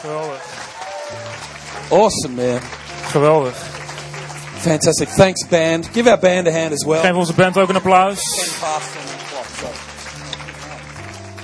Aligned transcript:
Geweldig. 0.00 0.42
Awesome, 1.90 2.34
man. 2.34 2.60
Geweldig. 3.10 3.54
Fantastic. 4.58 5.08
Thanks, 5.08 5.48
band. 5.48 5.88
Give 5.92 6.10
our 6.10 6.18
band 6.18 6.48
a 6.48 6.50
hand 6.50 6.72
as 6.72 6.84
well. 6.84 7.00
Geef 7.00 7.14
onze 7.14 7.32
band 7.34 7.58
ook 7.58 7.68
een 7.68 7.76
applaus. 7.76 8.50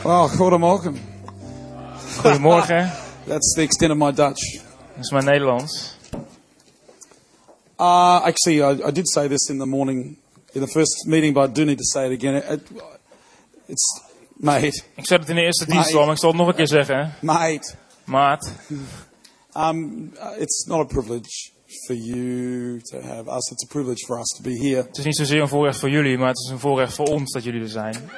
Oh, 0.04 0.24
goedemorgen. 0.24 1.00
Goedemorgen. 2.20 2.92
That's 3.26 3.54
the 3.54 3.62
extent 3.62 3.90
of 3.92 3.96
my 3.98 4.12
Dutch. 4.12 4.52
Dat 4.94 5.04
is 5.04 5.10
mijn 5.10 5.24
Nederlands. 5.24 5.96
Uh, 7.80 8.20
actually, 8.24 8.60
I, 8.62 8.88
I 8.88 8.90
did 8.92 9.08
say 9.08 9.28
this 9.28 9.48
in 9.48 9.58
the 9.58 9.66
morning, 9.66 10.16
in 10.52 10.60
the 10.60 10.66
first 10.68 11.06
meeting, 11.06 11.34
but 11.34 11.50
I 11.50 11.52
do 11.52 11.64
need 11.64 11.78
to 11.78 11.84
say 11.84 12.06
it 12.06 12.12
again. 12.18 12.34
It, 12.34 12.60
it's, 13.66 14.02
mate, 14.36 14.82
Ik 14.94 15.06
zei 15.06 15.20
het 15.20 15.28
in 15.28 15.34
de 15.34 15.42
eerste 15.42 15.66
dienst 15.66 15.94
al, 15.94 16.04
maar 16.04 16.14
ik 16.14 16.20
zal 16.20 16.28
het 16.28 16.38
nog 16.38 16.48
een 16.48 16.54
keer 16.54 16.68
zeggen. 16.68 17.14
mate, 17.20 17.74
Maat, 18.04 18.52
um, 19.56 20.12
uh, 20.18 20.34
it's 20.38 20.66
not 20.66 20.80
a 20.80 20.84
privilege 20.84 21.52
for 21.86 21.94
you 21.94 22.80
to 22.90 23.00
have 23.00 23.28
us. 23.28 23.52
It's 23.52 23.64
a 23.64 23.68
privilege 23.68 24.04
for 24.06 24.18
us 24.18 24.28
to 24.36 24.42
be 24.42 24.56
here. 24.58 24.82
het 24.82 24.98
is 24.98 25.04
niet 25.04 25.16
zozeer 25.16 25.40
een 25.40 25.48
voorrecht 25.48 25.78
voor 25.78 25.90
jullie, 25.90 26.18
maar 26.18 26.28
het 26.28 26.38
is 26.38 26.50
een 26.50 26.58
voorrecht 26.58 26.94
voor 26.94 27.06
ons 27.06 27.32
dat 27.32 27.44
jullie 27.44 27.62
er 27.62 27.68
zijn. 27.68 27.96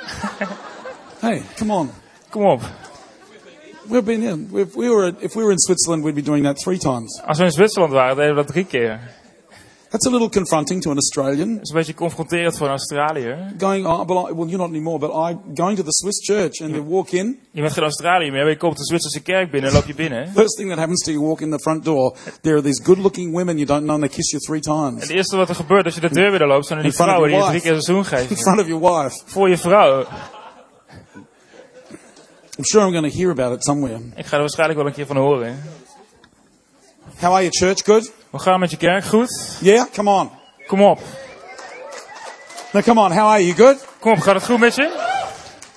Hey, 1.21 1.43
come 1.57 1.73
on. 1.73 1.91
Kom 2.31 2.45
op. 2.45 2.61
We've 3.89 4.03
been 4.03 4.23
in. 4.23 4.49
We've, 4.51 4.79
we 4.79 4.89
were, 4.89 5.15
if 5.21 5.35
we 5.35 5.41
were 5.41 5.53
in 5.53 5.59
Switzerland, 5.59 6.05
we'd 6.05 6.15
be 6.15 6.23
doing 6.23 6.45
that 6.45 6.59
three 6.59 6.79
times. 6.79 7.23
Als 7.23 7.39
we 7.39 7.45
in 7.45 7.51
Zwitserland 7.51 7.93
waren, 7.93 8.17
deden 8.17 8.35
we 8.35 8.43
dat 8.43 8.47
drie 8.47 8.65
keer. 8.65 9.01
That's 9.95 10.07
a 10.07 10.11
little 10.11 10.29
confronting 10.29 10.83
to 10.83 10.91
an 10.91 10.97
Australian. 10.97 11.61
Is 11.61 11.69
een 11.69 11.77
beetje 11.77 11.95
confronterend 11.95 12.57
voor 12.57 12.67
een 12.67 12.73
Australiër. 12.73 13.39
Going, 13.59 14.07
but 14.07 14.17
I, 14.17 14.35
well, 14.35 14.47
you're 14.49 14.57
not 14.57 14.69
anymore, 14.69 14.99
but 14.99 15.11
I 15.11 15.37
going 15.55 15.77
to 15.77 15.83
the 15.85 15.93
Swiss 15.93 16.27
church 16.27 16.61
and 16.63 16.71
you 16.71 16.83
walk 16.83 17.11
in. 17.11 17.39
Je 17.51 17.61
bent 17.61 17.73
geen 17.73 17.83
Australiër 17.83 18.33
meer, 18.33 18.43
maar 18.43 18.51
je 18.51 18.57
komt 18.57 18.77
de 18.77 18.85
Zwitserse 18.85 19.23
kerk 19.23 19.51
binnen 19.51 19.71
en 19.71 19.77
loop 19.77 19.87
je 19.87 19.95
binnen. 19.95 20.29
First 20.29 20.57
thing 20.57 20.69
that 20.69 20.79
happens 20.79 21.03
to 21.05 21.13
you, 21.13 21.25
walk 21.25 21.41
in 21.41 21.51
the 21.51 21.59
front 21.59 21.85
door. 21.85 22.17
There 22.41 22.55
are 22.55 22.63
these 22.63 22.83
good-looking 22.83 23.33
women 23.33 23.57
you 23.57 23.67
don't 23.67 23.83
know, 23.83 23.95
and 23.95 24.01
they 24.01 24.09
kiss 24.09 24.31
you 24.31 24.43
three 24.43 24.61
En 24.61 24.91
times 24.91 25.03
het 25.03 25.11
eerste 25.11 25.37
wat 25.37 25.49
er 25.49 25.55
gebeurt 25.55 25.85
als 25.85 25.95
je 25.95 26.01
de 26.01 26.11
deur 26.11 26.31
weer 26.31 26.47
loopt, 26.47 26.67
zijn 26.67 26.79
er 26.79 26.85
die 26.85 26.93
In 26.93 26.99
vrouwen 26.99 27.29
die 27.31 27.39
je 27.39 27.45
drie 27.45 27.61
keer 27.61 27.73
een 27.73 27.83
zoen 27.83 27.97
in 27.97 28.05
geven. 28.05 28.37
front 28.37 28.61
of 28.61 28.67
your 28.67 29.03
wife. 29.03 29.23
Voor 29.25 29.49
je 29.49 29.59
vrouw. 29.59 30.05
I'm 32.59 32.65
sure 32.65 32.87
I'm 32.87 32.93
going 32.93 33.13
to 33.13 33.19
hear 33.19 33.31
about 33.31 33.57
it 33.57 33.65
somewhere. 33.65 34.01
Ik 34.17 34.27
ga 34.27 34.35
er 34.35 34.41
waarschijnlijk 34.41 34.79
wel 34.79 34.89
een 34.89 34.95
keer 34.95 35.07
van 35.07 35.17
horen. 35.17 35.63
How 37.21 37.33
are 37.33 37.43
you, 37.43 37.51
church? 37.51 37.85
Good. 37.85 38.13
Hoe 38.31 38.41
gaat 38.41 38.51
het 38.53 38.61
met 38.61 38.71
je 38.71 38.77
kerk? 38.77 39.05
Goed? 39.05 39.57
Yeah. 39.61 39.87
Come 39.93 40.11
on. 40.11 40.31
Kom 40.67 40.83
op. 40.83 40.99
No, 42.73 42.81
come 42.81 43.01
on. 43.01 43.13
How 43.13 43.27
are 43.29 43.45
you? 43.47 43.55
Good. 43.57 43.87
Kom 43.99 44.13
op, 44.13 44.19
gaat 44.19 44.35
het 44.35 44.45
goed 44.45 44.59
met 44.59 44.75
je? 44.75 45.13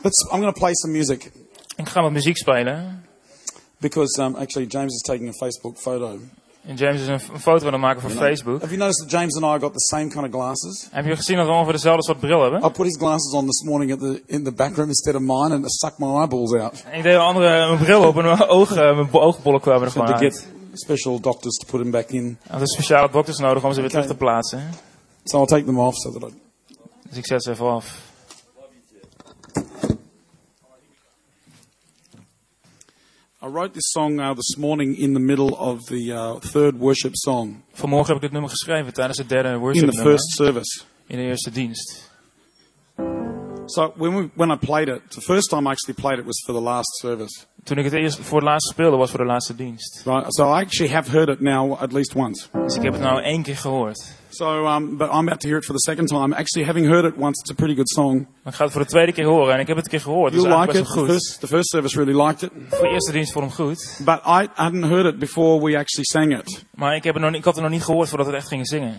Let's. 0.01 0.23
I'm 0.23 0.39
going 0.39 0.53
to 0.53 0.59
play 0.59 0.73
some 0.73 0.93
music 0.93 1.31
Ik 1.75 1.89
ga 1.89 2.01
wat 2.01 2.11
muziek 2.11 2.37
spelen. 2.37 3.05
because 3.79 4.21
um, 4.21 4.35
actually 4.35 4.67
James 4.67 4.93
is 4.93 5.01
taking 5.01 5.29
a 5.29 5.31
Facebook 5.31 5.77
photo. 5.77 6.17
En 6.65 6.75
James 6.75 7.01
is 7.01 7.07
een, 7.07 7.19
een 7.33 7.39
foto 7.39 7.65
aan 7.65 7.71
het 7.71 7.81
maken 7.81 8.01
voor 8.01 8.09
Facebook. 8.09 8.59
Have 8.61 8.67
you 8.75 8.77
noticed 8.77 9.09
that 9.09 9.11
James 9.19 9.35
and 9.35 9.45
I 9.55 9.59
got 9.65 9.73
the 9.73 9.79
same 9.79 10.07
kind 10.07 10.23
of 10.25 10.31
glasses? 10.31 10.87
Heb 10.91 11.05
je 11.05 11.15
gezien 11.15 11.37
dat 11.37 11.45
we 11.45 11.51
ongeveer 11.51 11.73
dezelfde 11.73 12.03
soort 12.03 12.19
bril 12.19 12.41
hebben? 12.41 12.59
I 12.65 12.69
put 12.71 12.85
his 12.85 12.97
glasses 12.97 13.33
on 13.33 13.45
this 13.45 13.61
morning 13.63 13.91
at 13.91 13.99
the 13.99 14.21
in 14.25 14.43
the 14.43 14.51
back 14.51 14.75
room 14.75 14.87
instead 14.87 15.15
of 15.15 15.21
mine, 15.21 15.53
and 15.55 15.65
it 15.65 15.71
sucked 15.73 15.97
my 15.99 16.07
eyeballs 16.19 16.53
out. 16.53 16.83
En 16.91 16.97
ik 16.97 17.03
deed 17.03 17.13
een 17.13 17.19
andere 17.19 17.67
mijn 17.67 17.77
bril 17.79 18.07
op 18.07 18.17
en 18.17 18.23
mijn, 18.23 18.47
ogen, 18.47 18.95
mijn 18.95 19.09
bo- 19.09 19.19
oogbollen 19.19 19.61
kwamen 19.61 19.81
er 19.81 19.91
gewoon 19.91 20.07
to 20.07 20.13
uit. 20.13 20.21
get 20.33 20.47
special 20.79 21.19
doctors 21.21 21.55
to 21.57 21.65
put 21.71 21.81
him 21.81 21.91
back 21.91 22.09
in. 22.09 22.37
Ik 22.43 22.51
had 22.51 22.59
dus 22.59 22.73
speciale 22.73 23.11
dokters 23.11 23.37
nodig 23.37 23.63
om 23.63 23.73
ze 23.73 23.81
weer 23.81 23.89
terug 23.89 24.07
te 24.07 24.15
plaatsen. 24.15 24.69
So 25.23 25.37
I'll 25.39 25.45
take 25.45 25.65
them 25.65 25.79
off 25.79 25.95
so 25.97 26.11
that 26.11 26.29
I. 26.29 26.33
Dus 27.09 27.17
ik 27.17 27.25
zet 27.25 27.43
ze 27.43 27.51
even 27.51 27.65
af. 27.65 28.05
I 33.39 33.47
wrote 33.49 33.73
this 33.73 33.91
song 33.91 34.19
uh, 34.19 34.33
this 34.33 34.57
morning 34.57 34.95
in 34.97 35.13
the 35.13 35.19
middle 35.19 35.55
of 35.57 35.85
the 35.85 36.11
uh, 36.11 36.39
third 36.39 36.79
worship 36.79 37.15
song 37.15 37.63
Vanmorgen 37.73 38.07
heb 38.07 38.15
ik 38.15 38.21
dit 38.21 38.31
nummer 38.31 38.49
geschreven 38.49 38.93
tijdens 38.93 39.17
het 39.17 39.29
derde 39.29 39.49
in 39.49 39.57
worship 39.57 39.89
the 39.89 39.95
nummer. 39.95 40.11
first 40.11 40.31
service. 40.35 40.81
In 41.07 41.17
de 41.17 41.23
eerste 41.23 41.51
dienst. 41.51 42.06
So 43.69 43.93
when 43.97 44.15
we, 44.15 44.29
when 44.35 44.51
I 44.51 44.55
played 44.57 44.87
it, 44.87 45.01
the 45.11 45.21
first 45.21 45.49
time 45.49 45.67
I 45.67 45.71
actually 45.71 45.95
played 46.01 46.19
it 46.19 46.25
was 46.25 46.41
for 46.45 46.53
the 46.55 46.61
last 46.61 46.87
service. 47.01 47.45
Toen 47.63 47.77
ik 47.77 47.83
het 47.83 47.93
eerst 47.93 48.19
voor 48.19 48.37
het 48.39 48.47
laatst 48.47 48.69
speelde 48.69 48.97
was 48.97 49.09
voor 49.09 49.19
de 49.19 49.25
laatste 49.25 49.55
dienst. 49.55 50.01
Right. 50.05 50.33
So 50.35 50.43
I 50.45 50.61
actually 50.63 50.93
have 50.93 51.11
heard 51.11 51.29
it 51.29 51.39
now 51.41 51.77
at 51.81 51.91
least 51.91 52.15
once. 52.15 52.47
Dus 52.65 52.75
ik 52.75 52.81
heb 52.81 52.93
het 52.93 53.01
nou 53.01 53.21
één 53.21 53.41
keer 53.43 53.57
gehoord. 53.57 54.15
So, 54.29 54.65
um, 54.67 54.97
but 54.97 55.07
I'm 55.09 55.27
about 55.27 55.39
to 55.39 55.47
hear 55.47 55.57
it 55.59 55.65
for 55.65 55.73
the 55.75 55.81
second 55.81 56.07
time. 56.07 56.35
Actually, 56.35 56.67
having 56.67 56.87
heard 56.87 57.05
it 57.05 57.13
once, 57.17 57.41
it's 57.41 57.51
a 57.51 57.53
pretty 57.55 57.75
good 57.75 57.89
song. 57.89 58.15
Maar 58.43 58.53
ik 58.53 58.53
ga 58.53 58.63
het 58.63 58.73
voor 58.73 58.81
de 58.81 58.87
tweede 58.87 59.11
keer 59.11 59.25
horen 59.25 59.53
en 59.53 59.59
ik 59.59 59.67
heb 59.67 59.75
het 59.75 59.85
een 59.85 59.91
keer 59.91 60.01
gehoord. 60.01 60.31
Dus 60.33 60.43
eigenlijk 60.43 60.71
like 60.73 60.79
it. 60.79 60.83
best 60.83 60.93
The 60.93 60.99
wel 61.05 61.05
goed. 61.07 61.23
first, 61.23 61.39
the 61.39 61.47
first 61.47 61.69
service 61.69 61.97
really 62.03 62.21
liked 62.25 62.41
it, 62.43 62.51
Voor 62.69 62.87
de 62.87 62.93
eerste 62.93 63.11
dienst 63.11 63.31
vond 63.31 63.51
ik 63.51 63.57
hem 63.57 63.67
goed. 63.67 63.99
but 64.05 64.19
I 64.25 64.47
hadn't 64.53 64.85
heard 64.85 65.05
it 65.05 65.19
before 65.19 65.63
we 65.65 65.77
actually 65.77 66.05
sang 66.11 66.37
it. 66.39 66.65
Maar 66.75 66.95
ik, 66.95 67.03
heb 67.03 67.13
het 67.13 67.23
nog, 67.23 67.33
ik 67.33 67.43
had 67.43 67.53
het 67.53 67.63
nog 67.63 67.73
niet 67.73 67.83
gehoord 67.83 68.09
voordat 68.09 68.27
we 68.27 68.31
het 68.33 68.41
echt 68.41 68.49
gingen 68.51 68.65
zingen. 68.65 68.97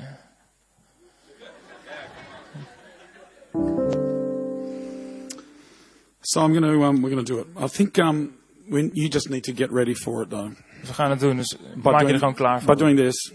So 6.31 6.41
I'm 6.43 6.53
going 6.53 6.63
to 6.63 6.85
um, 6.85 7.01
we're 7.03 7.11
going 7.15 7.25
to 7.25 7.33
do 7.35 7.39
it. 7.41 7.47
I 7.57 7.69
think 7.69 7.97
um, 7.99 8.35
when 8.69 8.91
you 8.93 9.09
just 9.09 9.29
need 9.31 9.45
to 9.45 9.53
get 9.53 9.71
ready 9.73 9.95
for 9.95 10.23
it 10.23 10.29
though. 10.31 10.51
Dus 10.81 10.89
we 10.89 10.95
gaan 10.95 11.11
het 11.11 11.21
doen. 11.21 11.37
Dus 11.37 11.57
By 11.57 11.91
maak 11.91 11.93
je 11.93 11.99
doing- 12.01 12.11
er 12.13 12.19
gewoon 12.19 12.35
klaar 12.35 12.59
By 12.59 12.65
voor. 12.65 12.77
doing 12.77 12.99
this. 12.99 13.33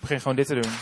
Begin 0.00 0.20
gewoon 0.20 0.36
dit 0.36 0.46
te 0.46 0.54
doen. 0.54 0.72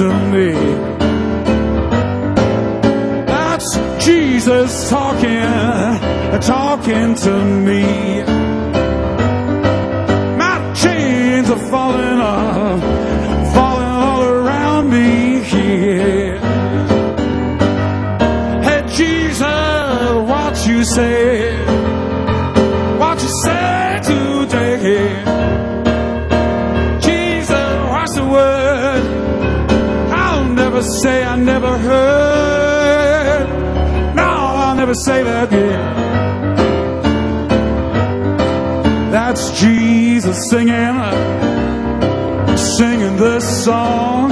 To 0.00 0.08
me. 0.32 0.52
That's 3.26 3.68
Jesus 4.02 4.88
talking, 4.88 6.40
talking 6.40 7.14
to 7.16 7.44
me. 7.66 7.82
My 10.38 10.56
chains 10.74 11.50
are 11.50 11.64
falling 11.70 12.18
off, 12.18 12.80
falling 13.52 13.94
all 14.06 14.22
around 14.22 14.88
me 14.88 15.40
here. 15.40 16.38
Hey 18.62 18.82
Jesus, 18.88 19.42
what 20.30 20.66
you 20.66 20.82
say? 20.82 21.49
Say 34.94 35.22
that 35.22 35.48
again. 35.48 36.10
That's 39.10 39.60
Jesus 39.60 40.48
singing, 40.50 40.96
singing 42.56 43.16
this 43.16 43.64
song. 43.64 44.30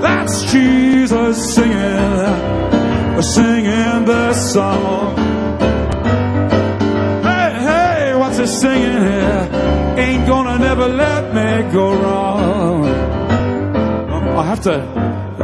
That's 0.00 0.52
Jesus 0.52 1.54
singing, 1.54 3.22
singing 3.22 4.04
this 4.04 4.52
song. 4.52 5.16
Hey, 7.22 7.52
hey, 7.68 8.14
what's 8.16 8.38
he 8.38 8.46
singing 8.46 9.02
here? 9.02 9.66
ain't 9.98 10.26
gonna 10.26 10.58
never 10.58 10.88
let 10.88 11.34
me 11.34 11.72
go 11.72 11.94
wrong. 11.94 12.86
Um, 14.10 14.38
I 14.38 14.44
have 14.44 14.60
to, 14.62 14.76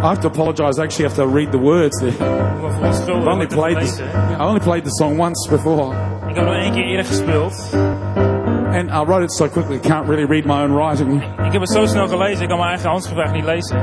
I 0.02 0.06
have 0.06 0.20
to 0.20 0.28
apologize. 0.28 0.78
I 0.80 0.84
actually 0.84 1.08
have 1.08 1.14
to 1.22 1.26
read 1.34 1.50
the 1.52 1.58
words 1.58 1.98
there. 1.98 2.10
Ik 2.10 2.18
ben 2.60 2.72
verontschuldigd. 2.72 3.26
I've 3.26 3.32
only 3.32 3.46
played 3.46 3.78
this. 3.80 4.00
I 4.00 4.42
only 4.42 4.60
played 4.60 4.84
the 4.84 4.90
song 4.90 5.18
once 5.20 5.48
before, 5.50 5.94
Ik 6.28 6.34
heb 6.36 6.44
nog 6.44 6.54
één 6.54 6.72
keer 6.72 6.84
eerder 6.84 7.04
gespeeld. 7.04 7.70
and 8.74 8.90
I 8.90 9.02
wrote 9.04 9.22
it 9.24 9.32
so 9.32 9.48
quickly. 9.48 9.76
I 9.76 9.80
can't 9.80 10.08
really 10.08 10.24
read 10.24 10.44
my 10.46 10.62
own 10.62 10.72
writing. 10.72 11.22
Ik 11.46 11.52
heb 11.52 11.60
het 11.60 11.70
zo 11.70 11.86
snel 11.86 12.08
gelezen, 12.08 12.42
ik 12.42 12.48
kan 12.48 12.58
mijn 12.58 12.70
eigen 12.70 12.88
handschrift 12.90 13.32
niet 13.32 13.44
lezen. 13.44 13.76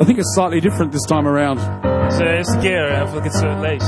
I 0.00 0.04
think 0.04 0.18
it's 0.18 0.32
slightly 0.34 0.60
different 0.60 0.92
this 0.92 1.02
time 1.06 1.28
around. 1.28 1.60
Het 1.82 2.12
is 2.12 2.18
de 2.18 2.36
eerste 2.36 2.58
keer 2.58 2.88
eh, 2.88 2.98
dat 2.98 3.16
ik 3.16 3.32
het 3.32 3.42
eh, 3.42 3.60
lees. 3.60 3.84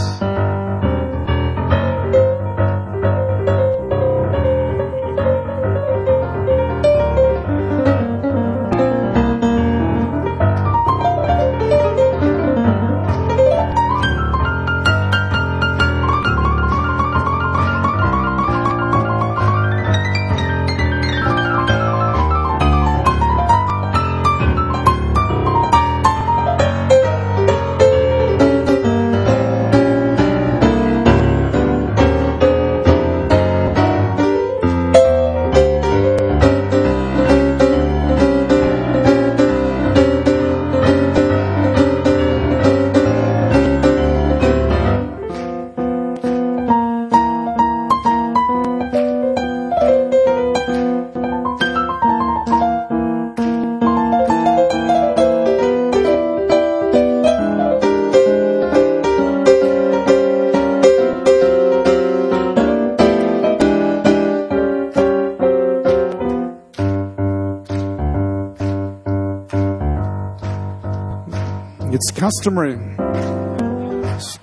Customary 72.27 72.77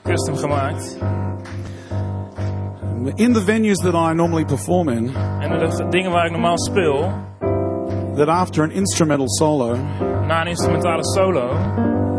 custom 0.04 0.36
gemaakt. 0.38 0.98
in 3.16 3.34
the 3.34 3.42
venues 3.42 3.78
that 3.84 3.94
I 3.94 4.14
normally 4.14 4.46
perform 4.46 4.90
in 4.90 5.16
En 5.42 5.60
de 5.60 5.88
dingen 5.90 6.12
waar 6.12 6.26
ik 6.26 6.32
normaal 6.32 6.58
speel, 6.58 7.12
that 8.16 8.28
after 8.28 8.64
an 8.64 8.72
instrumental 8.72 9.30
solo, 9.30 9.76
na 10.28 10.42
een 10.42 10.48
instrumentale 10.48 11.04
solo, 11.06 11.50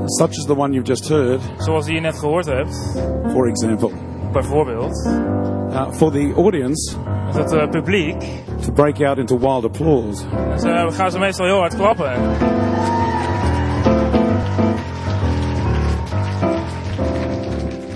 such 0.06 0.28
as 0.38 0.44
the 0.46 0.54
one 0.56 0.72
you've 0.72 0.86
just 0.88 1.08
heard, 1.08 1.40
zoals 1.56 1.84
die 1.84 1.94
je 1.94 2.00
net 2.00 2.18
gehoord 2.18 2.46
hebt, 2.46 3.00
for 3.32 3.48
example, 3.48 3.90
bijvoorbeeld, 4.32 5.06
uh, 5.70 5.90
for 5.92 6.10
the 6.12 6.32
audience 6.36 6.96
is 7.28 7.36
het 7.36 7.52
eh, 7.52 7.68
publiek, 7.70 8.24
to 8.60 8.72
break 8.72 9.00
out 9.00 9.18
into 9.18 9.38
wild 9.38 9.64
applause. 9.64 10.24
dan 10.48 10.58
ze- 10.58 10.90
gaan 10.96 11.10
ze 11.10 11.18
meestal 11.18 11.46
heel 11.46 11.58
hard 11.58 11.74
klappen. 11.76 12.12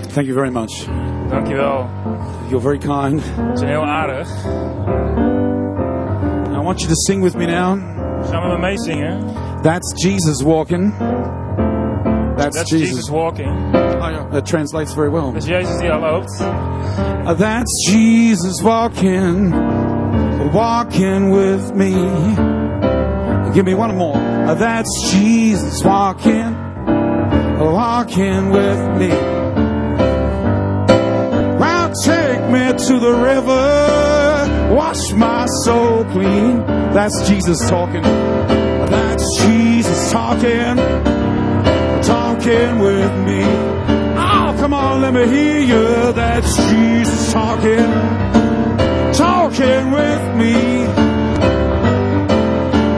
Thank 0.09 0.27
you 0.27 0.33
very 0.33 0.49
much. 0.51 0.85
Dankjewel. 1.29 1.87
You're 2.49 2.61
very 2.61 2.79
kind. 2.79 3.21
Ze 3.21 3.57
zijn 3.57 3.69
heel 3.69 3.85
aardig. 3.85 4.27
I 6.55 6.61
want 6.61 6.79
you 6.81 6.87
to 6.89 6.95
sing 6.95 7.21
with 7.23 7.35
me 7.35 7.45
now. 7.45 7.77
Gaan 8.31 8.49
we 8.49 8.57
meezingen? 8.57 9.23
That's 9.61 9.93
Jesus 10.03 10.43
walking. 10.43 10.93
That's, 12.37 12.55
That's 12.55 12.69
Jesus. 12.69 12.89
Jesus 12.89 13.09
walking. 13.09 13.49
Oh, 13.75 14.09
yeah, 14.09 14.27
That 14.31 14.45
translates 14.45 14.93
very 14.93 15.09
well. 15.09 15.31
Dat 15.31 15.43
is 15.43 15.47
Jezus 15.49 15.77
die 15.79 15.91
al 15.91 15.99
loopt. 15.99 16.41
Uh, 16.41 17.33
That's 17.33 17.85
Jesus 17.91 18.61
walking, 18.63 19.51
walking 20.53 21.31
with 21.31 21.73
me. 21.75 21.91
Give 23.53 23.65
me 23.65 23.73
one 23.73 23.95
more. 23.97 24.15
Uh, 24.17 24.55
That's 24.55 25.11
Jesus 25.11 25.83
walking, 25.83 26.55
walking 27.59 28.51
with 28.51 28.97
me. 28.97 29.38
Me 32.51 32.73
to 32.87 32.99
the 32.99 33.13
river, 33.13 34.73
wash 34.73 35.11
my 35.13 35.45
soul 35.63 36.03
clean. 36.05 36.65
That's 36.93 37.27
Jesus 37.27 37.59
talking. 37.69 38.01
That's 38.01 39.23
Jesus 39.41 40.11
talking, 40.11 40.75
talking 42.01 42.79
with 42.79 43.13
me. 43.27 43.43
Oh, 44.17 44.55
come 44.59 44.73
on, 44.73 45.01
let 45.01 45.13
me 45.13 45.27
hear 45.27 45.59
you. 45.59 46.13
That's 46.13 46.55
Jesus 46.69 47.31
talking, 47.31 47.91
talking 49.13 49.91
with 49.91 50.35
me. 50.35 50.87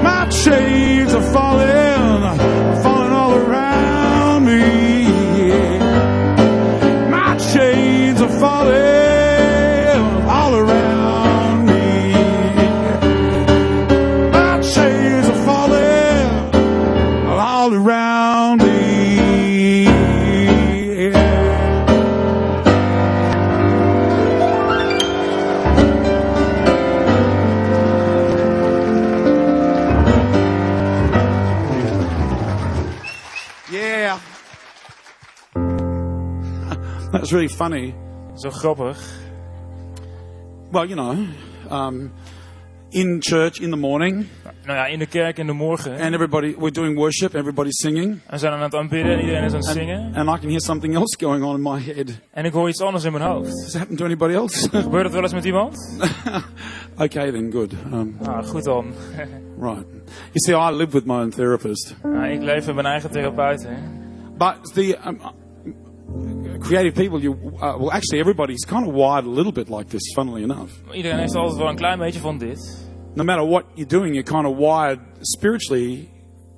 My 0.02 0.28
chains 0.30 1.14
are 1.14 1.34
falling, 1.34 2.82
falling 2.84 3.12
all 3.12 3.34
around 3.34 4.46
me. 4.46 5.08
My 7.10 7.36
chains 7.38 8.22
are 8.22 8.40
falling 8.40 8.81
That's 37.32 37.40
really 37.44 37.56
funny. 37.56 37.94
Zo 38.36 38.50
grappig. 38.50 38.98
Well, 40.72 40.86
you 40.86 40.96
know, 40.96 41.28
um, 41.70 42.12
in 42.90 43.22
church 43.22 43.60
in 43.62 43.70
the 43.72 43.78
morning, 43.78 44.28
Nou 44.66 44.78
ja, 44.78 44.86
in 44.86 45.00
de 45.00 45.06
kerk 45.06 45.38
in 45.38 45.46
de 45.48 45.54
morgen. 45.54 45.92
and 46.00 46.14
everybody, 46.14 46.56
we're 46.58 46.72
doing 46.74 46.96
worship, 46.98 47.34
everybody's 47.36 47.80
singing, 47.82 48.20
We 48.30 48.38
zijn 48.38 48.54
aan 48.54 48.62
het 48.62 48.76
aanbidden 48.76 49.12
en 49.14 49.20
iedereen 49.20 49.44
is 49.44 49.52
aan 49.54 49.58
het 49.60 49.68
and, 49.68 49.78
zingen. 49.78 50.16
and 50.16 50.30
I 50.30 50.40
can 50.40 50.48
hear 50.50 50.60
something 50.62 50.96
else 50.96 51.18
going 51.20 51.44
on 51.44 51.56
in 51.56 51.62
my 51.62 51.80
head. 51.80 52.20
En 52.32 52.46
ik 52.46 52.54
hoor 52.54 52.70
iets 52.70 52.82
anders 52.82 53.04
in 53.04 53.12
mijn 53.12 53.24
hoofd. 53.24 53.50
Does 53.50 53.68
it 53.74 53.78
happen 53.78 53.96
to 53.96 54.06
anybody 54.06 54.34
else? 54.34 54.70
Gebeurt 54.82 55.04
het 55.04 55.14
wel 55.14 55.22
eens 55.24 55.34
met 55.34 55.46
iemand? 55.46 56.00
okay, 57.06 57.32
then, 57.32 57.52
good. 57.52 57.74
Um, 57.94 58.18
Ah, 58.26 58.46
goed 58.46 58.64
dan. 58.64 58.86
right. 59.70 59.86
You 60.32 60.40
see, 60.46 60.56
I 60.56 60.72
live 60.76 60.92
with 60.92 61.06
my 61.06 61.14
own 61.22 61.30
therapist, 61.30 61.96
Nou, 62.04 62.28
ik 62.28 62.42
leef 62.42 62.66
met 62.66 62.76
mijn 62.76 62.88
eigen 62.88 63.12
therapeut. 63.12 63.64
Hè. 63.64 63.76
but 64.38 64.74
the 64.74 64.98
um, 65.08 65.20
creative 66.60 66.94
people, 66.94 67.20
you 67.20 67.34
uh, 67.34 67.78
well, 67.78 67.92
actually, 67.92 68.20
everybody's 68.20 68.66
kind 68.66 68.88
of 68.88 68.94
wired 68.94 69.26
a 69.26 69.30
little 69.30 69.52
bit 69.52 69.70
like 69.70 69.90
this. 69.90 70.02
Funnily 70.16 70.44
enough, 70.44 70.72
Iedereen 70.92 71.20
heeft 71.20 71.36
altijd 71.36 71.58
wel 71.58 71.70
een 71.70 71.76
klein 71.76 71.98
beetje 72.00 72.20
van 72.20 72.38
dit. 72.38 72.90
no 73.16 73.24
matter 73.24 73.44
what 73.44 73.66
you're 73.76 73.90
doing, 73.90 74.14
you're 74.14 74.24
kind 74.24 74.46
of 74.48 74.58
wired 74.58 75.00
spiritually. 75.22 76.10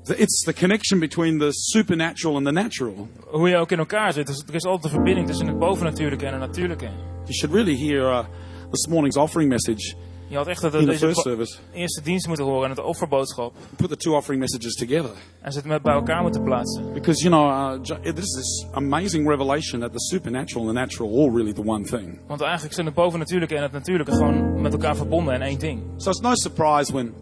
It's 0.06 0.44
the 0.46 0.54
connection 0.54 1.00
between 1.00 1.40
the 1.40 1.52
supernatural 1.52 2.36
and 2.38 2.46
the 2.46 2.52
natural. 2.52 3.08
Hoe 3.32 3.50
je 3.50 3.58
ook 3.58 3.72
in 3.72 3.80
elkaar 3.80 4.14
zit. 4.14 4.30
Er 4.50 4.56
is 4.56 4.64
altijd 4.66 4.84
een 4.84 4.90
verbinding 4.90 5.28
tussen 5.28 5.48
het 5.48 5.60
bovennatuurlijke 5.60 6.26
en 6.26 6.32
het 6.32 6.42
natuurlijke. 6.42 6.90
You 7.24 7.34
should 7.34 7.56
really 7.56 7.78
hear 7.78 8.02
uh, 8.02 8.26
this 8.72 8.88
morning's 8.88 9.18
offering 9.18 9.50
message 9.50 9.96
Je 10.34 10.40
had 10.40 10.48
echt 10.48 10.62
dat, 10.62 10.74
in 10.74 10.86
deze 10.86 11.14
service. 11.14 11.58
eerste 11.74 12.02
dienst 12.02 12.28
moeten 12.28 12.46
horen 12.46 12.64
en 12.64 12.70
het 12.70 12.80
offerboodschap. 12.86 13.54
Put 13.76 13.90
the 13.90 13.96
two 13.98 14.16
offering 14.16 14.40
messages 14.42 14.76
together 14.76 15.12
En 15.42 15.52
ze 15.52 15.58
het 15.58 15.68
met 15.68 15.82
bij 15.82 15.94
elkaar 15.94 16.22
moeten 16.22 16.44
plaatsen. 16.44 16.94
because 16.94 17.28
you 17.28 17.34
know 17.34 17.80
uh, 18.06 18.14
this 18.14 18.24
is 18.24 18.34
this 18.34 18.66
amazing 18.72 19.28
revelation 19.28 19.80
that 19.82 19.92
the 19.92 20.00
supernatural 20.00 20.66
and 20.68 20.74
the 20.76 20.80
natural 20.80 21.10
are 21.10 21.18
all 21.20 21.32
really 21.36 21.54
the 21.54 21.64
one 21.66 21.84
thing. 21.84 22.20
Want 22.28 22.42
eigenlijk 22.42 22.74
zijn 22.74 22.86
het 22.86 22.96
bovennatuurlijke 22.96 23.56
en 23.56 23.62
het 23.62 23.72
natuurlijke 23.72 24.12
gewoon 24.12 24.62
met 24.62 24.74
elkaar 24.74 24.96
verbonden 24.96 25.34
in 25.34 25.42
één 25.42 25.60
ding. 25.60 25.82
So 25.98 26.10
it's 26.10 26.20
no 26.22 26.34
surprise 26.36 26.92
when 26.92 27.14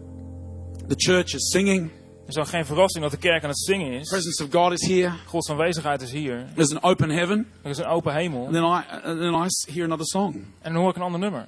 the 0.88 0.94
church 0.96 1.34
is 1.34 1.50
singing, 1.50 1.90
Het 2.26 2.36
is 2.36 2.48
geen 2.48 2.66
verrassing 2.66 3.02
dat 3.02 3.12
de 3.12 3.18
kerk 3.18 3.42
aan 3.42 3.48
het 3.48 3.58
zingen 3.58 3.92
is. 3.92 4.08
presence 4.08 4.44
of 4.44 4.50
God 4.50 4.72
is 4.72 4.88
here, 4.88 5.12
Gods 5.26 5.50
aanwezigheid 5.50 6.02
is 6.02 6.12
hier. 6.12 6.46
there's 6.54 6.72
an 6.74 6.82
open 6.82 7.10
heaven, 7.10 7.46
Er 7.62 7.70
is 7.70 7.78
een 7.78 7.86
open 7.86 8.14
hemel. 8.14 8.44
and 8.44 8.52
then 8.52 8.62
I 8.64 8.82
and 9.04 9.18
then 9.20 9.34
I 9.34 9.72
hear 9.72 9.84
another 9.84 10.06
song. 10.06 10.34
En 10.60 10.72
dan 10.72 10.80
hoor 10.82 10.90
ik 10.90 10.96
een 10.96 11.02
ander 11.02 11.20
nummer. 11.20 11.46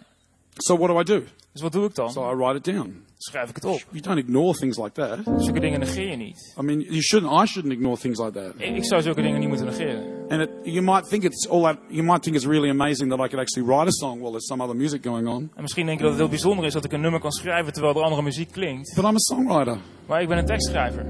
So 0.56 0.76
what 0.76 0.88
do 0.88 1.00
I 1.00 1.02
do? 1.02 1.24
Dus 1.52 1.62
wat 1.62 1.72
doe 1.72 1.84
ik 1.84 1.94
dan? 1.94 2.10
So 2.12 2.30
I 2.30 2.34
write 2.34 2.56
it 2.56 2.64
down. 2.64 3.04
Schrijf 3.16 3.48
ik 3.48 3.54
het 3.54 3.64
op. 3.64 3.82
You 3.90 4.00
don't 4.00 4.18
ignore 4.18 4.54
things 4.54 4.76
like 4.76 4.92
that. 4.92 5.18
Zulke 5.36 5.60
dingen 5.60 5.80
negeer 5.80 6.10
je 6.10 6.16
niet. 6.16 6.54
I 6.58 6.62
mean, 6.62 6.80
you 6.80 7.02
shouldn't. 7.02 7.32
I 7.42 7.46
shouldn't 7.46 7.72
ignore 7.74 7.96
things 7.96 8.18
like 8.18 8.32
that. 8.32 8.52
Ik 8.56 8.76
ik 8.76 8.84
zou 8.84 9.02
zulke 9.02 9.22
dingen 9.22 9.40
niet 9.40 9.48
moeten 9.48 9.66
negeren. 9.66 10.24
And 10.28 10.40
it, 10.40 10.50
you 10.62 10.82
might 10.82 11.08
think 11.08 11.22
it's 11.22 11.48
all 11.48 11.62
that. 11.62 11.76
You 11.88 12.02
might 12.02 12.22
think 12.22 12.36
it's 12.36 12.46
really 12.46 12.70
amazing 12.70 13.10
that 13.10 13.18
I 13.18 13.28
could 13.28 13.40
actually 13.40 13.68
write 13.68 13.86
a 13.86 13.90
song 13.90 14.18
while 14.18 14.30
there's 14.30 14.46
some 14.46 14.62
other 14.62 14.76
music 14.76 15.04
going 15.04 15.28
on. 15.28 15.50
En 15.54 15.62
misschien 15.62 15.86
denk 15.86 15.98
je 15.98 16.02
dat 16.02 16.12
het 16.12 16.20
heel 16.20 16.30
bijzonder 16.30 16.64
is 16.64 16.72
dat 16.72 16.84
ik 16.84 16.92
een 16.92 17.00
nummer 17.00 17.20
kan 17.20 17.32
schrijven 17.32 17.72
terwijl 17.72 17.94
er 17.94 18.02
andere 18.02 18.22
muziek 18.22 18.50
klinkt. 18.52 18.94
But 18.94 19.04
I'm 19.04 19.14
a 19.14 19.18
songwriter. 19.18 19.78
Maar 20.06 20.22
ik 20.22 20.28
ben 20.28 20.38
een 20.38 20.46
tekstschrijver. 20.46 21.06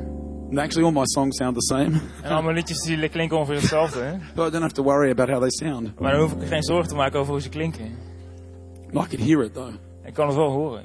And 0.50 0.58
actually, 0.58 0.86
all 0.86 0.92
my 0.92 1.06
songs 1.06 1.36
sound 1.36 1.54
the 1.54 1.74
same. 1.74 2.00
En 2.22 2.30
al 2.30 2.42
mijn 2.42 2.54
liedjes 2.54 2.80
die 2.80 3.08
klinken 3.08 3.36
ongeveer 3.36 3.56
hetzelfde. 3.56 4.00
Hè? 4.00 4.12
But 4.34 4.46
I 4.46 4.50
don't 4.50 4.62
have 4.62 4.74
to 4.74 4.82
worry 4.82 5.10
about 5.10 5.28
how 5.28 5.40
they 5.40 5.50
sound. 5.50 6.00
Maar 6.00 6.12
dan 6.12 6.20
hoef 6.20 6.32
ik 6.32 6.48
geen 6.48 6.62
zorgen 6.62 6.88
te 6.88 6.94
maken 6.94 7.18
over 7.18 7.32
hoe 7.32 7.40
ze 7.40 7.48
klinken. 7.48 8.03
I 8.96 9.06
could 9.06 9.20
hear 9.20 9.42
it 9.44 9.54
though. 9.54 9.72
Ik 10.04 10.14
kan 10.14 10.26
het 10.26 10.36
wel 10.36 10.50
horen. 10.50 10.84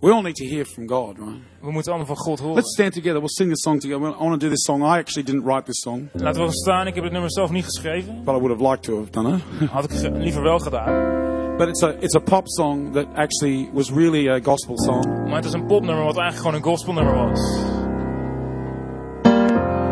We 0.00 0.12
all 0.12 0.22
need 0.22 0.34
to 0.36 0.44
hear 0.46 0.64
from 0.64 0.88
God, 0.88 1.18
right? 1.18 1.40
We 1.60 1.70
moeten 1.72 1.92
allemaal 1.92 2.14
van 2.14 2.24
God 2.24 2.38
horen. 2.38 2.54
Let's 2.54 2.72
stand 2.72 2.92
together. 2.92 3.18
We'll 3.18 3.28
sing 3.28 3.48
this 3.50 3.62
song 3.62 3.80
together. 3.80 4.06
I 4.08 4.16
want 4.18 4.40
to 4.40 4.46
do 4.46 4.48
this 4.48 4.64
song. 4.64 4.82
I 4.82 4.98
actually 4.98 5.24
didn't 5.26 5.44
write 5.44 5.64
this 5.64 5.80
song, 5.80 6.08
Laten 6.12 6.40
we 6.40 6.46
gaan 6.46 6.52
staan. 6.52 6.86
Ik 6.86 6.94
heb 6.94 7.04
het 7.04 7.12
nummer 7.12 7.30
zelf 7.32 7.50
niet 7.50 7.64
geschreven. 7.64 8.24
but 8.24 8.34
I 8.34 8.38
would 8.38 8.50
have 8.58 8.62
liked 8.70 8.82
to 8.82 8.98
have 8.98 9.10
done 9.10 9.34
it. 9.36 9.42
Had 9.70 9.84
ik 9.84 10.16
liever 10.16 10.42
wel 10.42 10.58
gedaan. 10.58 11.16
But 11.56 11.68
it's 11.68 11.82
a 11.82 11.94
it's 12.00 12.14
a 12.14 12.20
pop 12.20 12.48
song 12.48 12.92
that 12.92 13.06
actually 13.14 13.70
was 13.72 13.90
really 13.90 14.28
a 14.28 14.38
gospel 14.42 14.78
song, 14.78 15.06
Maar 15.24 15.36
het 15.36 15.44
is 15.44 15.52
een 15.52 15.66
popnummer 15.66 16.04
wat 16.04 16.16
eigenlijk 16.16 16.36
gewoon 16.36 16.54
een 16.54 16.62
gospelnummer 16.76 17.14
was. 17.14 17.40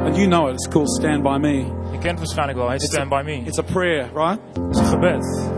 and 0.06 0.16
you 0.16 0.26
know 0.28 0.48
it. 0.48 0.54
It's 0.54 0.68
called 0.68 0.90
"Stand 0.90 1.22
by 1.22 1.36
Me." 1.40 1.54
Je 1.92 1.98
kent 1.98 2.04
het 2.04 2.18
waarschijnlijk 2.18 2.58
wel. 2.58 2.70
Het 2.70 2.82
Stand 2.82 3.08
By 3.08 3.22
Me. 3.24 3.32
It's 3.44 3.58
a 3.58 3.62
prayer, 3.62 4.10
right? 4.14 4.38
Het 4.52 4.70
is 4.74 4.78
een 4.78 4.86
gebed. 4.86 5.50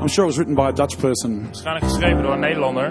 I'm 0.00 0.08
sure 0.08 0.24
it 0.24 0.28
was 0.28 0.38
written 0.38 0.54
by 0.54 0.68
a 0.68 0.72
Dutch 0.72 0.98
person. 0.98 1.44
Waarschijnlijk 1.44 1.84
geschreven 1.84 2.22
door 2.22 2.32
een 2.32 2.40
Nederlander. 2.40 2.86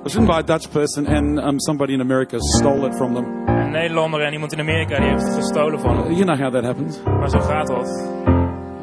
It 0.00 0.02
was 0.02 0.14
written 0.14 0.26
by 0.26 0.38
a 0.38 0.42
Dutch 0.42 0.70
person, 0.70 1.06
and 1.06 1.38
um, 1.38 1.60
somebody 1.60 1.92
in 1.92 2.00
America 2.00 2.38
stole 2.38 2.86
it 2.86 2.94
from 2.94 3.14
them. 3.14 3.24
Een 3.46 3.70
Nederlander 3.70 4.20
en 4.20 4.32
iemand 4.32 4.52
in 4.52 4.60
Amerika 4.60 4.96
die 4.96 5.08
heeft 5.08 5.22
het 5.22 5.34
gestolen 5.34 5.80
van 5.80 5.96
hem. 5.96 6.12
You 6.12 6.24
know 6.24 6.38
how 6.38 6.52
that 6.52 6.64
happens. 6.64 7.02
Maar 7.02 7.30
zo 7.30 7.38
gaat 7.38 7.66
dat. 7.66 8.08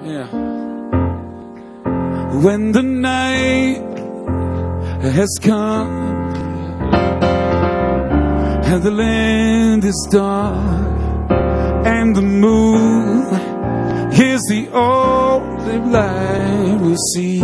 Yeah. 0.04 0.28
When 2.42 2.72
the 2.72 2.82
night 2.82 3.82
has 5.16 5.40
come 5.40 6.06
and 8.72 8.84
the 8.84 8.92
land 8.92 9.84
is 9.84 10.08
dark 10.10 11.32
and 11.86 12.16
the 12.16 12.22
moon 12.22 12.77
is 14.20 14.42
the 14.50 14.68
only 14.70 15.78
light 15.80 16.78
we'll 16.82 16.98
see. 17.14 17.44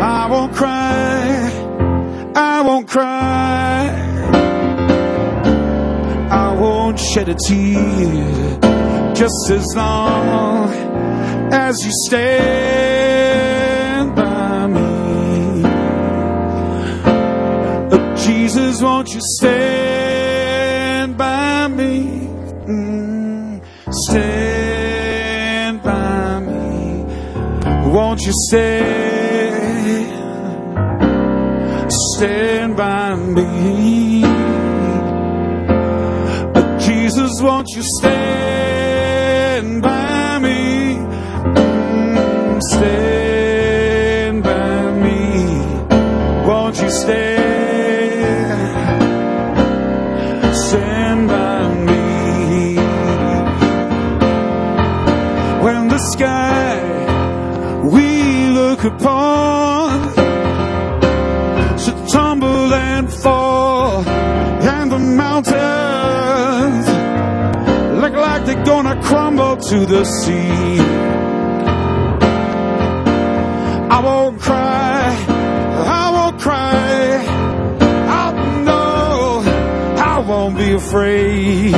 I 0.00 0.26
won't 0.30 0.54
cry, 0.54 1.50
I 2.34 2.62
won't 2.62 2.88
cry, 2.88 3.88
I 6.30 6.54
won't 6.58 6.98
shed 6.98 7.28
a 7.28 7.34
tear 7.34 8.58
just 9.14 9.50
as 9.50 9.76
long 9.76 10.70
as 11.52 11.84
you 11.84 11.92
stand 12.06 13.36
by 14.14 14.66
me. 14.68 15.62
Oh, 17.92 18.14
Jesus, 18.16 18.80
won't 18.80 19.12
you 19.12 19.20
stand 19.20 19.95
stand 24.06 25.82
by 25.82 26.40
me. 26.40 27.04
Won't 27.92 28.20
you 28.22 28.32
stand? 28.48 29.06
Stand 31.90 32.76
by 32.76 33.14
me. 33.14 34.22
Oh, 36.58 36.78
Jesus, 36.78 37.40
won't 37.42 37.68
you 37.76 37.82
stand 37.98 39.82
by 39.82 40.38
me? 40.38 40.96
Mm, 41.56 42.60
Stand 42.62 42.95
to 69.68 69.84
the 69.84 70.04
sea. 70.04 70.78
I 73.90 74.00
won't 74.04 74.40
cry, 74.40 75.26
I 75.98 76.10
won't 76.12 76.40
cry, 76.40 77.24
I 78.22 78.62
know 78.64 79.42
I 79.96 80.18
won't 80.20 80.56
be 80.56 80.72
afraid. 80.72 81.74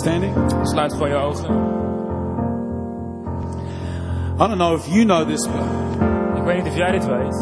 Standing. 0.00 0.32
Sluit 0.62 0.92
gewoon 0.92 1.08
je 1.08 1.14
ogen. 1.14 1.78
I 4.34 4.46
don't 4.46 4.58
know 4.58 4.72
if 4.78 4.86
you 4.86 5.04
know 5.04 5.26
this, 5.28 5.46
but 5.48 5.60
Ik 6.38 6.42
weet 6.44 6.56
niet 6.56 6.66
of 6.72 6.76
jij 6.76 6.90
dit 6.90 7.06
weet. 7.06 7.36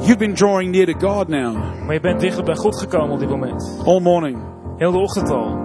you've 0.00 0.16
been 0.18 0.34
drawing 0.34 0.70
near 0.70 0.86
to 0.86 1.08
God 1.08 1.28
now 1.28 1.54
Maar 1.84 1.92
je 1.94 2.00
bent 2.00 2.20
dichter 2.20 2.44
bij 2.44 2.56
God 2.56 2.78
gekomen 2.78 3.10
op 3.10 3.18
dit 3.18 3.28
moment. 3.28 3.82
all 3.86 4.00
morning. 4.00 4.38
Heel 4.76 4.92
de 4.92 4.98
ochtend 4.98 5.30
al. 5.30 5.62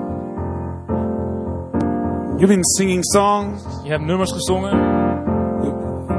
You've 2.37 2.53
been 2.53 2.63
singing 2.65 3.05
songs. 3.05 3.63
Je 3.83 3.89
hebt 3.89 4.05
nummers 4.05 4.31
gezongen. 4.31 4.97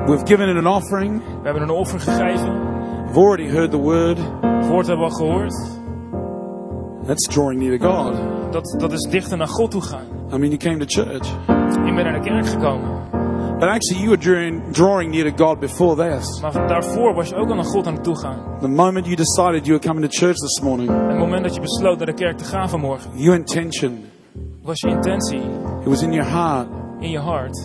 We've 0.06 0.26
given 0.26 0.48
it 0.48 0.56
an 0.56 0.66
offering. 0.66 1.18
We 1.18 1.44
hebben 1.44 1.62
een 1.62 1.70
offer 1.70 2.00
gegeven. 2.00 2.60
We've 3.06 3.18
already 3.18 3.48
heard 3.48 3.70
the 3.70 3.76
word. 3.80 4.18
Het 4.42 4.66
woord 4.68 4.86
hebben 4.86 5.06
we 5.06 5.12
al 5.12 5.18
gehoord. 5.18 5.54
That's 7.06 7.26
drawing 7.34 7.60
near 7.60 7.78
to 7.78 7.86
God. 7.90 8.14
Dat, 8.50 8.74
dat 8.78 8.92
is 8.92 9.08
dichter 9.10 9.36
naar 9.36 9.48
God 9.48 9.70
toe 9.70 9.82
gaan. 9.82 10.06
I 10.32 10.36
mean, 10.36 10.50
you 10.50 10.56
came 10.56 10.76
to 10.78 11.02
church. 11.02 11.28
Je 11.86 11.92
bent 11.94 12.04
naar 12.04 12.22
de 12.22 12.28
kerk 12.28 12.46
gekomen. 12.46 12.98
But 13.58 13.68
actually, 13.68 14.02
you 14.02 14.08
were 14.08 14.18
drawing, 14.18 14.72
drawing 14.72 15.10
near 15.12 15.32
to 15.34 15.44
God 15.44 15.58
before 15.60 15.96
that. 15.96 16.38
Maar 16.40 16.68
daarvoor 16.68 17.14
was 17.14 17.28
je 17.28 17.34
ook 17.34 17.48
al 17.48 17.54
naar 17.54 17.64
God 17.64 17.86
aan 17.86 17.94
het 17.94 18.04
toe 18.04 18.18
gaan. 18.18 18.58
The 18.60 18.68
moment 18.68 19.04
you 19.04 19.16
decided 19.16 19.66
you 19.66 19.78
were 19.78 19.86
coming 19.88 20.10
to 20.10 20.18
church 20.26 20.36
this 20.36 20.60
morning, 20.60 20.88
Het 21.08 21.18
moment 21.18 21.42
dat 21.42 21.54
je 21.54 21.60
besloot 21.60 21.96
naar 21.96 22.06
de 22.06 22.14
kerk 22.14 22.38
te 22.38 22.44
gaan 22.44 22.68
vanmorgen, 22.68 23.10
your 23.14 23.38
intention, 23.38 24.04
was 24.62 24.80
je 24.80 24.88
intentie 24.88 25.40
it 25.80 25.86
was 25.86 26.02
in 26.02 26.12
your 26.12 26.30
heart. 26.30 26.68
in 27.00 27.10
je 27.10 27.18
hart. 27.18 27.56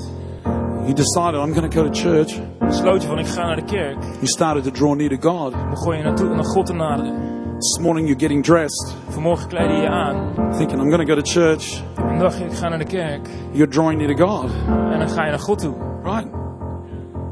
You 0.84 0.94
decided, 0.94 1.39
I'm 1.39 1.54
going 1.54 1.72
to 1.72 1.82
go 1.82 1.89
to 1.89 1.94
church. 2.00 2.39
Besloot 2.60 3.01
je 3.01 3.08
van 3.08 3.20
ik 3.20 3.27
ga 3.27 3.46
naar 3.46 3.56
de 3.56 3.63
kerk. 3.63 4.04
You 4.04 4.27
started 4.27 4.63
to 4.63 4.72
draw 4.72 4.96
near 4.96 5.20
to 5.20 5.30
God. 5.30 5.70
Begon 5.70 5.98
je 5.98 6.04
naartoe, 6.04 6.36
naar 6.36 6.46
God 6.46 6.65
te 6.65 6.74
naderen. 6.74 7.35
This 7.59 7.79
morning, 7.79 8.05
you're 8.07 8.19
getting 8.19 8.43
dressed, 8.43 8.95
Vanmorgen 9.09 9.47
kleedde 9.47 9.74
je 9.74 9.81
je 9.81 9.89
aan. 9.89 10.33
thinking, 10.57 10.81
I'm 10.81 10.89
going 10.91 11.07
to 11.07 11.13
go 11.15 11.21
to 11.21 11.31
church. 11.31 11.83
En 12.09 12.19
dacht 12.19 12.38
je 12.38 12.43
ik 12.45 12.53
ga 12.53 12.69
naar 12.69 12.77
de 12.77 12.85
kerk. 12.85 13.27
You're 13.51 13.71
drawing 13.71 14.01
near 14.01 14.15
to 14.15 14.25
God, 14.27 14.51
En 14.91 15.00
dan 15.00 15.09
ga 15.09 15.24
je 15.24 15.29
naar 15.29 15.39
God 15.39 15.59
toe. 15.59 15.74
right? 16.03 16.27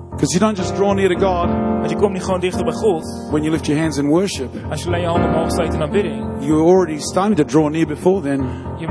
Because 0.09 0.37
you 0.37 0.39
don't 0.39 0.57
just 0.57 0.75
draw 0.75 0.93
near 0.93 1.09
to 1.09 1.19
God 1.19 1.49
Want 1.79 1.89
je 1.89 1.95
komt 1.95 2.13
niet 2.13 2.23
gewoon 2.23 2.39
dichter 2.39 2.63
bij 2.63 2.73
God 2.73 3.27
when 3.31 3.41
you 3.43 3.51
lift 3.51 3.65
your 3.65 3.81
hands 3.81 3.97
in 3.97 4.07
worship. 4.07 4.49
als 4.69 4.81
je 4.81 4.87
alleen 4.87 5.01
je 5.01 5.07
handen 5.07 5.29
omhoog 5.29 5.51
steekt 5.51 5.73
in 5.73 5.81
aanbidding. 5.81 6.25
You 6.39 6.53
were 6.55 6.71
already 6.71 6.97
starting 6.99 7.35
to 7.35 7.43
draw 7.43 7.69
near 7.69 7.87
before 7.87 8.21
then. 8.21 8.41
Je, 8.77 8.87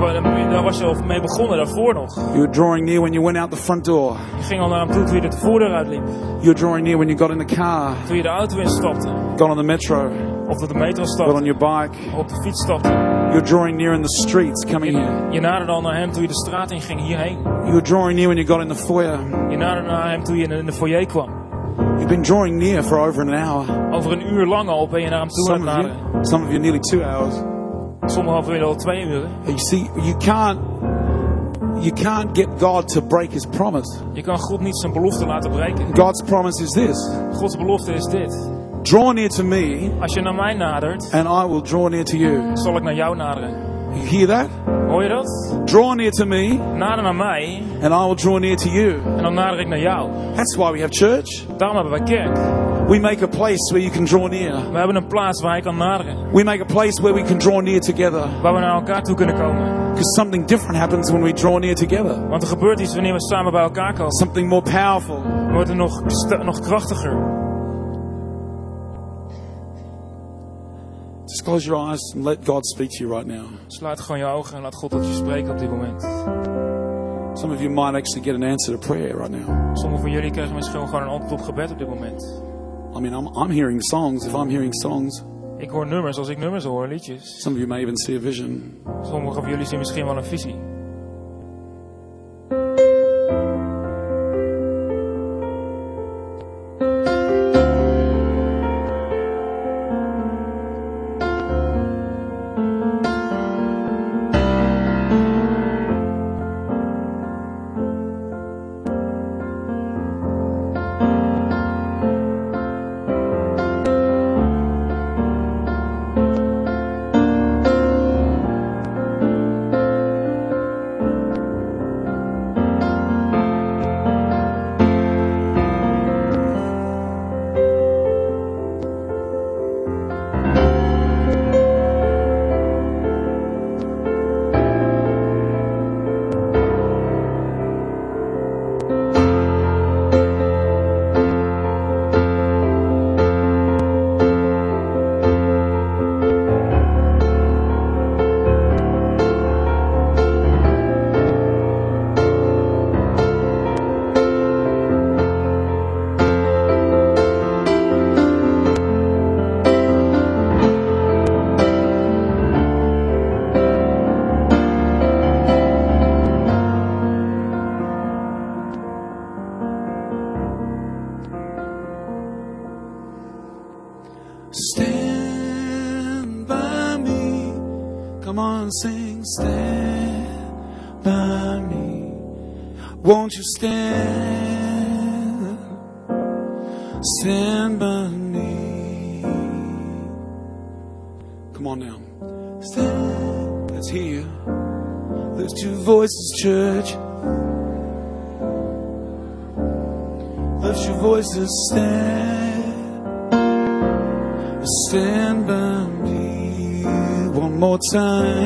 daar 0.50 0.62
was 0.62 0.78
je 0.78 0.84
al 0.84 0.94
mee 1.06 1.20
begonnen, 1.20 1.56
daarvoor 1.56 1.94
nog. 1.94 2.14
You 2.14 2.32
were 2.38 2.50
drawing 2.50 2.86
near 2.86 3.00
when 3.00 3.12
you 3.12 3.24
went 3.24 3.36
out 3.38 3.50
the 3.50 3.56
front 3.56 3.84
door. 3.84 4.16
Je 4.36 4.42
ging 4.42 4.60
al 4.60 4.68
naar 4.68 4.80
hem 4.86 4.90
toe 4.90 5.04
toen 5.04 5.16
je 5.16 5.22
er 5.22 5.30
de 5.30 5.36
voordeur 5.36 5.72
uitliep. 5.74 6.02
You 6.06 6.40
were 6.40 6.54
drawing 6.54 6.84
near 6.86 6.96
when 6.96 7.08
you 7.08 7.18
got 7.18 7.30
in 7.30 7.46
the 7.46 7.54
car, 7.54 7.92
Toen 8.06 8.16
je 8.16 8.22
de 8.22 8.28
auto 8.28 8.58
instapte. 8.58 9.08
got 9.36 9.50
on 9.50 9.56
the 9.56 9.62
metro, 9.62 10.10
Of 10.49 10.62
op 10.62 10.68
de 10.68 10.75
metro 10.75 11.04
got 11.04 11.34
on 11.34 11.44
your 11.44 11.58
bike. 11.58 11.96
Of 12.12 12.18
op 12.18 12.28
de 12.28 12.42
fiets 12.42 12.62
stapte. 12.62 12.88
You 12.88 13.32
were 13.32 13.42
drawing 13.42 13.76
near 13.76 13.94
in 13.94 14.02
the 14.02 14.08
streets 14.28 14.64
coming 14.72 14.96
here. 14.96 15.32
Je, 15.32 15.40
naderde 15.40 15.72
al 15.72 15.80
naar 15.80 15.96
hem 15.96 16.12
toen 16.12 16.22
je 16.22 16.28
de 16.28 16.34
straat 16.34 16.70
in 16.70 16.80
ging, 16.80 17.00
hierheen. 17.00 17.38
You 17.42 17.70
were 17.72 17.82
drawing 17.82 18.14
near 18.18 18.28
when 18.28 18.44
you 18.44 18.46
got 18.46 18.61
in 18.61 18.68
the 18.68 18.84
foyer. 18.84 19.18
Je 19.50 19.56
naderde 19.56 19.88
naar 19.88 20.11
hem 20.11 20.25
toen 20.25 20.37
je 20.37 20.46
in 20.46 20.66
de 20.66 20.72
foyer 20.72 21.06
kwam. 21.06 21.28
You've 21.76 22.06
been 22.06 22.22
drawing 22.22 22.56
near 22.58 22.82
for 22.82 22.99
over 22.99 23.22
an 23.22 23.34
hour. 23.34 23.92
Over 23.92 24.12
een 24.12 24.32
uur 24.32 24.46
lang 24.46 24.68
al 24.68 24.88
ben 24.88 25.00
je 25.00 25.08
naar 25.08 25.18
hem 25.18 25.28
toe 25.28 25.52
aan 25.52 25.58
Some 25.58 25.70
het 25.70 25.78
of 25.78 25.84
naderen. 25.84 26.11
you, 26.12 26.25
some 26.25 26.44
of 26.44 26.50
you 26.50 26.61
nearly 26.61 26.80
two 26.80 27.00
hours. 27.00 27.34
Sommigen 28.06 28.44
willen 28.44 28.66
al 28.66 28.75
twee 28.75 29.04
uur. 29.06 29.28
You 29.44 29.58
see, 29.58 29.90
you 29.94 30.16
can't, 30.16 30.58
you 31.80 31.92
can't 31.92 32.37
get 32.37 32.49
God 32.58 32.88
to 32.88 33.00
break 33.00 33.30
His 33.32 33.46
promise. 33.46 33.99
Je 34.12 34.22
kan 34.22 34.38
God 34.38 34.61
niet 34.61 34.78
zijn 34.78 34.92
belofte 34.92 35.26
laten 35.26 35.50
breken. 35.50 35.96
God's 35.96 36.22
promise 36.22 36.62
is 36.62 36.70
this: 36.70 37.11
Gods 37.32 37.56
belofte 37.56 37.92
is 37.92 38.04
dit. 38.04 38.50
Draw 38.82 39.12
near 39.12 39.28
to 39.28 39.44
me, 39.44 39.90
Als 40.00 40.14
je 40.14 40.20
naar 40.20 40.34
mij 40.34 40.54
nadert, 40.54 41.10
and 41.12 41.26
I 41.26 41.52
will 41.52 41.60
draw 41.62 41.88
near 41.88 42.04
to 42.04 42.16
you. 42.16 42.50
zal 42.56 42.76
ik 42.76 42.82
naar 42.82 42.94
jou 42.94 43.16
naderen. 43.16 43.50
You 43.94 44.06
hear 44.06 44.26
that? 44.26 44.48
Hoor 44.88 45.02
je 45.02 45.08
dat? 45.08 45.56
Draw 45.64 45.94
near 45.94 46.10
to 46.10 46.24
me, 46.26 46.58
Nader 46.76 47.02
naar 47.02 47.14
mij 47.14 47.62
and 47.82 47.92
I 47.92 48.06
will 48.06 48.14
draw 48.14 48.38
near 48.38 48.56
to 48.56 48.68
you. 48.70 48.94
en 49.16 49.22
dan 49.22 49.34
nader 49.34 49.60
ik 49.60 49.68
naar 49.68 49.80
jou. 49.80 50.10
That's 50.34 50.56
why 50.56 50.72
we 50.72 50.80
have 50.80 50.92
church. 50.92 51.44
Daarom 51.56 51.76
hebben 51.76 51.92
wij 51.98 52.02
kerk. 52.16 52.36
We 52.88 52.98
make 53.00 53.24
a 53.24 53.26
place 53.28 53.72
where 53.72 53.80
you 53.80 53.90
can 53.90 54.04
draw 54.04 54.28
near. 54.30 54.70
We 54.72 54.78
hebben 54.78 54.96
een 54.96 55.06
plaats 55.06 55.42
waar 55.42 55.56
je 55.56 55.62
kan 55.62 55.76
naderen. 55.76 56.16
We 56.32 56.44
make 56.44 56.60
a 56.62 56.66
place 56.66 57.02
where 57.02 57.14
we 57.20 57.22
can 57.28 57.38
draw 57.38 57.60
near 57.62 57.80
together. 57.80 58.24
Waar 58.42 58.54
we 58.54 58.60
naar 58.60 58.74
elkaar 58.74 59.02
toe 59.02 59.14
kunnen 59.14 59.34
komen. 59.34 59.80
Because 59.88 60.14
something 60.20 60.46
different 60.46 60.76
happens 60.78 61.10
when 61.10 61.22
we 61.22 61.32
draw 61.32 61.58
near 61.58 61.74
together. 61.74 62.28
Want 62.28 62.42
er 62.42 62.48
gebeurt 62.48 62.80
iets 62.80 62.94
wanneer 62.94 63.12
we 63.12 63.20
samen 63.20 63.52
bij 63.52 63.62
elkaar 63.62 63.92
komen. 63.92 64.12
Something 64.12 64.48
more 64.48 64.62
powerful. 64.62 65.22
Wordt 65.52 65.68
het 65.68 65.76
nog, 65.76 66.02
nog 66.44 66.60
krachtiger. 66.60 67.40
Just 71.32 71.44
close 71.44 71.64
your 71.64 71.76
eyes 71.90 72.00
and 72.14 72.24
let 72.24 72.44
God 72.44 72.62
speak 72.66 72.90
to 72.90 73.04
you 73.04 73.08
right 73.08 73.26
now. 73.26 73.44
Sluit 73.66 74.00
gewoon 74.00 74.18
je 74.18 74.24
ogen 74.24 74.56
en 74.56 74.62
laat 74.62 74.74
God 74.74 74.90
tot 74.90 75.06
je 75.06 75.14
spreken 75.14 75.50
op 75.50 75.58
dit 75.58 75.70
moment. 75.70 76.02
Some 77.38 77.54
of 77.54 77.60
you 77.60 77.70
might 77.70 77.94
actually 77.94 78.22
get 78.22 78.34
an 78.34 78.42
answer 78.42 78.78
to 78.78 78.86
prayer 78.86 79.16
right 79.16 79.30
now. 79.30 79.76
Sommigen 79.76 80.00
van 80.00 80.10
jullie 80.10 80.30
krijgen 80.30 80.54
misschien 80.54 80.86
gewoon 80.88 81.02
een 81.02 81.08
antwoord 81.08 81.40
op 81.40 81.46
gebed 81.46 81.70
op 81.70 81.78
dit 81.78 81.88
moment. 81.88 82.42
I 82.96 83.00
mean, 83.00 83.14
I'm, 83.14 83.42
I'm 83.42 83.50
hearing 83.50 83.82
songs. 83.82 84.26
If 84.26 84.34
I'm 84.34 84.48
hearing 84.50 84.74
songs, 84.74 85.22
Ik 85.58 85.70
hoor 85.70 85.86
nummers 85.86 86.18
als 86.18 86.28
ik 86.28 86.38
nummers 86.38 86.64
hoor, 86.64 86.88
liedjes. 86.88 87.40
some 87.42 87.54
of 87.54 87.60
you 87.60 87.66
may 87.68 87.80
even 87.80 87.96
see 87.96 88.16
a 88.16 88.20
vision. 88.20 88.74
Sommigen 89.02 89.42
van 89.42 89.50
jullie 89.50 89.66
zien 89.66 89.78
misschien 89.78 90.04
wel 90.04 90.16
een 90.16 90.24
visie. 90.24 90.54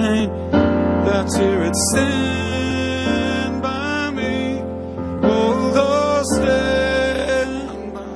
Time. 0.06 0.30
Let's 1.04 1.36
hear 1.36 1.62
it. 1.62 1.76
Stand 1.90 3.62
by 3.62 4.10
me. 4.10 4.62
Oh, 5.22 5.72
Lord, 5.78 6.26
stand 6.36 7.94
by. 7.94 8.12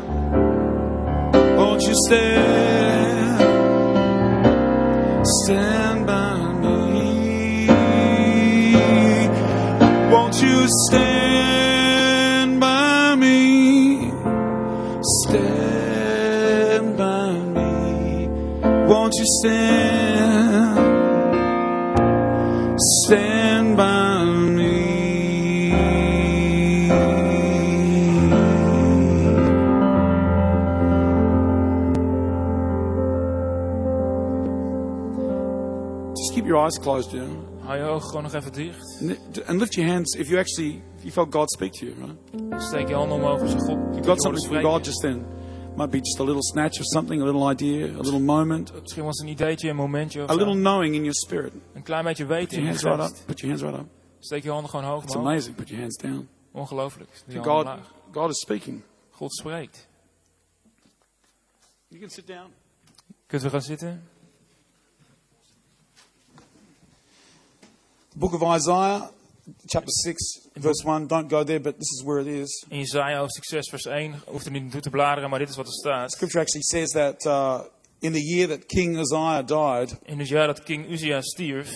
Won't 1.56 1.82
you 1.82 1.94
stand? 2.06 3.40
Stand 5.42 6.06
by 6.06 6.52
me. 6.64 7.68
Won't 10.12 10.42
you 10.42 10.66
stand 10.86 12.60
by 12.60 13.14
me? 13.16 14.12
Stand 15.22 16.96
by 16.96 17.32
me. 17.56 18.28
Won't 18.88 19.14
you 19.18 19.26
stand? 19.40 19.89
Eyes 36.70 36.78
closed, 36.78 37.12
you 37.12 37.26
know. 37.26 37.62
Hou 37.64 37.78
je 37.78 37.84
ogen 37.84 38.08
gewoon 38.08 38.22
nog 38.22 38.34
even 38.34 38.52
dicht. 38.52 39.02
And 39.46 39.58
lift 39.58 39.74
your 39.74 39.90
hands 39.90 40.14
if 40.14 40.28
you 40.28 40.38
actually 40.38 40.82
if 40.96 41.02
you 41.02 41.12
felt 41.12 41.30
God 41.32 41.50
speak 41.50 41.72
to 41.72 41.86
you, 41.86 41.94
right? 41.98 42.62
Steek 42.62 42.88
je 42.88 42.94
handen 42.94 43.16
omhoog 43.16 43.40
als 43.40 43.52
je 43.52 43.58
God 43.58 43.78
You 43.94 44.04
got 44.04 44.22
something 44.22 44.46
from. 44.46 44.62
God 44.62 44.84
just 44.84 45.00
then. 45.00 45.26
Might 45.76 45.90
be 45.90 45.98
just 45.98 46.20
a 46.20 46.24
little 46.24 46.42
snatch 46.42 46.80
of 46.80 46.86
something, 46.86 47.22
a 47.22 47.24
little 47.24 47.50
idea, 47.50 47.86
a 47.86 48.00
little 48.00 48.20
moment, 48.20 48.72
Misschien 48.80 49.04
was 49.04 49.18
een 49.18 49.28
ideetje, 49.28 49.68
een 49.68 49.76
momentje 49.76 50.22
of 50.22 50.30
a 50.30 50.34
little 50.34 50.54
knowing 50.54 50.94
in 50.94 51.00
your 51.00 51.14
spirit. 51.14 51.52
Een 51.74 51.82
klein 51.82 52.04
beetje 52.04 52.26
Put 52.26 52.36
weten 52.36 52.62
your 52.62 52.72
in 52.72 52.78
je 52.78 52.86
hands 52.86 53.02
right 53.02 53.20
up. 53.20 53.26
Put 53.26 53.40
your 53.40 53.54
hands 53.54 53.70
right 53.70 53.84
up. 53.84 53.88
Steek 54.18 54.42
je 54.42 54.50
handen 54.50 54.70
gewoon 54.70 54.84
hoog 54.84 55.02
It's 55.02 55.16
amazing. 55.16 55.54
Put 55.56 55.68
your 55.68 55.80
hands 55.80 55.96
down. 55.96 56.28
Ongelooflijk. 56.52 57.10
God. 57.42 57.66
God 58.12 58.30
is 58.30 58.38
speaking. 58.40 58.82
God 59.10 59.32
spreekt. 59.32 59.88
You 61.88 62.00
can 62.00 62.10
sit 62.10 62.26
down. 62.26 62.52
Kunt 63.26 63.42
we 63.42 63.50
gaan 63.50 63.62
zitten? 63.62 64.02
Book 68.20 68.34
of 68.34 68.42
Isaiah, 68.42 69.08
chapter 69.66 69.90
6, 69.90 70.48
verse 70.56 70.84
1. 70.84 71.06
Don't 71.06 71.26
go 71.30 71.42
there, 71.42 71.58
but 71.58 71.78
this 71.78 71.90
is 71.96 72.02
where 72.04 72.18
it 72.18 72.26
is. 72.26 72.66
In 72.70 72.80
Jesaja 72.80 73.16
hoofdstuk 73.16 73.44
6 73.44 73.68
vers 73.70 73.86
1, 73.86 74.14
hoeft 74.26 74.46
er 74.46 74.52
niet 74.52 74.62
naartoe 74.62 74.80
te 74.80 74.90
bladeren, 74.90 75.30
maar 75.30 75.38
dit 75.38 75.48
is 75.48 75.56
wat 75.56 75.66
er 75.66 75.72
staat. 75.72 76.12
Scripture 76.12 76.40
actually 76.40 76.62
says 76.62 76.90
that 76.90 77.24
uh, 77.24 77.60
in 77.98 78.12
the 78.12 78.20
year 78.20 78.48
that 78.48 78.66
King 78.66 78.98
Uzziah 78.98 79.46
died, 79.46 79.98
In 80.02 80.18
het 80.18 80.28
jaar 80.28 80.46
dat 80.46 80.62
King 80.62 80.90
Uzia 80.90 81.20
stierf, 81.20 81.68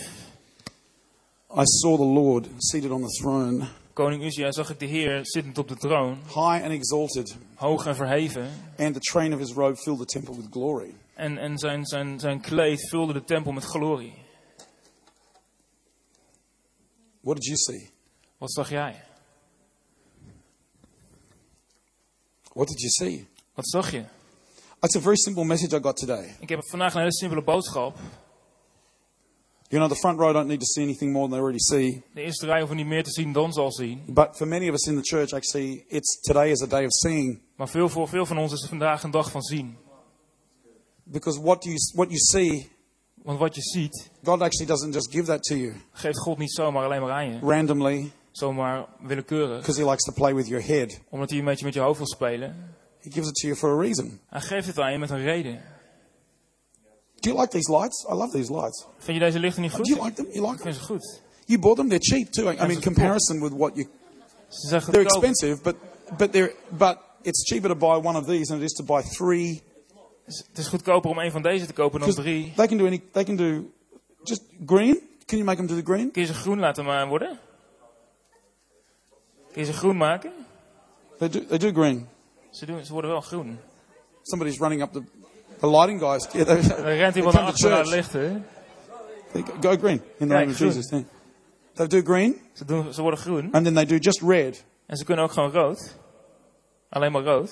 I 1.56 1.62
saw 1.64 1.96
the 1.96 2.20
Lord 2.20 2.46
seated 2.58 2.90
on 2.90 3.02
the 3.02 3.20
throne, 3.22 3.66
koning 3.92 4.22
Uzia, 4.22 4.52
zag 4.52 4.70
ik 4.70 4.78
de 4.78 4.86
Heer 4.86 5.20
zittend 5.22 5.58
op 5.58 5.68
de 5.68 5.76
troon, 5.76 6.18
high 6.26 6.62
and 6.64 6.72
exalted, 6.72 7.36
hoog 7.54 7.86
en 7.86 7.96
verheven. 7.96 8.48
and 8.78 8.94
the 8.94 9.00
train 9.00 9.32
of 9.32 9.38
his 9.38 9.52
robe 9.52 9.76
filled 9.76 9.98
the 9.98 10.18
temple 10.18 10.36
with 10.36 10.46
glory. 10.50 10.94
En, 11.14 11.38
en 11.38 11.58
zijn, 11.58 11.84
zijn, 11.84 12.20
zijn 12.20 12.40
kleed 12.40 12.88
vulde 12.88 13.12
de 13.12 13.24
tempel 13.24 13.52
met 13.52 13.64
glorie. 13.64 14.23
What 17.24 17.36
did 17.36 17.46
you 17.46 17.56
see? 17.56 17.90
Wat 18.38 18.52
zag 18.52 18.70
jij? 18.70 19.02
What 22.52 22.68
did 22.68 22.80
you 22.80 22.90
see? 22.90 23.28
Wat 23.54 23.68
zag 23.68 23.90
je? 23.90 24.04
It's 24.80 24.96
a 24.96 25.00
very 25.00 25.16
simple 25.16 25.44
message 25.44 25.76
I 25.76 25.80
got 25.82 25.96
today. 25.96 26.36
Ik 26.40 26.48
heb 26.48 26.68
vandaag 26.68 26.94
een 26.94 26.98
hele 26.98 27.12
simpele 27.12 27.42
boodschap. 27.42 27.96
You 29.68 29.80
know, 29.80 29.88
the 29.88 29.96
front 29.96 30.18
row 30.18 30.32
don't 30.32 30.46
need 30.46 30.60
to 30.60 30.66
see 30.66 30.82
anything 30.82 31.12
more 31.12 31.28
than 31.28 31.30
they 31.30 31.40
already 31.40 31.58
see. 31.58 32.02
De 32.14 32.20
eerste 32.20 32.46
rij 32.46 32.58
hoeven 32.58 32.76
niet 32.76 32.86
meer 32.86 33.04
te 33.04 33.10
zien 33.10 33.32
dan 33.32 33.52
zal 33.52 33.72
zien. 33.72 34.02
But 34.06 34.36
for 34.36 34.48
many 34.48 34.68
of 34.68 34.74
us 34.74 34.86
in 34.86 35.02
the 35.02 35.16
church, 35.16 35.32
actually, 35.32 35.84
it's 35.88 36.20
today 36.20 36.50
is 36.50 36.62
a 36.62 36.66
day 36.66 36.84
of 36.84 36.92
seeing. 36.92 37.42
Maar 37.56 37.68
veel, 37.68 37.88
voor 37.88 38.08
veel 38.08 38.26
van 38.26 38.38
ons 38.38 38.52
is 38.52 38.66
vandaag 38.68 39.02
een 39.02 39.10
dag 39.10 39.30
van 39.30 39.42
zien. 39.42 39.76
Because 41.02 41.40
what 41.40 41.64
you, 41.64 41.76
what 41.94 42.08
you 42.08 42.18
see, 42.18 42.70
Want 43.24 43.38
wat 43.38 43.54
je 43.54 43.62
ziet, 43.62 44.10
God 44.24 44.40
actually 44.40 44.66
doesn't 44.66 44.94
just 44.94 45.10
give 45.10 45.24
that 45.24 45.42
to 45.42 45.54
you 45.56 45.74
geeft 45.92 46.18
God 46.18 46.38
niet 46.38 46.52
zomaar 46.52 46.84
alleen 46.84 47.00
maar 47.00 47.10
aan 47.10 47.32
je. 47.32 47.38
randomly 47.42 48.10
Zomaar 48.32 48.86
willekeurig. 49.00 49.58
because 49.60 49.80
He 49.82 49.88
likes 49.90 50.04
to 50.04 50.12
play 50.12 50.34
with 50.34 50.46
your 50.46 50.64
head. 50.66 51.00
Omdat 51.10 51.30
hij 51.30 51.38
een 51.38 51.44
beetje 51.44 51.64
met 51.64 51.74
je 51.74 51.80
hoofd 51.80 51.98
wil 51.98 52.06
spelen. 52.06 52.56
He 53.00 53.10
gives 53.10 53.28
it 53.28 53.34
to 53.34 53.46
you 53.46 53.58
for 53.58 53.70
a 53.78 53.80
reason. 53.80 54.20
Hij 54.28 54.40
geeft 54.40 54.66
het 54.66 54.78
aan 54.78 54.92
je 54.92 54.98
met 54.98 55.10
een 55.10 55.22
reden. 55.22 55.62
Do 57.20 57.30
you 57.30 57.40
like 57.40 57.48
these 57.52 57.70
lights? 57.78 58.04
I 58.10 58.14
love 58.14 58.30
these 58.32 58.52
lights. 58.52 58.86
Vind 58.98 59.18
je 59.18 59.24
deze 59.24 59.38
lichten 59.38 59.62
niet 59.62 59.72
goed? 59.72 59.84
Do 59.84 59.94
you 59.94 60.04
like 60.04 60.16
them? 60.16 60.26
You 60.32 60.40
like 60.40 60.52
Ik 60.54 60.60
them? 60.62 60.72
vind 60.72 60.76
ze 60.86 60.92
goed. 60.92 61.20
You 61.44 61.58
bought 61.60 61.76
them? 61.78 61.88
They're 61.88 62.04
cheap 62.04 62.32
too. 62.32 62.50
I 62.50 62.56
mean, 62.56 62.70
in 62.70 62.80
comparison 62.82 63.40
with 63.40 63.52
what 63.56 63.74
you, 63.74 63.88
Ze 64.48 64.68
zijn 64.68 64.82
they're 64.82 65.04
expensive, 65.04 65.62
but 65.62 65.74
but 66.18 66.32
they're 66.32 66.54
but 66.78 66.98
it's 67.22 67.42
cheaper 67.52 67.68
to 67.70 67.76
buy 67.76 68.06
one 68.08 68.18
of 68.18 68.26
these 68.26 68.46
than 68.46 68.56
it 68.58 68.64
is 68.64 68.72
to 68.72 68.84
buy 68.84 69.02
three. 69.02 69.62
Het 70.24 70.58
is 70.58 70.66
goedkoper 70.66 71.10
om 71.10 71.18
een 71.18 71.30
van 71.30 71.42
deze 71.42 71.66
te 71.66 71.72
kopen 71.72 72.00
dan 72.00 72.10
drie. 72.10 72.52
they 72.56 72.66
can 72.66 72.76
do 72.78 72.86
any. 72.86 73.02
They 73.12 73.24
can 73.24 73.36
do 73.36 73.70
just 74.22 74.42
green. 74.66 74.94
Can 75.26 75.38
you 75.38 75.44
make 75.44 75.56
them 75.56 75.66
do 75.66 75.74
the 75.74 75.92
green? 75.92 76.10
Kun 76.10 76.22
je 76.22 76.28
ze 76.28 76.34
groen 76.34 76.58
laten 76.58 77.08
worden? 77.08 77.38
Kun 79.52 79.60
je 79.62 79.64
ze 79.64 79.72
groen 79.72 79.96
maken? 79.96 80.32
They 81.18 81.28
do. 81.28 81.46
They 81.46 81.58
do 81.58 81.72
green. 81.72 82.08
Ze, 82.50 82.66
doen, 82.66 82.84
ze 82.84 82.92
worden 82.92 83.10
wel 83.10 83.20
groen. 83.20 83.58
Somebody's 84.22 84.58
running 84.58 84.82
up 84.82 84.92
the 84.92 85.02
the 85.58 85.68
lighting 85.70 86.00
guys. 86.00 86.26
Yeah, 86.32 86.46
they, 86.46 86.76
Dan 86.76 86.84
rent 87.02 87.16
iemand 87.16 87.34
naar 87.34 87.44
come 87.44 87.56
to 87.58 87.68
achter 87.68 87.70
naar 87.70 87.82
de 87.84 87.90
church. 87.90 88.12
lichten. 88.12 88.46
Go 89.32 89.68
go 89.68 89.76
green 89.76 90.00
in 90.00 90.02
the 90.18 90.26
Kijk, 90.26 90.28
name 90.28 90.46
of 90.50 90.56
groen. 90.56 90.68
Jesus. 90.68 90.90
Yeah. 90.90 91.02
They 91.72 91.86
do 91.86 92.00
green, 92.02 92.36
Ze, 92.52 92.64
doen, 92.64 92.92
ze 92.92 93.00
worden 93.02 93.20
groen. 93.20 93.48
and 93.52 93.64
then 93.64 93.74
they 93.74 93.84
do 93.86 93.96
just 93.96 94.20
red. 94.22 94.64
En 94.86 94.96
ze 94.96 95.04
kunnen 95.04 95.24
ook 95.24 95.32
gewoon 95.32 95.50
rood. 95.50 95.96
Alleen 96.88 97.12
maar 97.12 97.22
rood. 97.22 97.50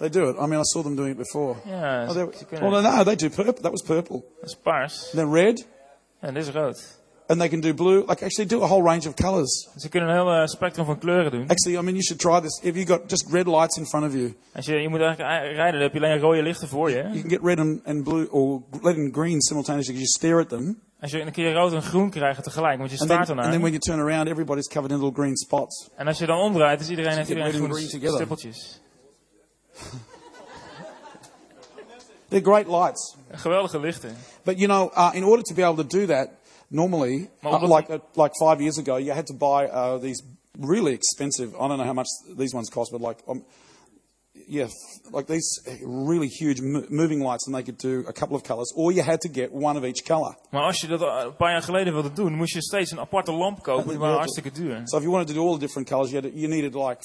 They 0.00 0.08
do 0.10 0.28
it. 0.30 0.36
I 0.38 0.46
mean, 0.46 0.58
I 0.58 0.64
saw 0.64 0.82
them 0.82 0.94
doing 0.96 1.10
it 1.10 1.18
before. 1.18 1.56
Ja, 1.66 2.06
Oh, 2.08 2.14
they, 2.14 2.26
well, 2.60 2.82
no, 2.82 3.04
they 3.04 3.16
do 3.16 3.28
purple. 3.28 3.62
That 3.62 3.70
was 3.70 3.82
purple. 3.82 4.22
Dat 4.40 4.48
is 4.50 4.56
paars. 4.62 5.10
Then 5.12 5.32
red, 5.32 5.66
En 6.20 6.34
dit 6.34 6.46
is 6.46 6.52
rood. 6.52 6.98
and 7.26 7.38
they 7.38 7.48
can 7.48 7.60
do 7.60 7.74
blue. 7.74 7.98
Like 8.06 8.24
actually, 8.24 8.46
do 8.48 8.62
a 8.62 8.66
whole 8.66 8.82
range 8.82 9.06
of 9.08 9.14
colors. 9.14 9.68
Ze 9.76 9.88
kunnen 9.88 10.08
een 10.08 10.14
heel 10.14 10.30
eh, 10.32 10.46
spectrum 10.46 10.86
van 10.86 10.98
kleuren 10.98 11.30
doen. 11.30 11.46
Actually, 11.48 11.78
I 11.78 11.82
mean, 11.82 11.94
you 11.96 12.02
should 12.02 12.20
try 12.20 12.40
this. 12.40 12.60
If 12.62 12.74
you 12.74 12.86
got 12.86 13.00
just 13.10 13.26
red 13.32 13.46
lights 13.46 13.76
in 13.76 13.86
front 13.86 14.06
of 14.06 14.12
you, 14.12 14.34
Als 14.54 14.66
je, 14.66 14.74
je 14.74 14.88
moet 14.88 15.00
eigenlijk 15.00 15.30
rijden, 15.56 15.72
dan 15.72 15.82
heb 15.82 15.92
je 15.92 16.00
alleen 16.00 16.18
rode 16.18 16.42
lichten 16.42 16.68
voor 16.68 16.90
je. 16.90 16.96
you 17.02 17.20
can 17.20 17.30
get 17.30 17.40
red 17.42 17.58
and, 17.58 17.80
and 17.86 18.04
blue, 18.04 18.30
or 18.30 18.62
red 18.82 18.96
and 18.96 19.12
green 19.14 19.40
simultaneously. 19.40 19.94
because 19.94 20.18
You 20.20 20.32
stare 20.32 20.40
at 20.40 20.48
them, 20.48 20.80
Als 21.00 21.10
je, 21.10 21.30
kun 21.30 21.42
je 21.44 21.52
rood 21.52 21.72
en 21.72 21.82
groen 21.82 22.10
krijgen 22.10 22.42
tegelijk, 22.42 22.78
want 22.78 22.90
je 22.90 22.96
and 22.98 23.04
staart 23.06 23.20
and 23.20 23.38
ernaar. 23.38 23.50
then 23.52 23.60
when 23.60 23.72
you 23.72 23.78
turn 23.78 24.00
around, 24.00 24.28
everybody's 24.28 24.66
covered 24.68 24.90
in 24.90 24.96
little 25.04 25.22
green 25.22 25.36
spots. 25.36 25.88
En 25.96 26.06
als 26.06 26.18
je 26.18 26.26
dan 26.26 26.38
omdraait, 26.38 26.80
is 26.80 26.88
iedereen, 26.90 27.16
heeft 27.16 27.28
iedereen 27.28 27.50
red 27.50 27.60
and 27.60 27.64
groene 27.70 27.86
green 27.86 28.00
together. 28.00 28.14
stippeltjes. 28.16 28.79
They're 32.30 32.40
great 32.40 32.68
lights. 32.68 33.16
Geweldige 33.42 33.80
lichten. 33.80 34.16
But 34.44 34.58
you 34.58 34.68
know, 34.68 34.90
uh, 34.94 35.10
in 35.14 35.24
order 35.24 35.42
to 35.42 35.54
be 35.54 35.62
able 35.62 35.76
to 35.76 35.84
do 35.84 36.06
that, 36.06 36.40
normally, 36.70 37.28
uh, 37.44 37.66
like 37.66 37.90
uh, 37.90 37.98
like 38.14 38.32
five 38.38 38.60
years 38.60 38.78
ago, 38.78 38.96
you 38.96 39.12
had 39.12 39.26
to 39.26 39.34
buy 39.34 39.66
uh, 39.66 39.98
these 39.98 40.22
really 40.58 40.92
expensive. 40.92 41.54
I 41.56 41.68
don't 41.68 41.78
know 41.78 41.84
how 41.84 41.92
much 41.92 42.08
these 42.36 42.54
ones 42.54 42.70
cost, 42.70 42.92
but 42.92 43.00
like, 43.00 43.18
um, 43.28 43.42
yeah, 44.50 44.68
like 45.12 45.26
these 45.26 45.60
really 45.84 46.28
huge 46.28 46.60
mo- 46.60 46.84
moving 46.88 47.22
lights, 47.22 47.46
and 47.46 47.54
they 47.54 47.62
could 47.62 47.78
do 47.80 48.08
a 48.08 48.12
couple 48.12 48.36
of 48.36 48.42
colors, 48.42 48.72
or 48.74 48.92
you 48.92 49.02
had 49.04 49.20
to 49.20 49.28
get 49.32 49.50
one 49.52 49.78
of 49.78 49.84
each 49.84 50.02
color. 50.02 50.36
Maar 50.50 50.62
als 50.62 50.80
je 50.80 50.86
dat 50.86 51.00
een 51.00 51.36
paar 51.36 51.50
jaar 51.50 51.62
geleden 51.62 51.92
wilde 51.92 52.12
doen, 52.12 52.34
moest 52.34 52.52
je 52.54 52.62
steeds 52.62 52.90
een 52.90 52.98
aparte 53.00 53.32
lamp 53.32 53.62
kopen. 53.62 53.88
Die 53.88 53.98
waren 53.98 54.16
hartstikke 54.16 54.50
duur. 54.50 54.80
So 54.84 54.96
if 54.96 55.02
you 55.02 55.10
wanted 55.14 55.34
to 55.34 55.40
do 55.40 55.46
all 55.48 55.52
the 55.54 55.58
different 55.60 55.88
colors, 55.88 56.10
you, 56.10 56.22
had 56.22 56.32
you 56.34 56.48
needed 56.48 56.74
like 56.74 56.98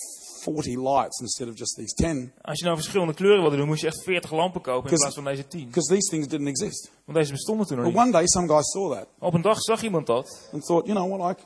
40 0.43 0.75
lights 0.77 1.19
instead 1.21 1.47
of 1.49 1.58
just 1.58 1.75
these 1.75 1.93
10, 1.95 2.31
Als 2.41 2.60
je 2.60 2.65
nou 2.65 2.75
verschillende 2.77 3.13
kleuren 3.13 3.41
wilde 3.41 3.58
doen, 3.58 3.67
moest 3.67 3.81
je 3.81 3.88
echt 3.88 4.03
40 4.03 4.31
lampen 4.31 4.62
kopen 4.62 4.91
in 4.91 4.97
plaats 4.97 5.15
van 5.15 5.23
deze 5.23 5.47
10. 5.47 5.65
because 5.65 5.93
these 5.93 6.10
things 6.10 6.27
didn't 6.27 6.47
exist. 6.47 6.91
Want 7.05 7.17
deze 7.17 7.31
bestonden 7.31 7.67
toen 7.67 7.75
nog 7.77 7.86
But 7.86 7.93
niet. 7.95 8.03
one 8.03 8.12
day, 8.12 8.27
some 8.27 8.47
guy 8.47 8.62
saw 8.62 8.91
that 8.93 9.08
Op 9.19 9.34
een 9.34 9.41
dag 9.41 9.62
zag 9.62 9.84
iemand 9.84 10.08
dat. 10.08 10.49
and 10.51 10.65
thought, 10.65 10.88
you 10.88 10.97
know 10.97 11.17
what, 11.19 11.29
like, 11.29 11.41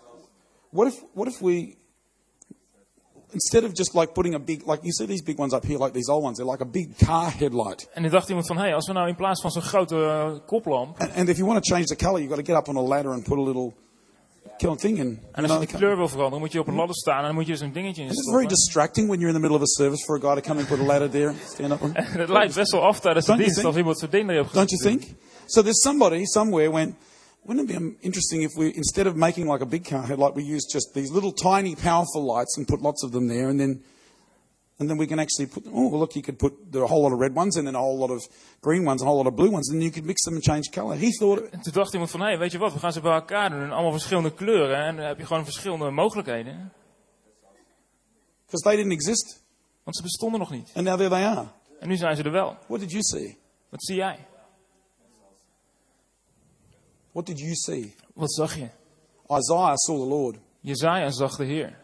what 0.70 0.88
if 0.94 1.04
what 1.14 1.28
if 1.28 1.40
we 1.40 1.76
instead 3.32 3.64
of 3.64 3.74
just 3.74 3.94
like 3.94 4.14
putting 4.14 4.36
a 4.36 4.40
big 4.40 4.68
like 4.68 4.84
you 4.84 4.92
see 4.92 5.06
these 5.06 5.24
big 5.24 5.38
ones 5.38 5.54
up 5.54 5.66
here, 5.66 5.78
like 5.78 5.94
these 5.94 6.10
old 6.12 6.24
ones, 6.24 6.38
they're 6.38 6.52
like 6.52 6.62
a 6.62 6.70
big 6.72 6.98
car 7.06 7.32
headlight. 7.32 7.88
En 7.94 8.02
toen 8.02 8.12
dacht 8.12 8.30
iemand 8.30 8.48
van, 8.48 8.58
hey, 8.58 8.74
als 8.74 8.88
we 8.88 8.94
nou 8.94 9.08
in 9.08 9.16
plaats 9.16 9.42
van 9.42 9.52
zo'n 9.52 9.62
grote 9.62 9.96
eh, 9.96 10.48
koplamp... 10.48 11.00
And, 11.00 11.12
and 11.16 11.30
if 11.30 11.38
you 11.38 11.48
want 11.48 11.64
to 11.64 11.74
change 11.74 11.86
the 11.86 11.96
color, 11.96 12.20
you've 12.20 12.36
got 12.36 12.46
to 12.46 12.54
get 12.54 12.62
up 12.62 12.68
on 12.68 12.76
a 12.76 12.88
ladder 12.88 13.12
and 13.12 13.24
put 13.24 13.38
a 13.38 13.42
little 13.42 13.74
kill 14.58 14.76
thing 14.76 14.98
in. 14.98 15.20
En 15.32 15.44
als 15.44 15.54
je 15.54 15.60
de 15.60 15.78
kleur 15.78 15.98
wil 15.98 16.08
veranderen, 16.08 16.40
moet 16.40 16.52
je 16.52 16.60
op 16.60 16.68
een 16.68 16.76
ladder 16.76 16.96
staan 16.96 17.20
en 17.20 17.26
dan 17.26 17.36
moet 17.36 17.48
je 17.48 17.56
zo'n 17.56 17.72
dingetje 17.72 18.02
in 18.02 18.10
and 18.10 18.18
it's 18.18 18.32
very 18.32 18.48
distracting 18.48 19.08
when 19.08 19.20
you're 19.20 19.36
in 19.36 19.42
the 19.42 19.48
middle 19.48 19.58
of 19.58 19.64
a 19.64 19.82
service 19.84 20.06
for 20.06 20.16
a 20.16 20.20
guy 20.20 20.42
to 20.42 20.48
come 20.48 20.60
and 20.60 20.68
put 20.68 20.80
a 20.80 20.84
ladder 20.84 21.10
there, 21.10 21.28
and 21.28 21.38
stand 21.54 21.72
up. 21.72 21.82
And, 21.82 21.98
het 22.24 22.30
lijkt 22.30 22.56
best 22.56 22.72
wel 22.72 22.82
af 22.82 23.00
tijdens 23.00 23.26
de 23.26 23.36
dienst 23.36 23.64
als 23.64 23.76
iemand 23.76 24.00
zo'n 24.00 24.10
ding 24.10 24.30
erop 24.30 24.54
don't 24.54 24.70
you 24.70 24.82
think? 24.82 25.04
So 25.46 25.62
there's 25.62 25.82
somebody 25.82 26.26
somewhere 26.26 26.72
went. 26.72 26.96
Wouldn't 27.50 27.68
it 27.68 27.74
be 27.74 27.78
um, 27.78 27.98
interesting 28.04 28.44
if 28.44 28.52
we, 28.56 28.68
instead 28.76 29.08
of 29.08 29.16
making 29.16 29.48
like 29.48 29.62
a 29.62 29.66
big 29.66 29.84
car 29.84 30.04
headlight, 30.04 30.36
we 30.36 30.44
use 30.44 30.68
just 30.72 30.94
these 30.94 31.10
little 31.10 31.32
tiny 31.32 31.76
powerful 31.76 32.24
lights 32.24 32.56
and 32.58 32.68
put 32.68 32.80
lots 32.80 33.04
of 33.04 33.12
them 33.12 33.28
there, 33.28 33.50
and 33.50 33.60
then, 33.60 33.82
and 34.78 34.88
then 34.88 34.98
we 34.98 35.08
can 35.08 35.18
actually 35.18 35.48
put. 35.48 35.66
Oh, 35.66 35.98
look, 35.98 36.16
you 36.16 36.22
could 36.22 36.38
put 36.38 36.54
a 36.76 36.86
whole 36.86 37.02
lot 37.02 37.12
of 37.12 37.18
red 37.18 37.34
ones 37.36 37.58
and 37.58 37.66
then 37.66 37.74
a 37.74 37.80
whole 37.80 37.98
lot 37.98 38.12
of 38.12 38.22
green 38.62 38.86
ones, 38.86 39.02
and 39.02 39.08
a 39.08 39.12
whole 39.12 39.18
lot 39.18 39.26
of 39.26 39.36
blue 39.36 39.50
ones, 39.50 39.68
and 39.72 39.82
you 39.82 39.90
could 39.90 40.06
mix 40.06 40.26
them 40.26 40.36
and 40.36 40.44
change 40.44 40.70
color. 40.72 40.96
He 40.96 41.12
thought, 41.12 41.50
En 41.52 41.62
toen 41.62 41.74
dacht 41.74 41.94
iemand 41.94 42.12
van, 42.12 42.20
hé, 42.20 42.26
hey, 42.28 42.38
weet 42.38 42.52
je 42.52 42.58
wat, 42.58 42.74
we 42.74 42.80
gaan 42.80 42.94
ze 42.94 43.02
bij 43.02 43.14
elkaar 43.14 43.50
doen. 43.50 43.62
En 43.62 43.72
allemaal 43.72 43.92
verschillende 43.92 44.34
kleuren. 44.34 44.86
En 44.86 44.96
dan 44.96 45.06
heb 45.06 45.18
je 45.18 45.26
gewoon 45.26 45.44
verschillende 45.44 45.90
mogelijkheden. 45.92 46.72
because 48.46 48.64
they 48.64 48.76
didn't 48.76 48.94
exist, 48.94 49.44
Want 49.84 49.96
ze 49.96 50.04
bestonden 50.04 50.40
nog 50.40 50.52
niet. 50.52 50.72
and 50.76 50.86
now 50.86 50.98
there 50.98 51.10
they 51.10 51.26
are. 51.26 51.48
En 51.80 51.88
nu 51.88 51.96
zijn 51.96 52.16
ze 52.16 52.24
er 52.24 52.32
wel. 52.32 52.58
What 52.68 52.80
did 52.80 52.92
you 52.92 53.04
see? 53.04 53.38
Wat 53.70 53.84
zie 53.84 53.96
jij? 53.96 54.28
What 57.12 57.26
did 57.26 57.40
you 57.40 57.56
see? 57.56 57.96
Wat 58.14 58.32
zag 58.32 58.56
je? 58.56 58.70
Isaiah 59.32 59.76
saw 59.76 59.98
the 59.98 60.06
Lord. 60.06 60.38
Jezaja 60.62 61.10
zag 61.12 61.36
de 61.38 61.46
Heer. 61.46 61.78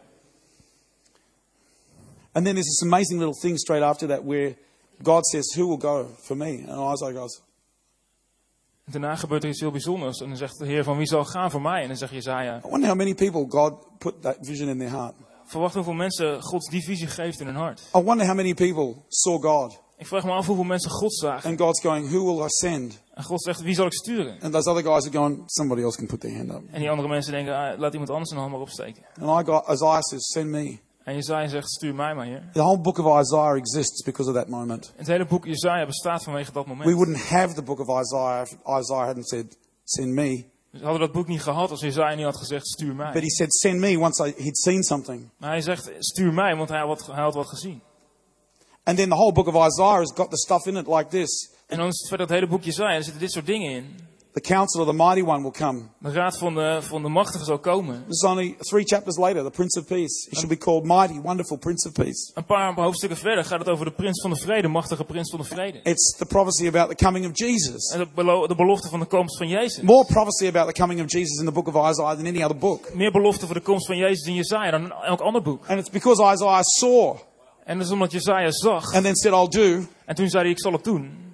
And 2.32 2.44
then 2.44 2.54
there's 2.54 2.66
this 2.66 2.82
amazing 2.82 3.18
little 3.18 3.38
thing 3.40 3.58
straight 3.58 3.82
after 3.82 4.06
that 4.08 4.24
where 4.24 4.54
God 5.02 5.24
says, 5.24 5.52
Who 5.56 5.66
will 5.66 5.78
go 5.78 6.08
for 6.18 6.36
me? 6.36 6.64
And 6.68 6.92
Isaiah 6.92 7.12
goes, 7.12 7.40
daarna 8.90 9.16
gebeurt 9.16 9.42
er 9.42 9.48
iets 9.48 9.60
heel 9.60 9.70
bijzonders. 9.70 10.20
En 10.20 10.28
dan 10.28 10.36
zegt 10.36 10.58
de 10.58 10.66
Heer 10.66 10.84
van, 10.84 10.96
wie 10.96 11.06
zal 11.06 11.24
gaan 11.24 11.50
voor 11.50 11.62
mij? 11.62 11.82
En 11.82 11.88
dan 11.88 11.96
zegt 11.96 12.12
Jezaja, 12.12 12.56
I 12.56 12.68
wonder 12.68 12.88
how 12.88 12.96
many 12.96 13.14
people 13.14 13.46
God 13.48 13.98
put 13.98 14.22
that 14.22 14.36
vision 14.40 14.68
in 14.68 14.78
their 14.78 14.90
heart. 14.90 15.14
verwacht 15.46 15.74
hoeveel 15.74 15.92
mensen 15.92 16.42
Gods 16.42 16.68
die 16.68 16.84
visie 16.84 17.06
geeft 17.06 17.40
in 17.40 17.46
hun 17.46 17.56
hart. 17.56 17.80
I 17.94 18.02
wonder 18.02 18.26
how 18.26 18.34
many 18.34 18.54
people 18.54 18.94
saw 19.08 19.42
God. 19.42 19.80
Ik 19.98 20.06
vraag 20.06 20.24
me 20.24 20.30
af 20.30 20.46
hoeveel 20.46 20.64
mensen 20.64 20.90
God 20.90 21.14
zagen. 21.14 21.50
And 21.50 21.60
God's 21.60 21.80
going, 21.80 22.08
Who 22.10 22.24
will 22.24 22.44
I 22.44 22.48
send? 22.48 23.02
En 23.14 23.22
God 23.24 23.42
zegt, 23.42 23.60
wie 23.60 23.74
zal 23.74 23.86
ik 23.86 23.92
sturen? 23.92 24.36
And 24.40 24.52
those 24.52 24.70
other 24.70 24.82
guys 24.82 25.04
are 25.06 25.16
going, 25.16 25.42
Somebody 25.46 25.82
else 25.82 25.96
can 25.96 26.06
put 26.06 26.20
their 26.20 26.36
hand 26.36 26.50
up. 26.50 26.62
En 26.70 26.80
die 26.80 26.90
andere 26.90 27.08
mensen 27.08 27.32
denken, 27.32 27.54
ah, 27.54 27.78
laat 27.78 27.92
iemand 27.92 28.10
anders 28.10 28.30
een 28.30 28.36
hand 28.36 28.50
maar 28.50 28.60
opsteken. 28.60 29.02
And 29.20 29.40
I 29.48 29.50
got, 29.52 29.68
Isaiah 29.68 30.00
says, 30.00 30.26
Send 30.32 30.48
me. 30.48 30.78
En 31.04 31.14
Jezaja 31.14 31.48
zegt, 31.48 31.68
stuur 31.70 31.94
mij 31.94 32.14
maar, 32.14 32.26
Heer. 32.26 32.48
The 32.52 32.60
whole 32.60 32.78
book 32.80 32.98
of 32.98 33.20
Isaiah 33.20 33.56
exists 33.56 34.02
because 34.02 34.30
of 34.30 34.36
that 34.36 34.48
moment. 34.48 34.92
Het 34.96 35.06
hele 35.06 35.26
boek 35.26 35.44
Jezaja 35.44 35.86
bestaat 35.86 36.22
vanwege 36.22 36.52
dat 36.52 36.64
We 36.64 36.68
moment. 36.74 36.96
wouldn't 36.96 37.28
have 37.28 37.54
the 37.54 37.62
book 37.62 37.78
of 37.88 38.00
Isaiah 38.02 38.42
if 38.42 38.52
Isaiah 38.80 39.06
hadn't 39.06 39.28
said, 39.28 39.58
Send 39.84 40.08
me. 40.12 40.44
Ze 40.72 40.82
hadden 40.82 41.00
dat 41.00 41.12
boek 41.12 41.26
niet 41.26 41.42
gehad 41.42 41.70
als 41.70 41.80
Jezaja 41.80 42.14
niet 42.14 42.24
had 42.24 42.36
gezegd, 42.36 42.66
stuur 42.66 42.94
But 42.96 43.12
mij. 43.12 43.22
he 43.22 43.30
said, 43.30 43.54
Send 43.54 43.78
me 43.78 43.98
once 43.98 44.28
I, 44.28 44.34
he'd 44.42 44.58
seen 44.58 44.82
something. 44.82 45.28
Maar 45.36 45.50
hij 45.50 45.60
zegt, 45.60 45.90
stuur 45.98 46.32
mij, 46.32 46.56
want 46.56 46.68
hij 46.68 46.80
had, 46.80 47.06
hij 47.06 47.22
had 47.22 47.34
wat 47.34 47.48
gezien. 47.48 47.80
And 48.86 48.96
then 48.96 49.08
the 49.08 49.16
whole 49.16 49.32
book 49.32 49.48
of 49.48 49.54
Isaiah 49.56 49.98
has 49.98 50.12
got 50.12 50.30
the 50.30 50.36
stuff 50.36 50.66
in 50.66 50.76
it 50.76 50.86
like 50.86 51.08
this. 51.10 51.50
En 51.66 51.78
dan 51.78 51.90
verder 52.08 52.26
het 52.26 52.34
hele 52.34 52.46
boek 52.46 52.62
Jezaja, 52.62 52.94
er 52.94 53.02
zitten 53.02 53.20
dit 53.20 53.32
soort 53.32 53.46
dingen 53.46 53.70
in. 53.70 53.84
The 54.32 54.40
counsel 54.54 54.80
of 54.80 54.86
the 54.86 54.92
mighty 54.92 55.22
one 55.22 55.42
will 55.42 55.50
come. 55.50 55.82
De 55.98 56.10
raad 56.12 56.38
van 56.38 56.54
de, 56.54 56.78
van 56.82 57.02
de 57.02 57.08
machtige 57.08 57.44
zal 57.44 57.58
komen. 57.58 58.04
This 58.08 58.22
is 58.22 58.24
only 58.24 58.56
three 58.58 58.84
chapters 58.84 59.16
later, 59.16 59.42
the 59.44 59.50
Prince 59.50 59.80
of 59.80 59.86
Peace. 59.86 60.28
He 60.30 60.36
shall 60.36 60.48
be 60.48 60.56
called 60.56 60.84
Mighty, 60.84 61.20
Wonderful 61.20 61.56
Prince 61.56 61.88
of 61.88 61.94
Peace. 61.94 62.30
Een 62.34 62.44
paar 62.44 62.74
hoofdstukken 62.74 63.18
verder 63.18 63.44
gaat 63.44 63.58
het 63.58 63.68
over 63.68 63.84
de 63.84 63.90
prins 63.92 64.20
van 64.20 64.30
de 64.30 64.40
vrede, 64.40 64.68
machtige 64.68 65.04
prins 65.04 65.30
van 65.30 65.40
de 65.40 65.46
vrede. 65.46 65.80
It's 65.82 66.16
the 66.18 66.26
prophecy 66.26 66.66
about 66.68 66.88
the 66.88 67.04
coming 67.04 67.26
of 67.26 67.30
Jesus. 67.34 67.92
En 67.92 67.98
de, 67.98 68.06
belo- 68.14 68.46
de 68.46 68.54
belofte 68.54 68.88
van 68.88 69.00
de 69.00 69.06
komst 69.06 69.36
van 69.36 69.48
Jezus. 69.48 69.82
More 69.82 70.04
prophecy 70.04 70.46
about 70.48 70.74
the 70.74 70.82
coming 70.82 71.00
of 71.04 71.12
Jesus 71.12 71.38
in 71.38 71.44
the 71.46 71.52
book 71.52 71.66
of 71.66 71.90
Isaiah 71.90 72.16
than 72.16 72.26
any 72.26 72.42
other 72.42 72.58
book. 72.58 72.94
Meer 72.94 73.10
belofte 73.12 73.46
voor 73.46 73.54
de 73.54 73.60
komst 73.60 73.86
van 73.86 73.96
Jezus 73.96 74.26
in 74.26 74.34
Jezaja 74.34 74.70
dan 74.70 74.82
in 74.82 74.90
elk 74.90 75.20
ander 75.20 75.42
boek. 75.42 75.66
And 75.68 75.78
it's 75.78 75.90
because 75.90 76.32
Isaiah 76.32 76.62
saw 76.62 77.16
En 77.66 77.78
dat 77.78 77.86
is 77.86 77.92
omdat 77.92 78.12
Jezaja 78.12 78.50
zag. 78.50 78.94
and 78.94 79.04
then 79.04 79.16
said, 79.16 79.32
I'll 79.34 79.48
do, 79.48 79.86
En 80.04 80.14
toen 80.14 80.28
zei 80.28 80.42
hij, 80.42 80.52
ik 80.52 80.60
zal 80.60 80.72
het 80.72 80.84
doen. 80.84 81.24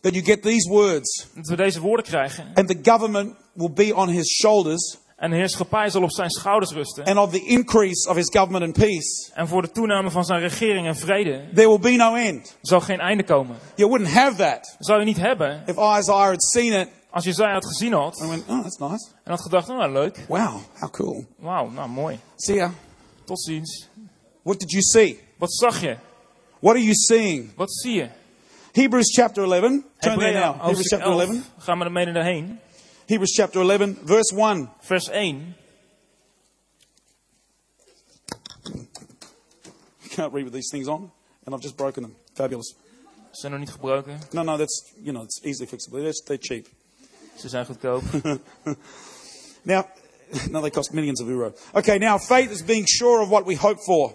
that 0.00 0.12
you 0.14 0.24
get 0.24 0.42
these 0.42 0.68
words. 0.70 1.26
Dat 1.34 1.46
we 1.46 1.56
deze 1.56 1.80
woorden 1.80 2.04
krijgen. 2.04 2.50
And 2.54 2.68
the 2.68 2.90
government 2.90 3.34
will 3.52 3.70
be 3.72 3.94
on 3.96 4.08
his 4.08 4.36
shoulders, 4.40 4.98
En 5.16 5.30
de 5.30 5.36
heerschappij 5.36 5.90
zal 5.90 6.02
op 6.02 6.10
zijn 6.12 6.30
schouders 6.30 6.72
rusten. 6.72 7.04
and 7.04 7.18
of 7.18 7.30
the 7.30 7.44
increase 7.44 8.08
of 8.08 8.16
his 8.16 8.26
government 8.30 8.64
and 8.64 8.72
peace, 8.72 9.30
En 9.34 9.48
voor 9.48 9.62
de 9.62 9.70
toename 9.70 10.10
van 10.10 10.24
zijn 10.24 10.40
regering 10.40 10.86
en 10.86 10.96
vrede 10.96 11.48
there 11.54 11.68
will 11.68 11.78
be 11.78 11.90
no 11.96 12.14
end. 12.14 12.56
zal 12.62 12.80
geen 12.80 12.98
einde 13.00 13.24
komen. 13.24 13.56
You 13.76 13.88
wouldn't 13.90 14.12
have 14.14 14.36
that 14.36 14.76
zou 14.78 14.98
je 14.98 15.04
niet 15.04 15.16
hebben 15.16 15.62
if 15.66 15.76
Isaiah 15.76 16.28
had 16.28 16.42
seen 16.44 16.72
it 16.80 16.88
als 17.10 17.24
Jezaja 17.24 17.54
het 17.54 17.66
gezien 17.66 17.92
had. 17.92 18.20
and 18.20 18.30
went, 18.30 18.44
oh, 18.48 18.62
that's 18.62 18.78
nice. 18.78 19.06
En 19.24 19.30
had 19.30 19.40
gedacht, 19.40 19.68
nou 19.68 19.92
leuk. 19.92 20.24
Wow, 20.28 20.56
how 20.78 20.90
cool. 20.90 21.24
Wauw, 21.38 21.70
nou 21.70 21.88
mooi. 21.88 22.18
See 22.36 22.54
ya. 22.54 22.72
Tot 23.24 23.40
ziens. 23.40 23.88
What 24.42 24.58
did 24.58 24.70
you 24.70 24.82
see? 24.82 25.20
Wat 25.40 25.52
zag 25.52 25.80
je? 25.80 25.96
What 26.58 26.74
are 26.74 26.82
you 26.82 26.94
seeing? 26.94 27.52
Wat 27.56 27.72
zie 27.72 27.94
je? 27.94 28.08
Hebrews 28.72 29.14
chapter 29.14 29.42
11. 29.42 29.84
Turn 29.98 30.18
there 30.18 30.32
now. 30.32 30.60
Hebrews 30.60 30.88
chapter 30.88 31.10
11. 31.10 31.28
11. 31.28 31.50
Gaan 31.58 31.78
we 31.78 31.84
er 31.84 31.92
mede 31.92 32.12
daarheen. 32.12 32.60
Hebrews 33.06 33.34
chapter 33.34 33.60
11, 33.60 33.98
verse 34.04 34.34
1. 34.34 34.68
Vers 34.80 35.08
1. 35.08 35.56
You 40.00 40.10
can't 40.16 40.32
read 40.32 40.44
with 40.44 40.52
these 40.52 40.70
things 40.70 40.86
on, 40.88 41.10
and 41.44 41.54
I've 41.54 41.62
just 41.62 41.76
broken 41.76 42.02
them. 42.02 42.16
Fabulous. 42.34 42.74
Ze 43.30 43.40
zijn 43.40 43.52
nog 43.52 43.60
niet 43.60 43.70
gebroken. 43.70 44.20
No, 44.30 44.42
no, 44.42 44.56
that's, 44.56 44.92
you 45.02 45.12
know, 45.12 45.24
it's 45.24 45.40
easily 45.42 45.68
fixable. 45.68 46.00
They're, 46.00 46.22
they're 46.24 46.38
cheap. 46.40 46.66
Ze 47.36 47.48
zijn 47.48 47.66
goedkoop. 47.66 48.02
Now, 49.62 49.84
no, 50.50 50.60
they 50.60 50.70
cost 50.70 50.92
millions 50.92 51.20
of 51.20 51.28
euro. 51.28 51.52
Okay, 51.74 51.98
now 51.98 52.18
faith 52.18 52.50
is 52.50 52.62
being 52.62 52.86
sure 52.86 53.22
of 53.22 53.28
what 53.28 53.46
we 53.46 53.54
hope 53.54 53.78
for 53.84 54.14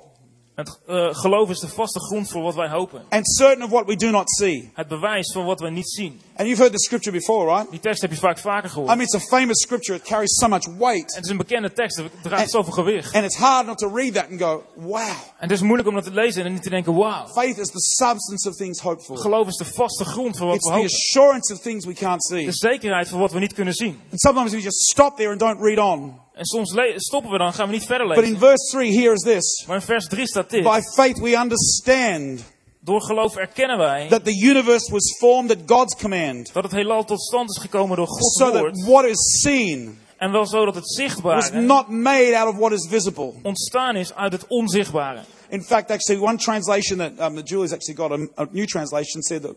Het 0.56 0.80
eh, 0.88 1.08
geloof 1.12 1.50
is 1.50 1.60
de 1.60 1.68
vaste 1.68 2.00
grond 2.00 2.30
voor 2.30 2.42
wat 2.42 2.56
wij 2.56 2.70
hopen. 2.70 3.04
and 3.10 3.28
certain 3.36 3.64
of 3.64 3.70
what 3.70 3.86
we 3.86 3.96
do 3.96 4.10
not 4.10 4.30
see. 4.30 4.72
Het 4.74 4.88
bewijs 4.88 5.32
van 5.32 5.46
wat 5.46 5.60
we 5.60 5.70
niet 5.70 5.90
zien. 5.90 6.22
And 6.36 6.48
you've 6.48 6.62
heard 6.62 6.72
the 6.74 6.80
scripture 6.84 7.18
before, 7.18 7.56
right? 7.56 7.72
Die 7.72 7.80
tekst 7.80 8.02
heb 8.02 8.12
je 8.12 8.18
vaak 8.18 8.40
vaker 8.40 8.70
I 8.70 8.72
gehoord. 8.74 8.88
mean, 8.88 9.02
it's 9.02 9.16
a 9.16 9.20
famous 9.20 9.62
scripture. 9.62 9.98
It 9.98 10.04
carries 10.04 10.38
so 10.40 10.48
much 10.48 10.66
weight. 10.78 11.16
Het 11.16 11.24
is 11.26 11.30
een 11.32 11.38
bekende 11.38 11.72
tekst, 11.74 11.98
het 11.98 12.12
draagt 12.24 12.50
zoveel 12.50 12.74
gewicht. 12.74 13.14
And 13.16 13.24
it's 13.26 13.36
hard 13.36 13.66
not 13.66 13.78
to 13.78 13.88
read 13.96 14.14
that 14.14 14.26
and 14.32 14.40
go, 14.42 14.64
wow. 14.76 15.00
En 15.10 15.16
het 15.38 15.52
is 15.52 15.62
moeilijk 15.62 15.88
om 15.88 15.96
dat 15.96 16.04
te 16.04 16.12
lezen 16.12 16.46
en 16.46 16.52
niet 16.54 16.64
te 16.64 16.70
denken, 16.70 16.96
wauw. 16.96 17.28
Faith 17.28 17.58
is 17.58 17.68
the 17.72 17.80
substance 17.82 18.50
of 18.50 18.56
things 18.56 18.80
hoped 18.80 19.06
for. 19.06 19.18
Geloof 19.18 19.48
is 19.48 19.56
de 19.58 19.66
vaste 19.66 20.06
grond 20.06 20.38
voor 20.38 20.46
wat 20.48 20.56
It's 20.56 20.66
we 20.66 20.72
the 20.72 20.78
hopen. 20.80 20.94
assurance 20.96 21.54
of 21.54 21.60
things 21.60 21.86
we 21.86 21.94
can't 21.94 22.24
see. 22.26 22.46
De 22.46 22.54
zekerheid 22.54 23.08
van 23.08 23.20
wat 23.20 23.32
we 23.32 23.40
niet 23.40 23.54
kunnen 23.54 23.74
zien. 23.74 24.00
And 24.12 24.20
sometimes 24.22 24.52
we 24.52 24.62
just 24.62 24.78
stop 24.80 25.16
there 25.18 25.30
and 25.30 25.40
don't 25.40 25.62
read 25.62 25.78
on. 25.80 26.24
En 26.36 26.46
soms 26.46 26.74
stoppen 26.96 27.32
we 27.32 27.38
dan, 27.38 27.54
gaan 27.54 27.68
we 27.68 27.74
niet 27.74 27.86
verder 27.86 28.08
But 28.08 28.18
in 28.18 28.24
lezen. 28.24 28.40
verse 28.40 28.70
3, 28.72 29.00
here 29.00 29.14
is 29.14 29.22
this. 29.22 29.64
Maar 29.68 29.76
in 29.76 29.82
vers 29.82 30.08
3 30.08 30.28
staat 30.28 30.50
dit. 30.50 30.64
By 30.64 30.80
faith 30.96 31.20
we 31.20 31.38
understand 31.38 32.44
Door 32.80 33.02
geloof 33.02 33.36
erkennen 33.36 33.78
wij 33.78 34.08
that 34.10 34.26
the 34.26 34.46
universe 34.50 34.92
was 34.92 35.18
formed 35.20 35.52
at 35.52 35.58
God's 35.66 35.96
command. 36.02 36.54
dat 36.54 36.64
het 36.64 36.72
heelal 36.72 37.04
tot 37.06 37.22
stand 37.22 37.50
is 37.50 37.58
gekomen 37.58 37.98
door 37.98 38.08
Gods 38.08 38.38
So 38.38 38.52
that 38.52 38.62
woord. 38.62 38.84
what 38.86 39.06
is 39.06 39.42
seen 39.42 40.00
En 40.18 40.32
wel 40.32 40.46
zo 40.46 40.66
dat 40.66 40.76
het 40.76 40.84
was 40.84 40.96
zichtbare 40.96 41.62
not 41.62 41.90
made 41.90 42.38
out 42.38 42.54
of 42.54 42.60
what 42.60 42.72
is 42.72 42.88
visible. 42.90 43.34
ontstaan 43.44 43.96
is 43.96 44.14
uit 44.14 44.32
het 44.32 44.48
onzichtbare. 44.48 45.20
In 45.50 45.64
fact, 45.64 45.92
actually, 45.92 46.22
one 46.28 46.38
translation 46.38 46.98
that, 46.98 47.12
um, 47.20 47.36
that 47.36 47.50
Julie's 47.50 47.72
actually 47.72 47.96
got, 47.96 48.12
a, 48.38 48.42
a 48.44 48.48
new 48.52 48.66
translation, 48.66 49.22
said 49.22 49.42
that 49.42 49.56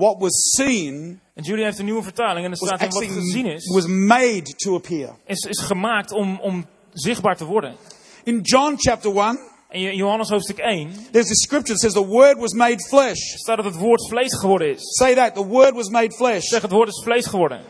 what 0.00 0.18
was 0.18 0.54
seen 0.56 1.20
En 1.34 1.42
Julie 1.42 1.64
heeft 1.64 1.78
een 1.78 1.84
nieuwe 1.84 2.02
vertaling 2.02 2.44
en 2.44 2.50
er 2.50 2.56
staat 2.56 2.80
in 2.80 2.88
wat 2.88 3.04
gezien 3.04 3.46
is, 3.46 3.66
was 3.66 3.86
made 3.86 4.54
to 4.56 4.74
appear. 4.74 5.16
is, 5.26 5.44
is 5.44 5.58
gemaakt 5.58 6.12
om, 6.12 6.40
om 6.40 6.66
zichtbaar 6.92 7.36
te 7.36 7.44
worden. 7.44 7.76
In 8.24 8.40
John 8.40 8.74
chapter 8.76 9.16
1, 9.16 9.38
En 9.68 9.80
in 9.80 9.96
Johannes 9.96 10.28
hoofdstuk 10.28 10.58
1 10.58 10.92
there's 11.10 11.30
a 11.30 11.34
scripture 11.34 11.72
that 11.72 11.80
says 11.80 11.92
the 11.92 12.06
word 12.06 12.38
was 12.38 12.52
made 12.52 12.86
flesh. 12.88 13.18
staat 13.18 13.56
dat 13.56 13.64
het 13.64 13.76
woord 13.76 14.08
vlees 14.08 14.38
geworden 14.38 14.70
is. 14.70 14.82
Say 14.82 15.14
that, 15.14 15.34
the 15.34 15.46
word 15.46 15.74
was 15.74 15.88
made 15.88 16.14
flesh. 16.14 16.48
Zeg, 16.48 16.62
het 16.62 16.70
woord 16.70 16.88
is 16.88 17.02
vlees 17.04 17.26
geworden. 17.26 17.60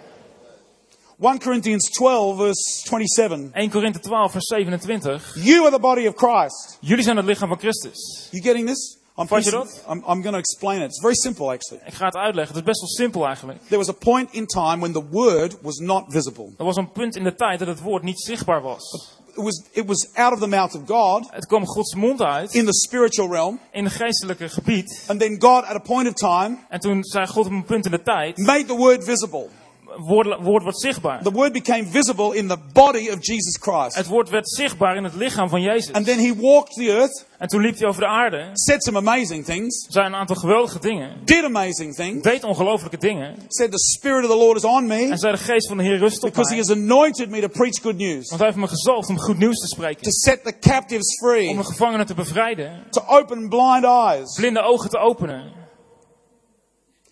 1 1.21 1.39
Corinthians 1.39 1.91
12, 1.91 2.37
verse 2.37 2.81
27. 2.87 3.51
1 3.53 3.71
Korinthe 3.71 4.01
12 4.01 4.33
vers 4.33 4.47
27. 4.47 5.35
You 5.35 5.63
are 5.63 5.71
the 5.71 5.79
body 5.79 6.07
of 6.07 6.15
Christ. 6.15 6.79
Jullie 6.81 7.05
zijn 7.05 7.17
het 7.17 7.27
lichaam 7.27 7.49
van 7.49 7.59
Christus. 7.59 8.29
You 8.31 8.43
getting 8.43 8.67
this? 8.67 9.00
I'm, 9.21 9.27
Vat 9.29 9.45
je 9.45 9.51
dat? 9.51 9.85
I'm, 9.89 9.99
I'm 9.99 10.23
going 10.23 10.33
to 10.33 10.39
explain 10.39 10.81
it. 10.81 10.89
It's 10.89 11.01
very 11.01 11.15
simple, 11.15 11.53
actually. 11.53 11.83
Ik 11.87 11.95
ga 11.95 12.05
het 12.05 12.15
uitleggen. 12.17 12.55
Het 12.57 12.65
is 12.67 12.69
best 12.71 12.81
wel 12.81 12.89
simpel 12.89 13.27
eigenlijk. 13.27 13.59
There 13.63 13.77
was 13.77 13.89
a 13.89 13.93
point 13.99 14.33
in 14.33 14.47
time 14.47 14.79
when 14.81 14.93
the 14.93 15.09
word 15.11 15.57
was 15.63 15.79
not 15.79 16.05
visible. 16.09 16.53
Er 16.59 16.65
was 16.65 16.77
een 16.77 16.93
punt 16.93 17.17
in 17.17 17.25
de 17.25 17.35
tijd 17.35 17.59
dat 17.59 17.69
het 17.69 17.81
woord 17.81 18.03
niet 18.03 18.21
zichtbaar 18.21 18.63
was. 18.63 19.19
It 19.35 19.43
was, 19.45 19.63
it 19.73 19.87
was 19.87 20.09
out 20.15 20.33
of 20.33 20.39
the 20.39 20.47
mouth 20.47 20.75
of 20.75 20.81
God 20.87 21.27
Het 21.31 21.47
kwam 21.47 21.67
Gods 21.67 21.95
mond 21.95 22.23
uit 22.23 22.55
in 22.55 22.65
the 22.65 22.75
spiritual 22.75 23.33
realm. 23.33 23.61
in 23.73 23.85
het 23.85 23.93
geestelijke 23.93 24.49
gebied. 24.49 25.05
And 25.07 25.21
then 25.21 25.37
God, 25.41 25.65
at 25.65 25.75
a 25.75 25.79
point 25.79 26.09
of 26.09 26.15
time, 26.15 26.57
En 26.69 26.81
toen 26.81 27.05
zei 27.05 27.27
God 27.27 27.47
op 27.47 27.53
een 27.53 27.65
punt 27.65 27.85
in 27.85 27.91
de 27.91 28.03
tijd, 28.03 28.37
made 28.37 28.65
the 28.65 28.77
word 28.77 29.05
visible. 29.05 29.49
Woord, 29.97 30.37
woord 30.43 30.63
wordt 30.63 30.81
zichtbaar. 30.81 31.23
The 31.23 31.31
word 31.33 31.53
became 31.53 31.85
visible 31.91 32.37
in 32.37 32.49
the 32.49 32.59
body 32.73 33.09
of 33.11 33.17
Jesus 33.21 33.57
Christ. 33.61 33.97
Het 33.97 34.07
woord 34.07 34.29
werd 34.31 34.49
zichtbaar 34.49 34.97
in 34.97 35.05
het 35.05 35.15
lichaam 35.15 35.49
van 35.49 35.61
Jezus. 35.63 35.93
And 35.93 36.07
then 36.07 36.19
he 36.19 36.35
walked 36.41 36.75
the 36.75 36.91
earth, 36.93 37.27
En 37.39 37.49
toen 37.49 37.61
liep 37.61 37.79
hij 37.79 37.89
over 37.89 38.01
de 38.01 38.07
aarde, 38.07 38.51
said 38.53 38.83
some 38.85 38.99
amazing 38.99 39.45
things, 39.45 39.87
zei 39.89 40.07
een 40.07 40.15
aantal 40.15 40.37
geweldige 40.37 40.79
dingen, 40.79 41.25
did 41.25 41.45
amazing 41.45 41.95
things, 41.95 42.23
deed 42.23 42.45
ongelofelijke 42.45 42.97
dingen. 42.99 43.35
said, 43.49 43.71
The 43.71 43.79
Spirit 43.79 44.25
of 44.25 44.31
the 44.31 44.37
Lord 44.37 44.57
is 44.57 44.65
on 44.65 44.87
me 44.87 45.09
En 45.11 45.19
zei 45.19 45.33
de 45.33 45.39
geest 45.39 45.69
van 45.69 45.77
de 45.77 45.83
Heer 45.83 45.99
rust 45.99 46.23
op 46.23 46.29
because 46.31 46.55
he 46.55 46.61
mij. 46.61 46.67
has 46.67 46.77
anointed 46.77 47.31
me 47.31 47.41
to 47.41 47.49
preach 47.49 47.81
good 47.83 47.97
news, 47.97 48.29
Want 48.29 48.41
hij 48.41 48.51
heeft 48.51 48.57
me 48.61 48.69
gezalfd 48.69 49.09
om 49.09 49.19
goed 49.19 49.39
nieuws 49.39 49.59
te 49.61 49.67
to 49.69 49.75
spreken. 49.75 50.13
set 50.13 50.45
the 50.45 50.59
captives 50.59 51.17
free, 51.23 51.49
Om 51.49 51.57
de 51.57 51.65
gevangenen 51.65 52.07
te 52.07 52.15
bevrijden. 52.15 52.87
to 52.91 53.03
open 53.07 53.49
blind 53.49 53.85
eyes, 53.85 54.35
Blinde 54.35 54.61
ogen 54.63 54.91
te 54.91 54.99
openen. 54.99 55.53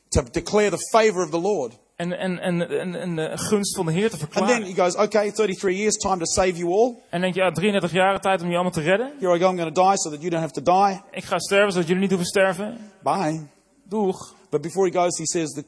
to 0.09 0.23
declare 0.33 0.71
the 0.71 0.89
favor 0.91 1.23
of 1.25 1.31
the 1.31 1.41
Lord. 1.41 1.73
En, 1.99 2.19
en, 2.19 2.39
en, 2.39 2.69
en, 2.81 2.95
en 2.95 3.17
de 3.17 3.31
gunst 3.35 3.77
van 3.77 3.87
de 3.87 3.93
Heer 3.93 4.11
te 4.11 4.17
And 4.21 4.21
then 4.21 4.31
verklaren. 4.33 4.63
he 4.75 4.75
goes, 4.75 4.97
Okay, 4.97 5.33
33 5.33 5.77
years, 5.77 5.97
time 5.97 6.19
to 6.19 6.25
save 6.25 6.57
you 6.57 6.73
all. 6.73 6.95
En 7.11 7.21
denk 7.21 7.35
je, 7.35 7.41
ja, 7.41 7.51
33 7.51 7.93
jaar 7.93 8.21
tijd 8.21 8.43
om 8.43 8.49
je 8.49 8.55
allemaal 8.55 8.73
te 8.73 8.81
redden. 8.81 9.13
Here 9.21 9.37
I 9.37 9.41
go, 9.41 9.49
I'm 9.51 9.57
going 9.59 9.75
to 9.75 9.83
die 9.83 9.99
so 9.99 10.11
that 10.11 10.21
you 10.21 10.31
don't 10.31 10.43
have 10.43 10.63
to 10.63 10.63
die. 10.63 11.01
Ik 11.11 11.25
ga 11.25 11.39
sterven 11.39 11.73
zodat 11.73 11.87
jullie 11.87 12.03
niet 12.03 12.11
hoeven 12.11 12.29
sterven. 12.29 12.79
Bye. 13.03 13.47
Doeg. 13.83 14.35
But 14.51 14.61
before 14.61 14.91
he 14.91 14.99
goes, 14.99 15.19
he 15.19 15.27
says, 15.27 15.51
that 15.53 15.65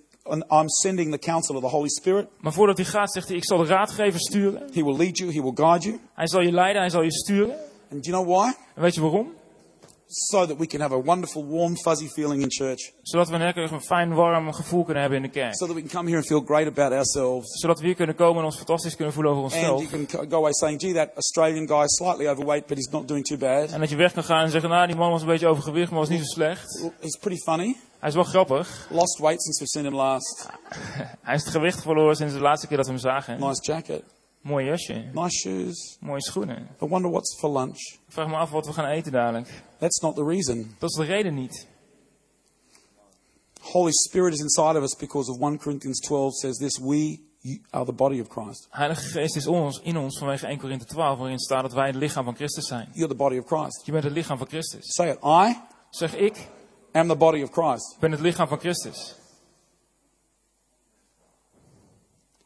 I'm 0.50 0.68
sending 0.68 1.10
the 1.12 1.18
counsel 1.18 1.54
of 1.56 1.62
the 1.62 1.68
Holy 1.68 1.88
Spirit. 1.88 2.26
Maar 2.40 2.52
voordat 2.52 2.76
hij 2.76 2.86
gaat, 2.86 3.12
zegt 3.12 3.28
hij, 3.28 3.36
ik 3.36 3.44
zal 3.44 3.58
de 3.58 3.64
raadgever 3.66 4.20
sturen. 4.20 4.62
He 4.72 4.84
will 4.84 4.96
lead 4.96 5.18
you, 5.18 5.32
he 5.34 5.42
will 5.42 5.54
guide 5.54 5.86
you. 5.86 6.00
Hij 6.14 6.26
zal 6.26 6.40
je 6.40 6.52
leiden, 6.52 6.80
hij 6.80 6.90
zal 6.90 7.02
je 7.02 7.12
sturen. 7.12 7.54
And 7.92 8.04
do 8.04 8.10
you 8.10 8.24
know 8.24 8.36
why? 8.36 8.52
En 8.74 8.82
weet 8.82 8.94
je 8.94 9.00
waarom? 9.00 9.32
So 10.12 10.46
that 10.46 10.56
we 10.58 10.66
can 10.66 10.80
have 10.80 10.94
a 10.94 10.98
wonderful, 10.98 11.46
warm, 11.46 11.76
fuzzy 11.76 12.08
feeling 12.08 12.42
in 12.42 12.50
church. 12.50 12.92
Zodat 13.02 13.28
we 13.28 13.34
een 13.34 13.40
lekker 13.40 13.72
een 13.72 13.80
fijn, 13.80 14.14
warm 14.14 14.52
gevoel 14.52 14.84
kunnen 14.84 15.00
hebben 15.02 15.22
in 15.22 15.24
de 15.30 15.30
kerk. 15.30 15.54
So 15.56 15.66
that 15.66 15.74
we 15.74 15.80
can 15.80 15.90
come 15.90 16.04
here 16.06 16.16
and 16.16 16.26
feel 16.26 16.40
great 16.40 16.66
about 16.66 16.92
ourselves. 16.92 17.60
Zodat 17.60 17.78
we 17.80 17.86
hier 17.86 17.94
kunnen 17.94 18.14
komen 18.14 18.38
en 18.38 18.44
ons 18.44 18.56
fantastisch 18.56 18.96
kunnen 18.96 19.14
voelen 19.14 19.32
over 19.32 19.44
And 19.44 19.52
onszelf. 19.52 19.90
you 19.90 20.06
can 20.06 20.30
go 20.30 20.36
away 20.36 20.52
saying, 20.52 20.80
gee, 20.80 20.92
that 20.92 21.10
Australian 21.14 21.66
guy 21.68 21.82
is 21.84 21.96
slightly 21.96 22.28
overweight, 22.28 22.66
but 22.66 22.76
he's 22.76 22.90
not 22.90 23.08
doing 23.08 23.24
too 23.24 23.38
bad. 23.38 23.70
En 23.70 23.80
dat 23.80 23.90
je 23.90 23.96
weg 23.96 24.12
kan 24.12 24.24
gaan 24.24 24.44
en 24.44 24.50
zeggen, 24.50 24.70
nou 24.70 24.86
die 24.86 24.96
man 24.96 25.10
was 25.10 25.20
een 25.20 25.26
beetje 25.26 25.46
overgewicht, 25.48 25.90
maar 25.90 26.00
was 26.00 26.08
niet 26.08 26.18
zo 26.18 26.24
slecht. 26.24 26.90
He's 27.00 27.16
pretty 27.16 27.40
funny. 27.42 27.76
Hij 27.98 28.08
is 28.08 28.14
wel 28.14 28.24
grappig. 28.24 28.86
Lost 28.90 29.18
weight 29.18 29.42
since 29.42 29.58
we've 29.58 29.70
seen 29.70 29.84
him 29.84 29.94
last. 29.94 30.46
Hij 31.28 31.34
is 31.34 31.42
het 31.42 31.52
gewicht 31.52 31.82
verloren 31.82 32.16
sinds 32.16 32.34
de 32.34 32.40
laatste 32.40 32.66
keer 32.66 32.76
dat 32.76 32.86
we 32.86 32.92
hem 32.92 33.00
zagen. 33.00 33.40
Nice 33.40 33.62
jacket. 33.62 34.02
Mooi 34.42 34.64
jasje. 34.64 34.94
Nice 35.12 35.38
shoes. 35.38 35.96
Mooie 36.00 36.20
schoenen. 36.22 36.68
I 36.82 36.86
wonder 36.86 37.10
what's 37.10 37.38
for 37.38 37.50
lunch. 37.50 37.78
Ik 38.06 38.12
vraag 38.12 38.28
me 38.28 38.36
af 38.36 38.50
wat 38.50 38.66
we 38.66 38.72
gaan 38.72 38.84
eten 38.86 39.12
dadelijk. 39.12 39.62
That's 39.78 40.00
not 40.00 40.14
the 40.14 40.24
reason. 40.24 40.74
Dat 40.78 40.90
is 40.90 40.96
de 40.96 41.04
reden 41.04 41.34
niet. 41.34 41.66
Holy 43.60 43.92
Spirit 43.92 44.32
is 44.34 44.40
inside 44.40 44.76
of 44.78 44.82
us 44.82 44.96
because 44.96 45.30
of 45.30 45.38
1 45.40 45.58
Corinthians 45.58 46.00
12 46.00 46.34
says 46.34 46.56
this, 46.58 46.78
we 46.78 47.18
are 47.70 47.84
the 47.84 47.92
body 47.92 48.20
of 48.20 48.28
Christ. 48.28 48.66
Heilige 48.70 49.02
Geest 49.02 49.36
is 49.36 49.46
ons, 49.46 49.80
in 49.82 49.96
ons 49.96 50.18
vanwege 50.18 50.46
1 50.46 50.58
Korinthe 50.58 50.84
12, 50.86 51.18
waarin 51.18 51.38
staat 51.38 51.62
dat 51.62 51.72
wij 51.72 51.86
het 51.86 51.94
lichaam 51.96 52.24
van 52.24 52.34
Christus 52.34 52.66
zijn. 52.66 52.88
You're 52.92 53.08
the 53.08 53.14
body 53.16 53.38
of 53.38 53.46
Christ. 53.46 53.82
Je 53.86 53.92
bent 53.92 54.04
het 54.04 54.12
lichaam 54.12 54.38
van 54.38 54.46
Christus. 54.46 54.94
Say 54.94 55.10
it. 55.10 55.18
I 55.24 55.56
Zeg 55.90 56.14
ik, 56.16 56.48
am 56.92 57.08
the 57.08 57.16
body 57.16 57.42
of 57.42 57.50
Christ. 57.50 57.96
ben 58.00 58.10
het 58.10 58.20
lichaam 58.20 58.48
van 58.48 58.58
Christus. 58.58 59.14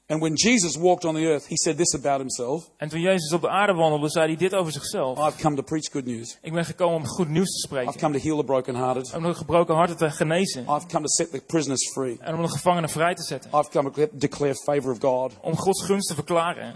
And 0.07 0.21
when 0.21 0.35
Jesus 0.35 0.77
walked 0.77 1.05
on 1.05 1.15
the 1.15 1.27
earth, 1.27 1.47
he 1.47 1.57
said 1.57 1.77
this 1.77 1.95
about 1.95 2.19
himself 2.19 2.71
En 2.77 2.89
toen 2.89 3.01
Jezus 3.01 3.33
op 3.33 3.41
de 3.41 3.49
aarde 3.49 3.73
wandelde, 3.73 4.09
zei 4.11 4.27
hij 4.27 4.37
dit 4.37 4.55
over 4.55 4.73
zichzelf. 4.73 5.19
I've 5.19 5.43
come 5.43 5.57
to 5.57 5.63
preach 5.63 5.91
good 5.91 6.05
news. 6.05 6.39
Ik 6.43 6.53
ben 6.53 6.65
gekomen 6.65 6.97
om 6.97 7.07
goed 7.07 7.29
nieuws 7.29 7.51
te 7.51 7.57
I've 7.57 7.67
spreken. 7.67 8.01
come 8.01 8.19
to 8.19 8.25
heal 8.25 8.37
the 8.37 8.45
brokenhearted. 8.45 9.15
Om 9.15 9.23
de 9.23 9.35
gebroken 9.35 9.75
harten 9.75 9.97
te 9.97 10.11
genezen. 10.11 10.63
I've 10.63 10.87
come 10.87 11.01
to 11.01 11.09
set 11.09 11.31
the 11.31 11.43
prisoners 11.47 11.93
free. 11.93 12.17
En 12.21 12.35
om 12.35 12.43
de 12.43 12.49
gevangenen 12.49 12.91
vrij 12.91 13.15
te 13.15 13.23
zetten. 13.23 13.51
I've 13.55 13.71
come 13.71 13.91
to 13.91 14.07
declare 14.13 14.55
favor 14.55 14.91
of 14.91 14.99
God. 15.01 15.33
Om 15.41 15.57
Gods 15.57 15.85
gunst 15.85 16.09
te 16.09 16.15
verklaren. 16.15 16.75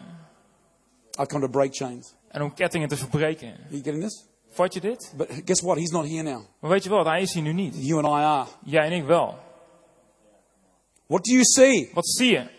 I've 1.21 1.27
come 1.27 1.41
to 1.41 1.49
break 1.51 1.75
chains. 1.75 2.14
En 2.29 2.43
om 2.43 2.55
kettingen 2.55 2.88
te 2.88 2.97
verbreken. 2.97 3.49
Are 3.49 3.69
you 3.69 3.83
getting 3.83 4.03
this? 4.03 4.25
Vat 4.51 4.75
je 4.75 4.81
dit? 4.81 5.12
But 5.17 5.29
guess 5.45 5.62
what? 5.62 5.77
He's 5.77 5.91
not 5.91 6.09
here 6.09 6.23
now. 6.23 6.43
Maar 6.61 6.71
weet 6.71 6.83
je 6.85 6.91
wat, 6.91 7.07
hij 7.07 7.23
is 7.23 7.35
hier 7.35 7.43
nu 7.43 7.53
niet. 7.53 7.75
You 7.79 8.05
and 8.05 8.07
I 8.07 8.21
are. 8.21 8.47
Jij 8.64 8.85
en 8.85 8.93
ik 8.93 9.05
wel. 9.05 9.35
What 11.07 11.25
do 11.25 11.33
you 11.33 11.45
see? 11.45 11.91
Wat 11.95 12.09
zie 12.09 12.31
je? 12.31 12.57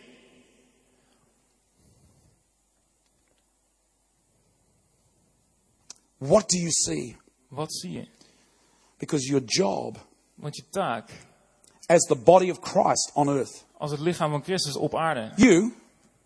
What 6.20 6.50
do 6.50 6.58
you 6.58 6.70
see? 6.72 7.16
Wat 7.48 7.74
zie 7.74 7.92
je? 7.92 8.08
Because 8.98 9.26
your 9.28 9.44
job 9.46 10.08
Want 10.36 10.56
je 10.56 10.64
taak 10.70 11.10
as 11.86 12.04
the 12.06 12.16
body 12.16 12.50
of 12.50 12.58
Christ 12.62 13.12
on 13.14 13.28
earth, 13.30 13.66
als 13.78 13.92
het 13.92 14.00
lichaam 14.00 14.32
van 14.32 14.44
Christus 14.44 14.76
op 14.76 14.96
aarde. 14.96 15.32
you, 15.36 15.74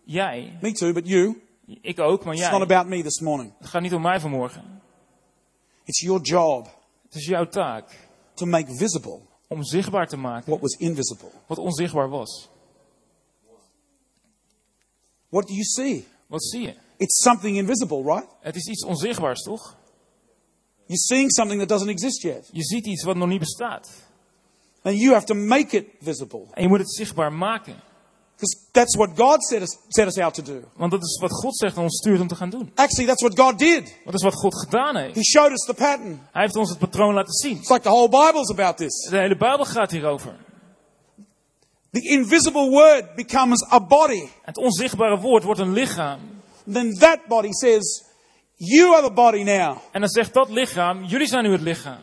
Jij, 0.04 0.58
me 0.60 0.72
too, 0.72 0.92
but 0.92 1.06
you, 1.08 1.42
ik 1.80 1.98
ook, 2.00 2.24
maar 2.24 2.34
it's 2.34 2.42
not 2.50 2.52
jij. 2.52 2.76
about 2.76 2.86
me 2.86 3.02
this 3.02 3.20
morning. 3.20 3.52
Het 3.58 3.66
gaat 3.68 3.82
niet 3.82 3.94
om 3.94 4.02
mij 4.02 4.20
vanmorgen. 4.20 4.82
It's 5.84 6.00
your 6.00 6.20
job 6.22 6.66
Het 7.04 7.14
is 7.14 7.26
jouw 7.26 7.48
taak 7.48 8.08
to 8.34 8.46
make 8.46 8.74
visible 8.76 9.20
om 9.48 9.62
zichtbaar 9.64 10.08
te 10.08 10.16
maken 10.16 10.48
what 10.50 10.60
was 10.60 10.72
invisible. 10.76 11.30
wat 11.46 11.58
onzichtbaar 11.58 12.08
was. 12.08 12.48
What 15.28 15.46
do 15.46 15.52
you 15.52 15.64
see? 15.64 16.06
Wat 16.26 16.44
zie 16.44 16.60
je? 16.62 16.74
It's 16.96 17.22
something 17.22 17.56
invisible, 17.56 18.02
right? 18.02 18.26
Het 18.40 18.56
is 18.56 18.66
iets 18.66 18.84
onzichtbaars, 18.84 19.42
toch? 19.42 19.76
You're 20.86 20.96
seeing 20.96 21.30
something 21.30 21.60
that 21.60 21.68
doesn't 21.68 21.90
exist 21.90 22.22
yet. 22.22 22.48
Je 22.52 22.62
ziet 22.62 22.86
iets 22.86 23.04
wat 23.04 23.16
nog 23.16 23.28
niet 23.28 23.38
bestaat. 23.38 23.90
And 24.82 24.98
you 24.98 25.12
have 25.12 25.26
to 25.26 25.34
make 25.34 25.76
it 25.76 25.86
visible. 26.00 26.46
En 26.52 26.62
je 26.62 26.68
moet 26.68 26.78
het 26.78 26.94
zichtbaar 26.94 27.32
maken. 27.32 27.74
Because 28.36 28.56
that's 28.72 28.96
what 28.96 29.16
God 29.16 29.44
set 29.44 29.62
us, 29.62 29.78
set 29.88 30.06
us 30.06 30.18
out 30.18 30.34
to 30.34 30.42
do. 30.42 30.62
Want 30.76 30.90
dat 30.90 31.02
is 31.02 31.18
wat 31.20 31.30
God 31.30 31.56
zegt 31.56 31.76
en 31.76 31.82
ons 31.82 31.96
stuurt 31.96 32.20
om 32.20 32.28
te 32.28 32.34
gaan 32.34 32.50
doen. 32.50 32.70
Actually, 32.74 33.06
that's 33.06 33.22
what 33.22 33.38
God 33.38 33.58
did. 33.58 33.94
Dat 34.04 34.14
is 34.14 34.22
wat 34.22 34.34
God 34.34 34.58
gedaan 34.58 34.96
heeft. 34.96 35.14
He 35.14 35.22
showed 35.22 35.52
us 35.52 35.64
the 35.66 35.74
pattern. 35.74 36.20
Hij 36.32 36.42
heeft 36.42 36.56
ons 36.56 36.70
het 36.70 36.78
patroon 36.78 37.14
laten 37.14 37.32
zien. 37.32 37.56
It's 37.56 37.68
like 37.68 37.82
the 37.82 37.88
whole 37.88 38.08
Bible's 38.08 38.50
about 38.50 38.76
this. 38.76 39.08
De 39.10 39.16
hele 39.16 39.36
Bijbel 39.36 39.64
gaat 39.64 39.90
hierover. 39.90 40.36
The 41.90 42.00
invisible 42.00 42.70
word 42.70 43.14
becomes 43.14 43.72
a 43.72 43.80
body. 43.80 44.28
Het 44.42 44.56
onzichtbare 44.56 45.20
woord 45.20 45.42
wordt 45.42 45.60
een 45.60 45.72
lichaam. 45.72 46.20
Then 46.72 46.94
that 46.98 47.18
body 47.28 47.52
says, 47.52 48.03
You 48.66 48.94
are 48.94 49.02
the 49.02 49.12
body 49.12 49.42
now. 49.42 49.78
En 49.92 50.00
dan 50.00 50.08
zegt 50.08 50.34
dat 50.34 50.48
lichaam, 50.48 51.04
jullie 51.04 51.26
zijn 51.26 51.44
nu 51.44 51.52
het 51.52 51.60
lichaam. 51.60 52.02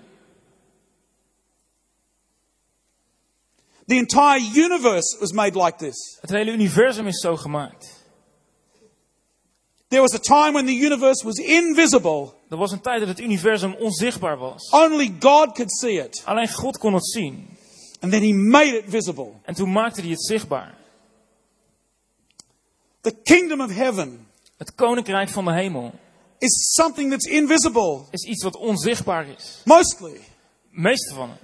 The 3.85 3.95
entire 3.95 4.51
universe 4.55 5.17
was 5.19 5.31
made 5.31 5.63
like 5.63 5.77
this. 5.77 6.17
Het 6.21 6.29
hele 6.29 6.51
universum 6.51 7.07
is 7.07 7.19
zo 7.19 7.35
gemaakt. 7.35 7.99
There 9.87 10.01
was 10.01 10.13
a 10.13 10.19
time 10.19 10.53
when 10.53 10.65
the 10.65 10.85
universe 10.85 11.25
was 11.25 11.37
invisible. 11.37 12.33
Er 12.49 12.57
was 12.57 12.71
een 12.71 12.81
tijd 12.81 12.99
dat 12.99 13.07
het 13.07 13.19
universum 13.19 13.73
onzichtbaar 13.73 14.37
was. 14.37 14.69
Only 14.69 15.15
God 15.19 15.51
could 15.51 15.71
see 15.71 16.03
it. 16.03 16.21
Alleen 16.25 16.49
God 16.49 16.77
kon 16.77 16.93
het 16.93 17.07
zien. 17.07 17.57
And 17.99 18.11
then 18.11 18.21
He 18.21 18.33
made 18.33 18.77
it 18.77 18.83
visible. 18.87 19.31
En 19.43 19.53
toen 19.53 19.71
maakte 19.71 20.01
hij 20.01 20.09
het 20.09 20.25
zichtbaar. 20.25 20.77
The 23.01 23.11
kingdom 23.23 23.61
of 23.61 23.71
heaven 23.71 24.29
Het 24.61 24.75
koninkrijk 24.75 25.29
van 25.29 25.45
de 25.45 25.53
hemel 25.53 25.93
is 26.41 26.73
something 26.75 27.09
that's 27.09 27.25
invisible, 27.27 28.01
is 28.11 28.23
iets 28.23 28.43
wat 28.43 28.57
onzichtbaar 28.57 29.27
is. 29.37 29.61
mostly. 29.65 30.19
Meeste 30.69 31.13
van 31.13 31.29
het. 31.29 31.39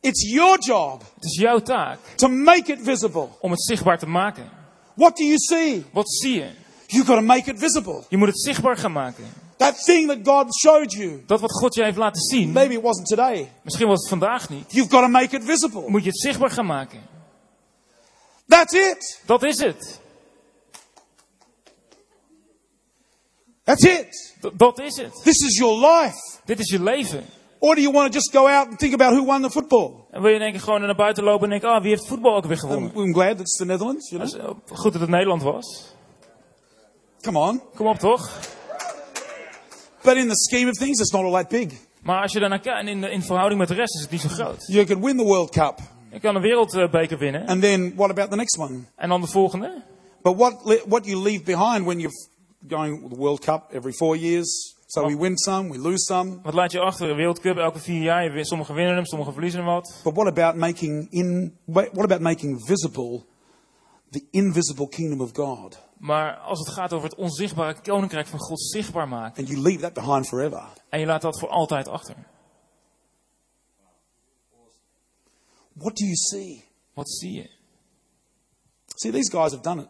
It's 0.00 0.30
your 0.32 0.58
job 0.58 1.02
Het 1.14 1.24
is 1.24 1.36
jouw 1.36 1.58
taak 1.60 1.98
to 2.16 2.28
make 2.28 2.72
it 2.72 2.78
visible. 2.82 3.28
om 3.40 3.50
het 3.50 3.62
zichtbaar 3.62 3.98
te 3.98 4.06
maken. 4.06 4.50
What 4.94 5.16
do 5.16 5.24
you 5.24 5.38
see? 5.38 5.84
Wat 5.92 6.10
zie 6.12 6.34
je? 6.34 6.50
You've 6.86 7.06
got 7.06 7.16
to 7.18 7.24
make 7.24 7.50
it 7.50 7.58
visible. 7.58 8.04
Je 8.08 8.16
moet 8.16 8.28
het 8.28 8.40
zichtbaar 8.40 8.76
gaan 8.76 8.92
maken. 8.92 9.24
That 9.56 9.84
thing 9.84 10.08
that 10.08 10.18
God 10.24 10.54
showed 10.58 10.92
you, 10.92 11.22
Dat 11.26 11.40
wat 11.40 11.52
God 11.52 11.74
je 11.74 11.82
heeft 11.82 11.96
laten 11.96 12.22
zien, 12.22 12.52
maybe 12.52 12.74
it 12.74 12.82
wasn't 12.82 13.06
today. 13.06 13.52
misschien 13.62 13.86
was 13.86 14.00
het 14.00 14.08
vandaag 14.08 14.48
niet. 14.48 14.72
You've 14.72 14.90
got 14.90 15.02
to 15.02 15.08
make 15.08 15.36
it 15.36 15.44
visible. 15.44 15.84
Moet 15.88 16.02
je 16.02 16.08
het 16.10 16.20
zichtbaar 16.20 16.50
gaan 16.50 16.66
maken. 16.66 17.00
That's 18.48 18.72
it. 18.74 19.20
Dat 19.26 19.42
is 19.42 19.58
het. 19.58 20.00
That's 23.76 23.84
it. 23.84 24.34
D- 24.40 24.58
dat 24.58 24.78
is 24.80 24.96
het. 24.96 25.12
This 25.22 25.36
is 25.38 25.58
your 25.58 25.86
life. 25.86 26.16
Dit 26.44 26.58
is 26.58 26.70
je 26.70 26.82
leven. 26.82 27.24
Or 27.58 27.74
do 27.74 27.80
you 27.80 27.92
want 27.92 28.06
to 28.12 28.18
just 28.18 28.32
go 28.32 28.46
out 28.48 28.68
and 28.68 28.78
think 28.78 28.94
about 28.94 29.12
who 29.12 29.24
won 29.24 29.42
the 29.42 29.50
football? 29.50 29.92
En 30.10 30.22
wil 30.22 30.32
je 30.32 30.38
denk 30.38 30.54
ik 30.54 30.60
gewoon 30.60 30.80
naar 30.80 30.94
buiten 30.94 31.24
lopen 31.24 31.44
en 31.44 31.50
denken, 31.50 31.68
ah, 31.68 31.80
wie 31.82 31.90
heeft 31.90 32.06
voetbal 32.06 32.36
ook 32.36 32.44
weer 32.46 32.58
gewonnen? 32.58 32.90
I'm, 32.94 33.00
I'm 33.02 33.12
glad 33.12 33.40
it's 33.40 33.56
the 33.56 33.64
Netherlands. 33.64 34.10
You 34.10 34.28
know? 34.28 34.40
eh, 34.40 34.76
goed 34.78 34.92
dat 34.92 35.00
het 35.00 35.10
Nederland 35.10 35.42
was. 35.42 35.94
Come 37.22 37.38
on. 37.38 37.62
Kom 37.74 37.86
op 37.86 37.98
toch? 37.98 38.30
But 40.02 40.16
in 40.16 40.28
the 40.28 40.36
scheme 40.36 40.70
of 40.70 40.76
things, 40.76 41.00
it's 41.00 41.10
not 41.12 41.24
all 41.24 41.32
that 41.32 41.48
big. 41.48 41.72
Maar 42.02 42.22
als 42.22 42.32
je 42.32 42.40
daarnaar 42.40 42.60
kijkt, 42.60 42.88
in, 42.88 43.00
de- 43.00 43.10
in 43.10 43.22
verhouding 43.22 43.60
met 43.60 43.68
de 43.68 43.74
rest 43.74 43.94
is 43.94 44.00
het 44.00 44.10
niet 44.10 44.20
zo 44.20 44.28
groot. 44.28 44.64
You 44.66 44.84
could 44.86 45.04
win 45.04 45.16
the 45.16 45.24
World 45.24 45.50
Cup. 45.50 45.78
Je 46.12 46.20
kan 46.20 46.34
een 46.36 46.42
wereldbeker 46.42 47.18
winnen. 47.18 47.46
And 47.46 47.62
then 47.62 47.92
what 47.96 48.10
about 48.10 48.30
the 48.30 48.36
next 48.36 48.58
one? 48.58 48.80
En 48.96 49.08
dan 49.08 49.20
de 49.20 49.26
volgende. 49.26 49.82
But 50.22 50.36
what, 50.36 50.82
what 50.86 51.06
you 51.06 51.22
leave 51.22 51.42
behind 51.44 51.84
when 51.84 51.98
you're 51.98 52.14
going 52.68 53.08
the 53.08 53.16
World 53.16 53.40
Cup 53.40 53.72
every 53.72 53.92
four 53.92 54.16
years, 54.16 54.74
so 54.86 55.06
we 55.06 55.14
win 55.14 55.38
some, 55.38 55.68
we 55.68 55.78
lose 55.78 56.04
some. 56.04 56.40
Wat 56.42 56.54
laat 56.54 56.72
je 56.72 56.80
achter? 56.80 57.10
Een 57.10 57.58
elke 57.58 57.78
vier 57.78 58.02
jaar. 58.02 58.44
Sommigen 58.44 58.74
winnen 58.74 58.94
hem, 58.94 59.04
sommigen 59.04 59.32
verliezen 59.32 59.60
hem 59.60 59.68
wat. 59.68 60.00
But 60.04 60.14
what 60.14 60.26
about 60.26 60.56
making 60.56 61.06
in, 61.10 61.58
what 61.64 62.04
about 62.04 62.20
making 62.20 62.64
visible 62.64 63.24
the 64.10 64.26
invisible 64.30 64.88
kingdom 64.88 65.20
of 65.20 65.30
God? 65.32 65.78
Maar 65.98 66.36
als 66.36 66.58
het 66.58 66.68
gaat 66.68 66.92
over 66.92 67.08
het 67.08 67.18
onzichtbare 67.18 67.80
koninkrijk 67.80 68.26
van 68.26 68.38
God 68.38 68.60
zichtbaar 68.60 69.08
maken. 69.08 69.38
And 69.38 69.48
you 69.48 69.62
leave 69.62 69.80
that 69.80 69.92
behind 69.92 70.28
forever. 70.28 70.62
En 70.88 71.00
je 71.00 71.06
laat 71.06 71.22
dat 71.22 71.38
voor 71.38 71.48
altijd 71.48 71.88
achter. 71.88 72.16
What 75.72 75.96
do 75.96 76.04
you 76.04 76.16
see? 76.16 76.64
Wat 76.94 77.10
zie 77.10 77.32
je? 77.32 77.50
See, 78.86 79.12
these 79.12 79.30
guys 79.30 79.52
have 79.52 79.62
done 79.62 79.82
it. 79.82 79.88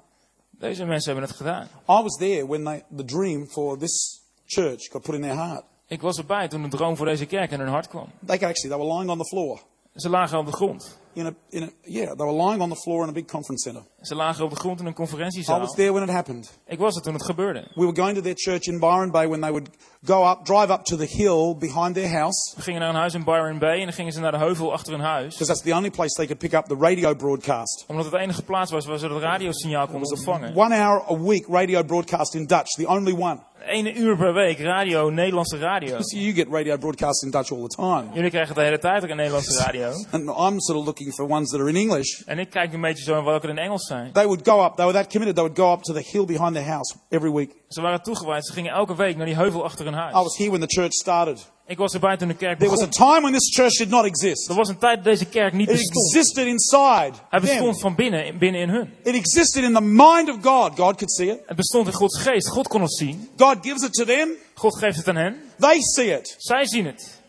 Deze 0.60 0.84
mensen 0.84 1.12
hebben 1.12 1.28
het 1.28 1.38
gedaan. 1.38 1.68
I 1.88 2.02
was 2.02 2.16
there 2.16 2.46
when 2.46 2.64
they, 2.64 2.84
the 2.96 3.04
dream 3.04 3.46
for 3.46 3.78
this 3.78 4.20
church 4.46 4.90
got 4.90 5.02
put 5.02 5.14
in 5.14 5.20
their 5.20 5.34
heart. 5.34 5.64
Ik 5.86 6.00
was 6.00 6.18
erbij 6.18 6.48
toen 6.48 6.62
de 6.62 6.68
droom 6.68 6.96
voor 6.96 7.06
deze 7.06 7.26
kerk 7.26 7.50
in 7.50 7.58
hun 7.58 7.68
hart 7.68 7.88
kwam. 7.88 8.06
They 8.26 8.34
actually, 8.34 8.76
they 8.76 8.78
were 8.78 8.94
lying 8.94 9.10
on 9.10 9.18
the 9.18 9.24
floor. 9.24 9.60
Ze 9.94 10.08
lagen 10.08 10.38
op 10.38 10.46
de 10.46 10.52
grond. 10.52 10.98
In 11.12 11.26
a, 11.26 11.32
in 11.48 11.62
a, 11.62 11.68
yeah, 11.84 12.06
they 12.16 12.26
were 12.26 12.32
lying 12.32 12.60
on 12.62 12.68
the 12.70 12.76
floor 12.76 13.02
in 13.02 13.08
a 13.08 13.12
big 13.12 13.26
conference 13.26 13.68
center. 13.68 13.82
Ze 14.02 14.14
lagen 14.14 14.44
op 14.44 14.50
de 14.50 14.56
grond 14.56 14.80
in 14.80 14.86
een 14.86 14.92
I 14.92 14.94
conferentiezaal. 14.94 15.58
was 15.60 15.74
there 15.74 15.92
when 15.92 16.02
it 16.02 16.10
happened. 16.10 16.58
Ik 16.66 16.78
was 16.78 16.96
er 16.96 17.02
toen 17.02 17.12
het 17.14 17.24
gebeurde. 17.24 17.60
We 17.74 17.80
were 17.84 17.94
going 17.96 18.14
to 18.16 18.22
their 18.22 18.36
church 18.36 18.66
in 18.66 18.78
Byron 18.78 19.10
Bay 19.10 19.26
when 19.28 19.40
they 19.40 19.50
would 19.50 19.68
go 20.04 20.30
up, 20.30 20.44
drive 20.44 20.72
up 20.72 20.84
to 20.84 20.96
the 20.96 21.06
hill 21.06 21.56
behind 21.58 21.94
their 21.94 22.18
house, 22.18 22.52
We 22.56 22.62
gingen 22.62 22.80
naar 22.80 22.88
een 22.88 22.94
huis 22.94 23.14
in 23.14 23.24
Byron 23.24 23.58
Bay 23.58 23.78
en 23.78 23.84
dan 23.84 23.92
gingen 23.92 24.12
ze 24.12 24.20
naar 24.20 24.32
de 24.32 24.38
heuvel 24.38 24.72
achter 24.72 24.92
hun 24.92 25.02
huis. 25.02 25.32
because 25.32 25.46
that's 25.52 25.62
the 25.62 25.74
only 25.74 25.90
place 25.90 26.14
they 26.14 26.26
could 26.26 26.38
pick 26.38 26.52
up 26.52 26.64
the 26.66 26.76
radio 26.86 27.14
broadcast. 27.14 27.84
Omdat 27.86 28.04
het 28.04 28.14
de 28.14 28.18
enige 28.20 28.42
plaats 28.42 28.70
was 28.70 28.86
waar 28.86 28.98
ze 28.98 29.06
het 29.06 29.22
radiosignaal 29.22 29.86
konden 29.86 30.10
ontvangen. 30.10 30.56
One 30.56 30.74
hour 30.74 31.02
a 31.10 31.18
week 31.22 31.46
radio 31.48 31.82
broadcast 31.82 32.34
in 32.34 32.46
Dutch, 32.46 32.68
the 32.76 32.86
only 32.88 33.12
one. 33.12 33.38
Ene 33.66 33.94
uur 33.94 34.16
per 34.16 34.32
week 34.34 34.58
radio, 34.58 35.10
Nederlandse 35.10 35.58
radio. 35.58 36.00
So 36.00 36.16
you 36.24 36.32
get 36.32 36.48
radio 36.50 36.76
broadcasts 36.76 37.22
in 37.22 37.30
Dutch 37.30 37.52
all 37.52 37.60
the 37.68 37.76
time. 37.76 38.04
Jullie 38.12 38.30
krijgen 38.30 38.54
de 38.54 38.60
hele 38.62 38.78
tijd 38.78 39.02
ook 39.02 39.08
een 39.10 39.16
Nederlandse 39.16 39.58
radio. 39.62 39.88
And 40.10 40.22
I'm 40.28 40.60
sort 40.60 40.78
of 40.78 40.84
looking 40.84 40.99
for 41.08 41.24
ones 41.30 41.50
that 41.50 41.60
are 41.60 41.68
in 41.68 41.76
English. 41.76 42.20
En 42.26 42.38
ik 42.38 42.50
kijk 42.50 42.72
een 42.72 42.80
beetje 42.80 43.04
zo 43.04 43.12
naar 43.14 43.24
welke 43.24 43.48
in 43.48 43.58
Engels 43.58 43.86
zijn. 43.86 44.12
They 44.12 44.24
would 44.26 44.48
go 44.48 44.64
up, 44.64 44.74
they 44.76 44.84
were 44.86 44.98
that 44.98 45.10
committed, 45.12 45.34
they 45.36 45.44
would 45.44 45.58
go 45.58 45.72
up 45.72 45.82
to 45.82 45.92
the 45.92 46.08
hill 46.10 46.24
behind 46.24 46.54
their 46.54 46.66
house 46.66 46.94
every 47.08 47.32
week. 47.32 47.50
Ze 47.68 47.80
waren 47.80 48.02
toegewijd. 48.02 48.46
Ze 48.46 48.52
gingen 48.52 48.72
elke 48.72 48.96
week 48.96 49.16
naar 49.16 49.26
die 49.26 49.34
heuvel 49.34 49.64
achter 49.64 49.84
hun 49.84 49.94
I 49.94 49.96
huis. 49.96 50.12
was 50.14 50.36
here 50.36 50.50
when 50.50 50.60
the 50.68 50.80
church 50.80 50.92
started. 50.92 51.50
Ik 51.66 51.78
was 51.78 51.92
erbij 51.94 52.16
toen 52.16 52.28
de 52.28 52.34
kerk 52.34 52.58
There 52.58 52.70
was 52.70 52.80
a 52.82 52.86
begon. 52.88 53.06
time 53.08 53.20
when 53.20 53.32
this 53.32 53.54
church 53.54 53.76
did 53.76 53.88
not 53.88 54.04
exist. 54.04 54.48
Er 54.48 54.54
was 54.54 54.68
een 54.68 54.78
tijd 54.78 54.94
dat 54.94 55.04
deze 55.04 55.24
kerk 55.24 55.52
niet 55.52 55.68
It 55.68 55.76
bestond. 55.76 56.04
existed 56.14 56.46
inside. 56.46 57.12
Hij 57.28 57.40
them. 57.40 57.40
bestond 57.40 57.80
van 57.80 57.94
binnen, 57.94 58.38
binnen 58.38 58.60
in 58.60 58.68
hun. 58.68 58.92
It 59.02 59.14
existed 59.14 59.62
in 59.62 59.72
the 59.74 59.80
mind 59.80 60.28
of 60.30 60.36
God. 60.42 60.70
God 60.78 60.96
could 60.96 61.10
see 61.12 61.28
it. 61.30 61.38
Het 61.46 61.56
bestond 61.56 61.86
in 61.86 61.92
Gods 61.92 62.18
geest. 62.22 62.48
God 62.48 62.68
kon 62.68 62.80
het 62.80 62.94
zien. 62.96 63.28
God 63.36 63.56
gives 63.60 63.82
it 63.82 63.92
to 63.92 64.04
them. 64.04 64.28
God 64.54 64.76
geeft 64.78 64.96
het 64.96 65.08
aan 65.08 65.16
hen. 65.16 65.36
They 65.58 65.80
see 65.80 66.18
it. 66.18 66.34
Zij 66.38 66.66
zien 66.66 66.86
het. 66.86 67.19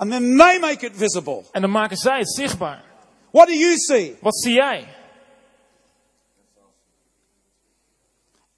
And 0.00 0.10
then 0.10 0.36
they 0.38 0.58
make 0.58 0.86
it 0.86 0.96
visible. 0.96 1.44
En 1.52 1.60
dan 1.60 1.70
maken 1.70 1.96
zij 1.96 2.18
het 2.18 2.34
zichtbaar. 2.34 2.84
What 3.30 3.46
do 3.46 3.52
you 3.52 3.76
see? 3.76 4.16
Wat 4.20 4.38
zie 4.40 4.52
jij? 4.52 4.86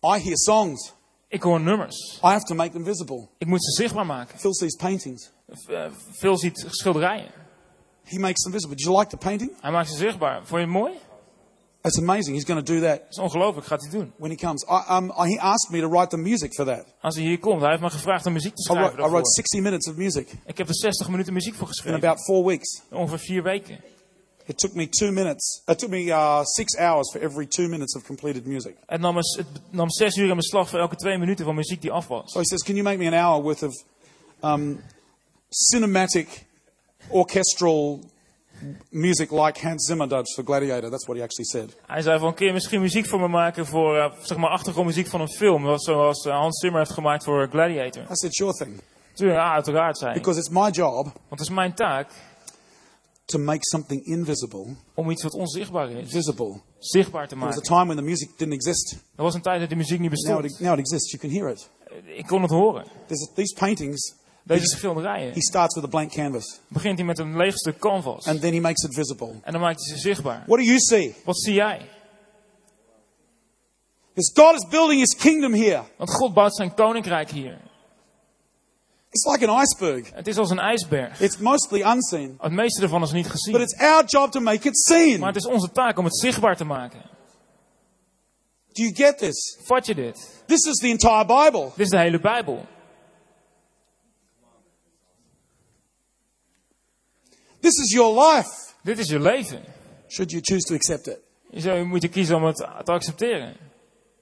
I 0.05 0.19
hear 0.19 0.37
songs. 0.37 0.93
Ik 1.29 1.43
hoor 1.43 1.61
nummers. 1.61 2.19
I 2.23 2.27
have 2.27 2.45
to 2.45 2.55
make 2.55 2.71
them 2.73 2.85
visible. 2.85 3.29
Ik 3.39 3.47
moet 3.47 3.65
ze 3.65 3.71
zichtbaar 3.71 4.07
maken. 4.07 4.39
Phil 4.39 4.55
sees 4.55 4.77
paintings. 4.77 5.31
Eh, 5.67 5.87
Veel 6.11 6.39
ziet 6.39 6.65
schilderijen. 6.69 7.31
He 8.05 8.19
makes 8.19 8.43
them 8.43 8.53
visible. 8.53 8.77
Did 8.77 8.85
you 8.85 8.99
like 8.99 9.11
the 9.11 9.17
painting? 9.17 9.51
Hij 9.61 9.71
maakt 9.71 9.89
ze 9.91 9.97
zichtbaar. 9.97 10.37
Vond 10.37 10.51
je 10.51 10.57
het 10.57 10.69
mooi? 10.69 10.93
It's 11.85 11.99
amazing. 11.99 12.37
He's 12.37 12.45
going 12.45 12.65
to 12.67 12.73
do 12.75 12.81
that 12.81 12.99
Dat 12.99 13.11
is 13.11 13.19
ongelooflijk, 13.19 13.67
gaat 13.67 13.81
hij 13.83 13.91
doen. 13.91 14.13
when 14.17 14.31
he 14.31 14.37
comes. 14.37 14.65
I, 14.65 14.95
um, 14.97 15.11
I, 15.11 15.35
he 15.35 15.41
asked 15.41 15.71
me 15.71 15.81
to 15.81 15.89
write 15.89 16.09
the 16.09 16.17
music 16.17 16.55
for 16.55 16.65
that. 16.65 16.85
Als 17.01 17.15
hij 17.15 17.25
hier 17.25 17.39
komt, 17.39 17.61
hij 17.61 17.71
heeft 17.71 17.83
me 17.83 17.91
gevraagd 17.91 18.27
om 18.27 18.33
muziek 18.33 18.55
te 18.55 18.61
I 18.61 18.65
schrijven 18.65 18.85
wrote, 18.85 18.99
I 18.99 19.11
wrote 19.11 19.13
daarvoor. 19.13 19.35
60 19.35 19.61
minutes 19.61 19.89
of 19.89 19.97
music 19.97 20.29
Ik 20.47 20.59
heb 20.59 20.69
er 20.69 20.75
60 20.75 21.09
minuten 21.09 21.33
muziek 21.33 21.55
voor 21.55 21.63
in 21.63 21.69
geschreven. 21.69 21.99
about 21.99 22.25
four 22.25 22.45
weeks. 22.47 22.83
Ongeveer 22.91 23.19
vier 23.19 23.43
weken. 23.43 23.79
It 24.47 24.59
took 24.59 24.75
me 24.75 24.89
two 24.89 25.11
minutes. 25.13 25.63
It 25.67 25.79
took 25.79 25.91
me 25.91 26.05
uh, 26.05 26.45
six 26.45 26.77
hours 26.77 27.11
for 27.11 27.21
every 27.23 27.47
two 27.47 27.69
minutes 27.69 27.97
of 27.97 28.03
completed 28.07 28.47
music. 28.47 28.77
Het 28.87 29.01
nam, 29.01 29.17
het 29.17 29.47
nam 29.71 29.91
zes 29.91 30.17
uur 30.17 30.31
in 30.31 30.37
beslag 30.37 30.69
voor 30.69 30.79
elke 30.79 30.97
twee 30.97 31.19
minuten 31.19 31.45
van 31.45 31.55
muziek 31.55 31.81
die 31.81 31.91
af 31.91 32.07
was. 32.09 32.33
So 32.33 32.39
he 32.39 32.45
says, 32.45 32.63
"Can 32.63 32.75
you 32.75 32.85
make 32.85 32.99
me 32.99 33.07
an 33.17 33.25
hour 33.25 33.43
worth 33.43 33.63
of 33.63 33.75
um, 34.45 34.81
cinematic, 35.49 36.45
orchestral 37.09 38.01
music 38.91 39.31
like 39.31 39.67
Hans 39.67 39.87
Zimmer 39.87 40.09
does 40.09 40.35
for 40.35 40.45
Gladiator?" 40.45 40.91
That's 40.91 41.05
what 41.07 41.17
he 41.17 41.23
actually 41.23 41.45
said. 41.51 41.77
Hij 41.87 42.03
zei 42.03 42.19
van, 42.19 42.35
kun 42.35 42.47
je 42.47 42.53
misschien 42.53 42.81
muziek 42.81 43.07
voor 43.07 43.21
me 43.21 43.29
maken 43.29 43.67
voor, 43.67 43.97
eh, 43.97 44.13
zeg 44.23 44.37
maar, 44.39 44.51
achtergrondmuziek 44.51 45.07
van 45.07 45.21
een 45.21 45.29
film. 45.29 45.79
Zoals 45.79 46.27
eh, 46.27 46.33
Hans 46.39 46.59
Zimmer 46.61 46.81
heeft 46.81 46.93
gemaakt 46.93 47.25
voor 47.25 47.49
Gladiator. 47.51 48.03
I 48.03 48.07
said, 48.17 48.35
"Sure 48.35 48.53
thing," 48.53 48.81
Tuurlijk, 49.15 49.39
ja, 49.39 49.53
uiteraard 49.53 49.99
zei 49.99 50.15
because 50.15 50.39
it's 50.39 50.49
my 50.49 50.69
job 50.71 51.05
Want 51.05 51.15
het 51.29 51.41
is 51.41 51.51
mijn 51.51 51.75
taak 51.75 52.11
to 53.25 53.39
make 53.39 53.59
something 53.61 54.05
invisible 54.05 54.77
om 54.95 55.11
iets 55.11 55.23
wat 55.23 55.33
onzichtbaar 55.35 55.91
is, 55.91 56.11
visible. 56.11 56.61
zichtbaar 56.79 57.29
te 57.29 57.35
There 57.35 57.47
was 57.47 57.55
a 57.57 57.59
maken. 57.61 57.75
time 57.77 57.85
when 57.87 57.97
the 57.97 58.03
music 58.03 58.29
didn't 58.37 58.55
exist. 58.55 58.93
Er 59.17 59.23
was 59.23 59.35
een 59.35 59.41
tijd 59.43 59.61
dat 59.61 59.69
die 59.69 59.79
muziek 59.79 60.01
niet 60.01 60.11
Now 60.11 60.19
it, 60.37 60.43
bestond. 60.43 60.61
now 60.61 60.73
it 60.73 60.79
exists. 60.79 61.11
You 61.11 61.23
can 61.23 61.31
hear 61.41 61.51
it. 61.51 61.69
Ik 62.17 62.27
kon 62.27 62.43
het 62.43 62.51
horen. 62.51 62.85
There's 63.07 63.29
these 63.35 63.55
paintings. 63.55 64.15
Deze 64.45 64.67
schilderijen. 64.67 65.33
He 65.33 65.41
starts 65.41 65.75
with 65.75 65.85
a 65.85 65.89
blank 65.89 66.11
canvas, 66.13 66.61
Begint 66.69 66.99
hij 66.99 67.07
met 67.07 67.19
een 67.19 67.37
leeg 67.37 67.57
stuk 67.57 67.79
canvas. 67.79 68.27
and 68.27 68.41
then 68.41 68.53
he 68.53 68.61
makes 68.61 68.83
it 68.85 68.95
visible. 68.95 69.35
En 69.43 69.53
dan 69.53 69.61
maakt 69.61 69.81
hij 69.85 69.95
ze 69.97 70.01
zichtbaar. 70.01 70.43
What 70.47 70.59
do 70.59 70.65
you 70.65 70.79
see? 70.79 71.15
Wat 71.25 71.39
zie 71.41 71.55
jij? 71.55 71.89
Because 74.15 74.33
God 74.35 74.55
is 74.63 74.69
building 74.69 75.01
His 75.01 75.15
kingdom 75.17 75.55
here. 75.55 75.83
Want 75.97 76.11
God 76.11 76.35
bouwt 76.35 76.55
zijn 76.57 76.75
koninkrijk 76.75 77.31
hier. 77.31 77.59
It's 79.11 79.25
like 79.27 79.49
an 79.49 79.61
iceberg. 79.63 80.11
Het 80.15 80.27
is 80.27 80.37
als 80.37 80.51
een 80.51 80.59
ijsberg. 80.59 81.21
It's 81.21 81.37
mostly 81.39 81.83
unseen, 81.83 82.37
Het 82.41 82.53
meeste 82.53 82.83
ervan 82.83 83.03
is 83.03 83.13
niet 83.13 83.23
but 83.23 83.33
gezien. 83.33 83.61
it's 83.61 83.75
our 83.79 84.05
job 84.07 84.31
to 84.31 84.41
make 84.41 84.69
it 84.69 84.79
seen. 84.79 85.19
Maar 85.21 85.33
het 85.33 85.37
is 85.45 85.47
onze 85.47 85.71
taak 85.73 85.99
om 85.99 86.05
het 86.05 86.19
zichtbaar 86.19 86.57
te 86.57 86.65
maken. 86.65 87.01
Do 88.73 88.83
you 88.83 88.95
get 88.95 89.19
this? 89.19 89.59
Vat 89.63 89.87
je 89.87 89.95
dit? 89.95 90.43
This 90.47 90.65
is 90.65 90.77
the 90.77 90.87
entire 90.89 91.25
Bible. 91.27 91.65
Dit 91.77 91.85
is 91.85 91.89
de 91.89 91.99
hele 91.99 92.21
Bijbel. 92.21 92.67
This 97.63 97.79
is 97.79 97.93
your 97.93 98.13
life. 98.13 98.75
Dit 98.83 98.99
is 98.99 99.09
je 99.09 99.21
leven. 99.21 99.63
Should 100.09 100.31
you 100.31 100.43
choose 100.43 100.67
to 100.67 100.75
accept 100.75 101.07
it? 101.07 101.19
Je 101.51 101.61
zou 101.61 101.85
moeten 101.85 102.11
kiezen 102.11 102.37
om 102.37 102.45
het 102.45 102.57
te 102.57 102.93
accepteren. 102.93 103.57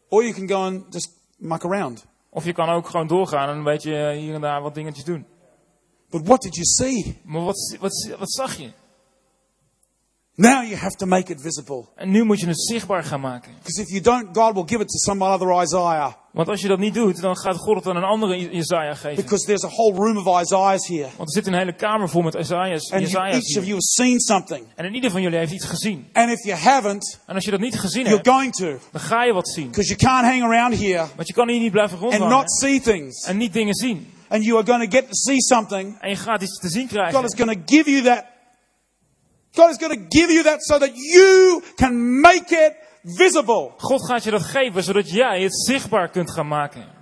Or 0.08 0.22
you 0.22 0.34
can 0.34 0.48
go 0.48 0.56
and 0.56 0.84
just 0.90 1.10
muck 1.38 1.64
around. 1.64 2.06
Of 2.30 2.44
je 2.44 2.52
kan 2.52 2.68
ook 2.68 2.88
gewoon 2.88 3.06
doorgaan 3.06 3.48
en 3.48 3.56
een 3.56 3.64
beetje 3.64 4.12
hier 4.12 4.34
en 4.34 4.40
daar 4.40 4.62
wat 4.62 4.74
dingetjes 4.74 5.04
doen. 5.04 5.26
But 6.10 6.26
what 6.26 6.40
did 6.40 6.54
you 6.54 6.66
see? 6.66 7.20
Maar 7.24 7.44
wat, 7.44 7.76
wat, 7.80 8.08
wat 8.18 8.32
zag 8.32 8.56
je? 8.56 8.72
Now 10.40 10.62
you 10.64 10.76
have 10.76 10.96
to 10.96 11.06
make 11.06 11.32
it 11.32 11.40
visible. 11.40 11.84
En 11.96 12.10
nu 12.10 12.24
moet 12.24 12.40
je 12.40 12.46
het 12.46 12.60
zichtbaar 12.60 13.04
gaan 13.04 13.20
maken. 13.20 13.52
Because 13.62 13.80
if 13.82 13.88
you 13.88 14.00
don't, 14.00 14.36
God 14.36 14.54
will 14.54 14.62
give 14.66 14.80
it 14.82 14.88
to 14.88 14.98
some 14.98 15.24
other 15.24 15.62
Isaiah. 15.62 16.12
Want 16.32 16.48
als 16.48 16.60
je 16.60 16.68
dat 16.68 16.78
niet 16.78 16.94
doet, 16.94 17.20
dan 17.20 17.36
gaat 17.36 17.56
God 17.56 17.76
het 17.76 17.86
aan 17.86 17.96
een 17.96 18.02
andere 18.04 18.36
I- 18.36 18.48
Jezaja 18.56 18.94
geven. 18.94 19.22
Because 19.22 19.44
there's 19.44 19.64
a 19.64 19.68
whole 19.68 19.94
room 19.94 20.16
of 20.26 20.40
Isaiahs 20.42 20.86
here. 20.88 21.08
Want 21.16 21.28
er 21.28 21.42
zit 21.42 21.46
een 21.46 21.54
hele 21.58 21.74
kamer 21.74 22.08
vol 22.08 22.22
met 22.22 22.32
Jezaja's. 22.32 22.90
And 22.92 23.00
Jezaja's 23.02 23.34
each 23.34 23.56
of 23.58 23.64
you 23.64 23.74
has 23.74 23.92
seen 23.94 24.20
something. 24.20 24.64
En 24.74 24.84
in 24.84 24.94
ieder 24.94 25.10
van 25.10 25.22
jullie 25.22 25.38
heeft 25.38 25.52
iets 25.52 25.64
gezien. 25.64 26.06
And 26.12 26.30
if 26.30 26.44
you 26.44 26.58
haven't, 26.58 27.18
En 27.26 27.34
als 27.34 27.44
je 27.44 27.50
dat 27.50 27.60
niet 27.60 27.78
gezien 27.78 28.02
you're 28.04 28.16
hebt, 28.16 28.28
going 28.28 28.52
to. 28.52 28.78
dan 28.92 29.00
ga 29.00 29.24
je 29.24 29.32
wat 29.32 29.48
zien. 29.48 29.66
Because 29.66 29.88
you 29.88 29.98
can't 29.98 30.24
hang 30.26 30.42
around 30.42 30.78
here 30.78 31.06
Want 31.16 31.28
je 31.28 31.34
kan 31.34 31.48
hier 31.48 31.60
niet 31.60 31.72
blijven 31.72 31.94
and 31.98 32.02
rondhangen 32.02 32.28
not 32.36 32.50
see 32.52 32.80
things. 32.80 33.24
en 33.24 33.36
niet 33.36 33.52
dingen 33.52 33.74
zien. 33.74 34.12
And 34.28 34.44
you 34.44 34.56
are 34.56 34.66
going 34.66 34.90
to 34.90 34.96
get 34.96 35.06
to 35.06 35.14
see 35.14 35.40
something. 35.40 35.96
En 36.00 36.08
je 36.08 36.16
gaat 36.16 36.42
iets 36.42 36.58
te 36.58 36.68
zien 36.68 36.88
God 36.88 36.98
is 36.98 37.10
krijgen. 37.10 37.36
going 37.38 37.66
to 37.66 37.74
give 37.76 37.90
you 37.90 38.02
that. 38.02 38.24
God 39.60 39.70
is 39.70 39.76
going 39.78 39.92
to 39.92 40.18
give 40.18 40.32
you 40.32 40.42
that 40.42 40.62
so 40.62 40.78
that 40.78 40.90
you 40.94 41.62
can 41.76 42.20
make 42.20 42.50
it 42.50 42.72
visible. 43.02 43.72
God 43.78 44.06
gaat 44.06 44.24
je 44.24 44.30
dat 44.30 44.42
geven, 44.42 44.82
zodat 44.82 45.10
jij 45.10 45.42
het 45.42 45.54
zichtbaar 45.66 46.08
kunt 46.08 46.30
gaan 46.30 46.48
maken. 46.48 46.98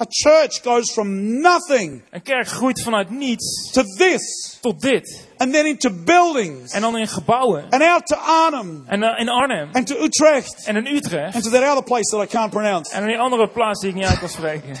A 0.00 0.04
church 0.08 0.60
goes 0.62 0.92
from 0.92 1.40
nothing 1.40 2.02
Een 2.10 2.22
kerk 2.22 2.46
groeit 2.48 2.82
vanuit 2.82 3.10
niets 3.10 3.70
to 3.72 3.82
this, 3.96 4.58
tot 4.60 4.80
dit. 4.80 5.28
and 5.36 5.52
then 5.52 5.66
into 5.66 5.90
buildings, 5.90 6.72
En 6.72 6.80
dan 6.80 6.96
in 6.96 7.08
gebouwen. 7.08 7.64
and 7.70 7.82
out 7.82 8.06
to 8.06 8.16
Arnhem, 8.16 8.84
En 8.86 9.02
eh, 9.02 9.20
in 9.20 9.28
Arnhem. 9.28 9.68
and 9.72 9.86
to 9.86 9.94
Utrecht, 10.04 10.64
En 10.64 10.76
in 10.76 10.86
Utrecht. 10.86 11.34
and 11.34 11.44
to 11.44 11.50
that 11.50 11.62
other 11.70 11.82
place 11.82 12.10
that 12.10 12.22
I 12.24 12.26
can't 12.26 12.50
pronounce. 12.50 12.94
En 12.94 13.02
in 13.02 13.08
die 13.08 13.18
andere 13.18 13.48
plaats 13.48 13.80
die 13.80 13.88
ik 13.90 13.94
niet 13.96 14.04
uit 14.06 14.18
kan 14.18 14.28
spreken. 14.28 14.70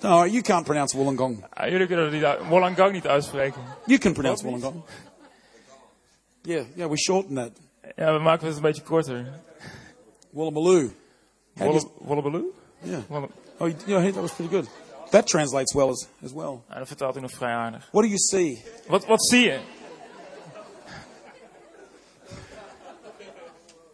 No, 0.00 0.26
you 0.26 0.42
can't 0.42 0.64
pronounce 0.64 0.96
Wollongong. 0.96 1.44
Ah, 1.52 1.68
jullie 1.70 1.86
kunnen 1.86 2.24
uit, 2.24 2.38
Wollongong 2.48 2.92
niet 2.92 3.06
uitspreken. 3.06 3.60
You 3.86 3.98
can 3.98 4.12
pronounce? 4.12 4.44
Wollongong. 4.44 4.82
Yeah, 6.44 6.64
yeah, 6.76 6.86
we 6.90 6.96
shorten 6.96 7.34
that. 7.34 7.50
Ja, 7.96 8.12
we 8.12 8.18
maken 8.22 8.46
het 8.46 8.56
een 8.56 8.62
beetje 8.62 8.82
korter. 8.82 9.40
Wollamaloo. 10.30 10.90
How 11.56 11.66
do 11.72 11.72
you- 11.72 11.88
Wolle- 11.98 12.22
Wollebaloe? 12.22 12.44
Yeah. 12.82 13.00
Wolle- 13.08 13.28
Oh, 13.58 13.68
yeah, 13.86 14.00
hey, 14.00 14.10
that 14.12 14.20
was 14.22 14.32
pretty 14.32 14.54
good. 14.54 14.68
That 15.10 15.26
translates 15.26 15.72
well 15.74 15.88
as, 15.88 16.06
as 16.24 16.32
well. 16.32 16.62
Ja, 16.68 16.78
dat 16.78 16.86
vertaalt 16.86 17.12
hij 17.14 17.22
nog 17.22 17.30
vrij 17.32 17.52
aardig. 17.52 17.88
What 17.92 18.02
do 18.02 18.08
you 18.08 18.18
see? 18.18 18.62
Wat, 18.88 19.06
wat 19.06 19.24
zie 19.26 19.40
je? 19.44 19.60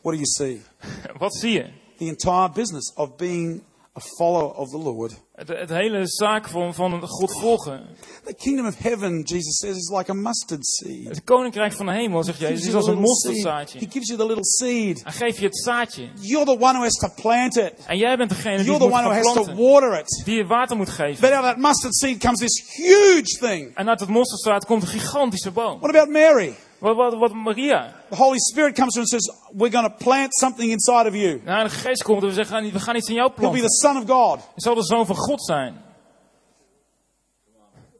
What 0.02 0.14
do 0.14 0.18
you 0.20 0.26
see? 0.26 0.62
Wat 1.18 1.34
zie 1.34 1.52
je? 1.52 1.70
The 1.98 2.06
entire 2.06 2.50
business 2.52 2.92
of 2.94 3.16
being 3.16 3.62
a 3.96 4.00
follower 4.00 4.54
of 4.56 4.70
the 4.70 4.78
Lord. 4.78 5.14
Het, 5.40 5.48
het 5.48 5.70
hele 5.70 6.06
zaak 6.06 6.48
van, 6.48 6.74
van 6.74 7.08
God 7.08 7.32
volgen. 7.32 7.86
The 8.24 8.34
kingdom 8.34 8.66
of 8.66 8.78
heaven, 8.78 9.22
Jesus 9.22 9.58
says, 9.58 9.76
is 9.76 9.90
like 9.96 10.10
a 10.10 10.14
mustard 10.14 10.66
seed. 10.66 11.08
Het 11.08 11.24
koninkrijk 11.24 11.72
van 11.72 11.86
de 11.86 11.92
hemel, 11.92 12.22
zegt 12.22 12.38
Jezus, 12.38 12.66
is 12.66 12.74
als 12.74 12.86
een 12.86 12.92
seed. 12.92 12.94
He 12.94 13.00
mosterdzaadje. 13.00 13.78
gives 13.78 14.06
you 14.06 14.18
the 14.18 14.26
little 14.26 14.44
seed. 14.44 15.02
Hij 15.02 15.12
geeft 15.12 15.38
je 15.38 15.44
het 15.44 15.58
zaadje. 15.58 16.08
You're 16.20 16.44
the 16.44 16.58
one 16.58 16.72
who 16.72 16.82
has 16.82 16.96
to 16.96 17.08
plant 17.14 17.56
it. 17.56 17.72
En 17.86 17.98
jij 17.98 18.16
bent 18.16 18.30
degene 18.30 18.56
die 18.56 18.64
You're 18.64 18.84
het 18.84 18.92
the 18.92 18.96
moet 18.96 19.06
one 19.06 19.20
who 19.20 19.30
has 19.30 19.46
to 19.46 19.54
water 19.54 19.98
it. 19.98 20.22
Die 20.24 20.36
je 20.36 20.46
water 20.46 20.76
moet 20.76 20.88
geven. 20.88 21.20
But 21.20 21.30
out 21.30 21.44
of 21.44 21.50
that 21.50 21.58
mustard 21.58 21.94
seed 21.94 22.18
comes 22.18 22.38
this 22.38 22.62
huge 22.76 23.38
thing. 23.40 23.76
En 23.76 23.88
uit 23.88 24.00
het 24.00 24.08
mosterdzaad 24.08 24.64
komt 24.64 24.82
een 24.82 24.88
gigantische 24.88 25.50
boom. 25.50 25.80
What 25.80 25.94
about 25.94 26.08
Mary? 26.08 26.54
Wat, 26.80 26.96
wat, 26.96 27.14
wat 27.14 27.32
Maria? 27.32 27.92
The 28.10 28.16
Holy 28.16 28.38
Spirit 28.38 28.74
comes 28.74 28.96
and 28.96 29.08
says, 29.08 29.30
We're 29.52 29.70
going 29.70 29.88
to 29.88 30.04
plant 30.04 30.34
something 30.34 30.70
inside 30.70 31.06
of 31.06 31.14
you. 31.14 31.40
De 31.44 31.50
Heilige 31.50 31.78
Geest 31.78 32.02
komt 32.02 32.22
en 32.22 32.28
we 32.28 32.34
zeggen, 32.34 32.72
we 32.72 32.80
gaan 32.80 32.96
iets 32.96 33.08
in 33.08 33.14
jou 33.14 33.30
You'll 33.36 33.50
be 33.50 33.58
planten. 33.58 33.62
the 33.62 33.86
Son 33.86 33.96
of 33.96 34.04
God. 34.08 34.40
Je 34.54 34.60
zal 34.60 34.74
de 34.74 34.84
zoon 34.84 35.06
van 35.06 35.16
God 35.16 35.44
zijn. 35.44 35.74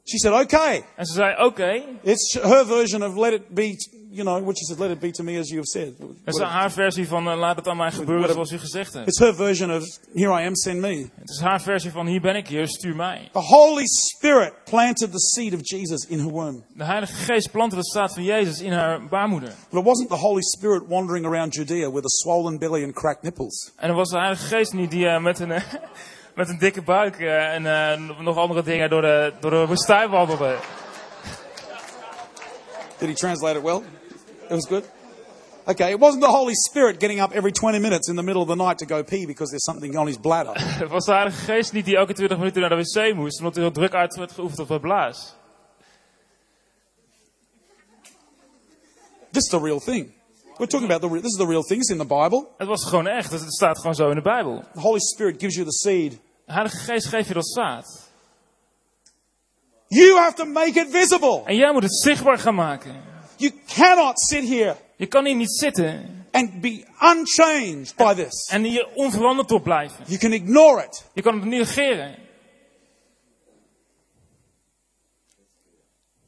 She 0.05 0.19
said, 0.19 0.33
Okay. 0.33 0.85
En 0.97 1.07
ze 1.07 1.13
zei, 1.13 1.45
oké. 1.45 1.83
It's 2.03 2.35
her 2.35 2.67
version 2.67 3.03
of 3.03 3.17
let 3.17 3.33
it 3.33 3.49
be, 3.49 3.77
you 4.11 4.25
know, 4.25 4.41
which 4.41 4.59
she 4.59 4.65
said, 4.65 4.81
Let 4.81 4.91
it 4.91 5.01
be 5.01 5.13
to 5.13 5.23
me 5.23 5.37
as 5.37 5.51
you 5.51 5.59
have 5.59 5.67
said. 5.67 5.99
Dat 5.99 6.35
is 6.35 6.41
haar 6.41 6.71
versie 6.71 7.09
van, 7.09 7.29
eh, 7.29 7.39
laat 7.39 7.57
het 7.57 7.69
aan 7.69 7.77
mij 7.77 7.91
gebeuren 7.91 8.33
zoals 8.33 8.51
u 8.51 8.59
gezegd 8.59 8.93
hebt. 8.93 9.09
It's 9.09 9.19
her 9.19 9.35
version 9.35 9.71
of, 9.71 9.85
Here 10.15 10.43
I 10.43 10.47
am, 10.47 10.57
send 10.57 10.81
me. 10.81 11.09
Het 11.15 11.31
is 11.31 11.41
haar 11.41 11.61
versie 11.61 11.91
van, 11.91 12.07
hier 12.07 12.21
ben 12.21 12.37
ik, 12.37 12.49
hier, 12.49 12.69
stuur 12.69 12.97
mij. 12.97 13.29
The 13.33 13.39
Holy 13.39 13.87
Spirit 13.87 14.53
planted 14.65 15.13
the 15.13 15.21
seed 15.21 15.55
of 15.55 15.61
Jesus 15.63 16.07
in 16.07 16.19
her 16.19 16.31
womb. 16.31 16.65
De 16.75 16.85
Heilige 16.85 17.13
Geest 17.13 17.51
plantte 17.51 17.77
de 17.77 17.85
staat 17.85 18.15
van 18.15 18.23
Jezus 18.23 18.61
in 18.61 18.73
haar 18.73 19.09
baarmoeder. 19.09 19.55
But 19.71 19.81
it 19.81 19.87
wasn't 19.87 20.09
the 20.09 20.17
Holy 20.17 20.43
Spirit 20.43 20.89
wandering 20.89 21.27
around 21.27 21.55
Judea 21.55 21.91
with 21.91 22.05
a 22.05 22.09
swollen 22.09 22.59
belly 22.59 22.85
and 22.85 22.95
cracked 22.95 23.23
nipples. 23.23 23.73
En 23.77 23.89
er 23.89 23.95
was 23.95 24.09
de 24.09 24.19
Heilige 24.19 24.45
Geest 24.45 24.73
niet 24.73 24.91
die 24.91 25.07
eh, 25.07 25.23
met, 25.23 25.39
een, 25.39 25.51
eh, 25.51 25.63
met 26.35 26.49
een 26.49 26.59
dikke 26.59 26.83
buik 26.83 27.19
en 27.19 27.63
nog 28.21 28.37
andere 28.37 28.63
dingen 28.63 28.91
door 28.91 29.03
de, 29.03 29.33
door 29.41 29.51
de 29.51 29.67
woestijn 29.67 30.11
wandelde. 30.11 30.57
Did 32.99 33.09
he 33.09 33.15
translate 33.15 33.57
it 33.57 33.63
well? 33.63 33.83
It 34.51 34.57
was 34.57 34.67
good? 34.67 34.85
Okay, 35.67 35.93
it 35.93 36.01
wasn't 36.01 36.23
the 36.23 36.31
Holy 36.31 36.55
Spirit 36.55 36.99
getting 36.99 37.21
up 37.21 37.33
every 37.33 37.53
20 37.53 37.79
minutes 37.79 38.09
in 38.09 38.17
the 38.17 38.23
middle 38.23 38.43
of 38.43 38.49
the 38.49 38.57
night 38.57 38.79
to 38.79 38.87
go 38.87 39.05
pee 39.05 39.27
because 39.27 39.51
there's 39.51 39.65
something 39.65 39.97
on 39.97 40.07
his 40.07 40.19
bladder. 40.19 40.53
Het 40.57 40.89
was 40.97 41.05
de 41.05 41.13
Heilige 41.13 41.45
Geest 41.45 41.73
niet 41.73 41.85
die 41.85 41.97
elke 41.97 42.13
20 42.13 42.39
minuten 42.39 42.61
naar 42.61 42.71
de 42.71 42.77
wc 42.77 43.15
moest, 43.15 43.39
omdat 43.39 43.55
hij 43.55 43.65
heel 43.65 43.73
druk 43.73 43.95
uit 43.95 44.17
werd 44.17 44.33
geoefend 44.33 44.61
op 44.61 44.69
het 44.69 44.81
blaas. 44.81 45.35
This 49.31 49.43
is 49.45 49.49
the 49.49 49.61
real 49.61 49.81
thing. 49.81 50.13
We're 50.57 50.67
talking 50.67 50.91
about 50.91 51.03
the 51.03 51.09
re- 51.09 51.21
this 51.21 51.31
is 51.31 51.39
the 51.39 51.47
real 51.47 51.63
thing. 51.63 51.81
It's 51.81 51.91
in 51.91 51.99
the 51.99 52.07
Bible. 52.07 52.47
Het 52.57 52.69
was 52.69 52.85
gewoon 52.85 53.07
echt, 53.07 53.31
het 53.31 53.55
staat 53.55 53.79
gewoon 53.79 53.95
zo 53.95 54.09
in 54.09 54.15
de 54.15 54.23
Bijbel. 54.23 54.65
The 54.75 54.81
Holy 54.81 55.01
Spirit 55.01 55.41
gives 55.41 55.55
you 55.55 55.67
the 55.67 55.73
seed. 55.73 56.11
De 56.47 56.53
Heilige 56.53 56.77
Geest 56.77 57.07
geeft 57.07 57.29
je 57.29 57.35
dat 57.35 57.49
zaad. 57.49 58.09
You 59.87 60.19
have 60.19 60.35
to 60.35 60.45
make 60.45 60.81
it 60.81 60.91
visible. 60.91 61.43
En 61.45 61.57
jij 61.57 61.73
moet 61.73 61.83
het 61.83 62.01
zichtbaar 62.01 62.39
gaan 62.39 62.55
maken. 62.55 63.10
You 63.41 63.53
cannot 63.67 64.21
sit 64.21 64.49
here 64.49 64.77
Je 64.97 65.07
kan 65.07 65.25
hier 65.25 65.37
niet 65.37 65.51
zitten 65.53 66.19
and 66.33 66.61
be 66.61 66.85
unchanged 67.03 67.97
by 67.97 68.15
this. 68.15 68.49
en 68.51 68.65
hier 68.65 68.89
onveranderd 68.95 69.51
op 69.53 69.63
blijven. 69.63 70.05
You 70.07 70.19
can 70.19 70.33
ignore 70.33 70.85
it. 70.85 71.05
Je 71.15 71.23
kan 71.23 71.35
het 71.35 71.45
negeren. 71.45 72.17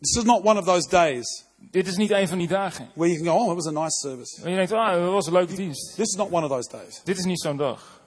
This 0.01 0.17
is 0.17 0.25
not 0.25 0.45
one 0.45 0.59
of 0.59 0.65
those 0.65 0.89
days 0.89 1.45
Dit 1.71 1.87
is 1.87 1.97
niet 1.97 2.11
een 2.11 2.29
van 2.29 2.39
die 2.39 2.49
dagen. 2.49 2.89
where 2.95 3.13
you 3.13 3.23
can 3.23 3.33
go, 3.33 3.45
oh, 3.45 3.51
it 3.51 3.55
was 3.55 3.67
a 3.67 3.71
nice 3.83 3.99
service. 3.99 4.43
En 4.45 4.51
je 4.51 4.57
denkt, 4.57 4.73
ah, 4.73 4.93
dat 5.03 5.13
was 5.13 5.27
een 5.27 5.33
leuke 5.33 5.55
dienst. 5.55 5.95
This 5.97 6.09
is 6.09 6.17
not 6.17 6.31
one 6.31 6.45
of 6.45 6.51
those 6.51 6.69
days. 6.71 7.01
Dit 7.05 7.19
is 7.19 7.25
niet 7.25 7.41
zo'n 7.41 7.57
dag. 7.57 8.01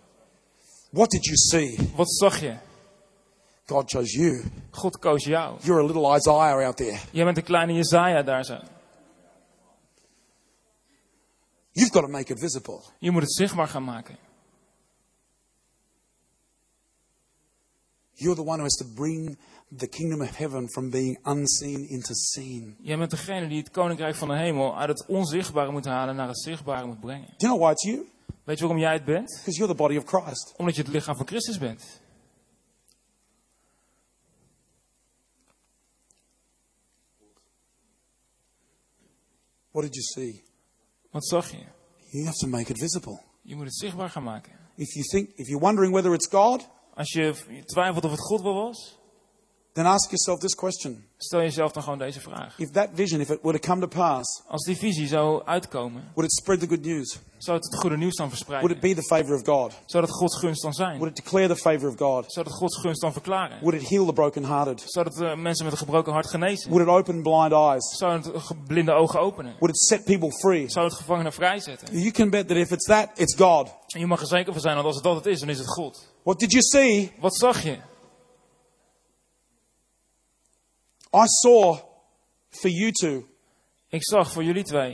What 0.91 1.09
did 1.09 1.25
you 1.25 1.35
see? 1.37 1.89
Wat 1.95 2.11
zag 2.11 2.39
je? 2.39 2.53
God 3.65 3.89
chose 3.89 4.17
you. 4.19 4.43
God 4.71 4.99
koos 4.99 5.23
jou. 5.23 5.57
You're 5.61 5.81
a 5.81 5.85
little 5.85 6.15
Isaiah 6.15 6.65
out 6.65 6.77
there. 6.77 6.99
Jij 7.11 7.23
bent 7.23 7.37
een 7.37 7.43
kleine 7.43 7.73
Jezaja 7.73 8.21
daar 8.23 8.43
zo. 8.43 8.57
You've 11.77 11.91
got 11.91 12.01
to 12.01 12.07
make 12.07 12.31
it 12.33 12.39
visible. 12.39 12.81
Je 12.99 13.11
moet 13.11 13.21
het 13.21 13.33
zichtbaar 13.33 13.67
gaan 13.67 13.83
maken. 13.83 14.17
You're 18.13 18.35
the 18.35 18.45
one 18.45 18.57
who 18.57 18.63
has 18.63 18.77
to 18.77 18.85
bring 18.85 19.37
the 19.77 19.87
kingdom 19.87 20.21
of 20.21 20.37
heaven 20.37 20.69
from 20.69 20.89
being 20.89 21.17
unseen 21.25 21.89
into 21.89 22.13
seen. 22.13 22.75
Jij 22.79 22.97
bent 22.97 23.11
degene 23.11 23.47
die 23.47 23.57
het 23.57 23.71
koninkrijk 23.71 24.15
van 24.15 24.27
de 24.27 24.37
hemel 24.37 24.77
uit 24.77 24.89
het 24.89 25.05
onzichtbare 25.05 25.71
moet 25.71 25.85
halen 25.85 26.15
naar 26.15 26.27
het 26.27 26.39
zichtbare 26.39 26.85
moet 26.85 26.99
brengen. 26.99 27.27
Do 27.27 27.47
you 27.47 27.53
know 27.53 27.59
why 27.59 27.71
it's 27.71 27.83
you? 27.83 28.07
Weet 28.43 28.57
je 28.57 28.63
waarom 28.63 28.81
jij 28.81 28.93
het 28.93 29.05
bent? 29.05 29.29
Because 29.29 29.57
you're 29.57 29.73
the 29.73 29.81
body 29.81 29.97
of 29.97 30.03
Christ. 30.03 30.53
Omdat 30.57 30.75
je 30.75 30.81
het 30.81 30.91
lichaam 30.91 31.15
van 31.15 31.27
Christus 31.27 31.57
bent. 31.57 32.01
What 39.71 39.83
did 39.83 39.93
you 39.93 40.03
see? 40.03 40.44
Wat 41.15 41.27
zag 41.27 41.51
je? 41.51 41.57
You 42.09 42.25
have 42.25 42.37
to 42.37 42.47
make 42.47 42.71
it 42.71 42.77
visible. 42.77 43.21
Je 43.41 43.55
moet 43.55 43.65
het 43.65 43.75
zichtbaar 43.75 44.09
gaan 44.09 44.23
maken. 44.23 44.51
If 44.75 44.93
you 44.93 45.05
think, 45.05 45.29
if 45.35 45.47
you're 45.47 45.65
wondering 45.65 45.93
whether 45.93 46.13
it's 46.13 46.27
God, 46.27 46.67
Als 46.93 47.11
je 47.11 47.35
twijfelt 47.65 48.05
of 48.05 48.11
het 48.11 48.19
God 48.19 48.41
wel 48.41 48.53
was, 48.53 48.99
then 49.75 49.85
ask 49.85 50.09
yourself 50.09 50.39
this 50.39 50.55
question. 50.55 51.03
stel 51.17 51.39
jezelf 51.41 51.71
dan 51.71 51.83
gewoon 51.83 51.97
deze 51.97 52.19
vraag. 52.19 52.59
If 52.59 52.71
that 52.71 52.89
vision, 52.93 53.21
if 53.21 53.29
it 53.29 53.39
were 53.41 53.59
to 53.59 53.67
come 53.67 53.81
to 53.81 53.87
pass, 53.87 54.41
Als 54.47 54.63
die 54.63 54.77
visie 54.77 55.07
zou 55.07 55.41
uitkomen, 55.45 56.03
would 56.13 56.31
it 56.31 56.33
spread 56.33 56.59
the 56.59 56.67
good 56.67 56.85
news? 56.85 57.19
zou 57.37 57.57
het 57.57 57.65
het 57.71 57.79
goede 57.79 57.97
nieuws 57.97 58.15
dan 58.15 58.27
Would 58.29 58.39
it 58.41 58.47
verspreiden? 58.47 58.79
be 58.79 59.01
the 59.01 59.07
favor 59.07 59.35
of 59.35 59.41
God? 59.45 59.73
Zou 59.85 60.05
dat 60.05 60.15
Gods 60.15 60.37
gunst 60.39 60.61
dan 60.61 60.73
zijn? 60.73 60.97
Would 60.97 61.17
it 61.17 61.23
declare 61.23 61.47
the 61.47 61.55
favor 61.55 61.89
of 61.89 61.95
God? 61.97 62.31
Zou 62.33 62.45
dat 62.45 62.55
Gods 62.55 62.77
gunst 62.77 63.01
dan 63.01 63.11
verklaren? 63.13 63.57
Would 63.61 63.81
it 63.81 63.89
heal 63.89 64.05
the 64.05 64.13
brokenhearted? 64.13 64.83
Zou 64.85 65.05
dat 65.05 65.21
eh, 65.21 65.35
mensen 65.35 65.63
met 65.65 65.73
een 65.73 65.79
gebroken 65.79 66.13
hart 66.13 66.27
genezen? 66.27 66.69
Would 66.69 66.87
it 66.87 66.93
open 66.93 67.21
blind 67.21 67.51
eyes? 67.51 67.97
Zou 67.97 68.11
het 68.21 68.65
blinde 68.67 68.91
ogen 68.91 69.19
openen? 69.19 69.55
Would 69.59 69.75
it 69.75 69.81
set 69.81 70.03
people 70.03 70.31
free? 70.31 70.69
Zou 70.69 70.85
het 70.85 70.95
gevangenen 70.95 71.33
vrijzetten? 71.33 71.99
You 71.99 72.11
can 72.11 72.29
bet 72.29 72.47
that 72.47 72.57
if 72.57 72.71
it's 72.71 72.85
that, 72.85 73.09
it's 73.15 73.35
God. 73.35 73.73
En 73.87 73.99
je 73.99 74.05
mag 74.07 74.21
er 74.21 74.27
zeker 74.27 74.51
van 74.53 74.61
zijn 74.61 74.75
dat 74.75 74.85
als 74.85 74.95
het 74.95 75.03
dat 75.03 75.15
het 75.15 75.25
is, 75.25 75.39
dan 75.39 75.49
is 75.49 75.57
het 75.57 75.67
God. 75.67 76.05
What 76.23 76.39
did 76.39 76.51
you 76.51 76.63
see? 76.63 77.11
Wat 77.19 77.35
zag 77.35 77.63
je? 77.63 77.77
I 81.15 81.25
saw 81.27 81.77
for 82.49 82.69
you 82.69 82.91
two 82.91 83.23
Ik 83.89 84.03
zag 84.03 84.31
voor 84.31 84.43
jullie 84.43 84.63
twee 84.63 84.93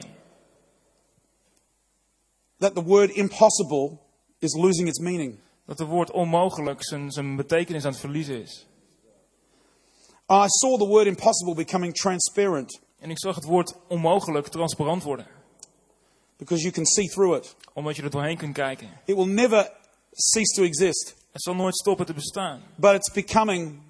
that 2.60 2.76
the 2.76 2.84
word 2.84 3.10
impossible 3.10 3.98
is 4.40 4.54
losing 4.56 4.88
its 4.88 5.00
meaning. 5.00 5.40
dat 5.66 5.80
het 5.80 5.88
woord 5.88 6.12
onmogelijk 6.12 6.84
zijn, 6.86 7.12
zijn 7.12 7.36
betekenis 7.36 7.86
aan 7.86 7.92
het 7.92 8.00
verliezen 8.00 8.42
is. 8.42 8.66
I 10.30 10.46
saw 10.48 10.78
the 10.80 10.88
word 10.88 11.06
impossible 11.06 11.54
becoming 11.56 11.94
transparent 11.94 12.80
En 13.00 13.10
ik 13.10 13.20
zag 13.20 13.36
het 13.36 13.44
woord 13.44 13.74
onmogelijk 13.88 14.48
transparant 14.48 15.04
worden. 15.04 15.28
because 16.38 16.62
you 16.64 16.74
can 16.74 16.86
see 16.86 17.08
through 17.08 17.36
it. 17.38 17.56
Omdat 17.74 17.96
je 17.96 18.02
er 18.04 18.10
doorheen 18.10 18.38
kunt 18.38 18.54
kijken. 18.54 18.88
It 19.06 19.16
will 19.16 19.26
never 19.34 19.72
cease 20.12 20.54
to 20.56 20.64
exist, 20.64 21.16
Het 21.32 21.42
zal 21.44 21.56
nooit 21.56 21.76
stoppen 21.78 22.06
te 22.06 22.14
bestaan. 22.14 22.62
but 22.76 22.94
it's 22.94 23.12
becoming 23.12 23.82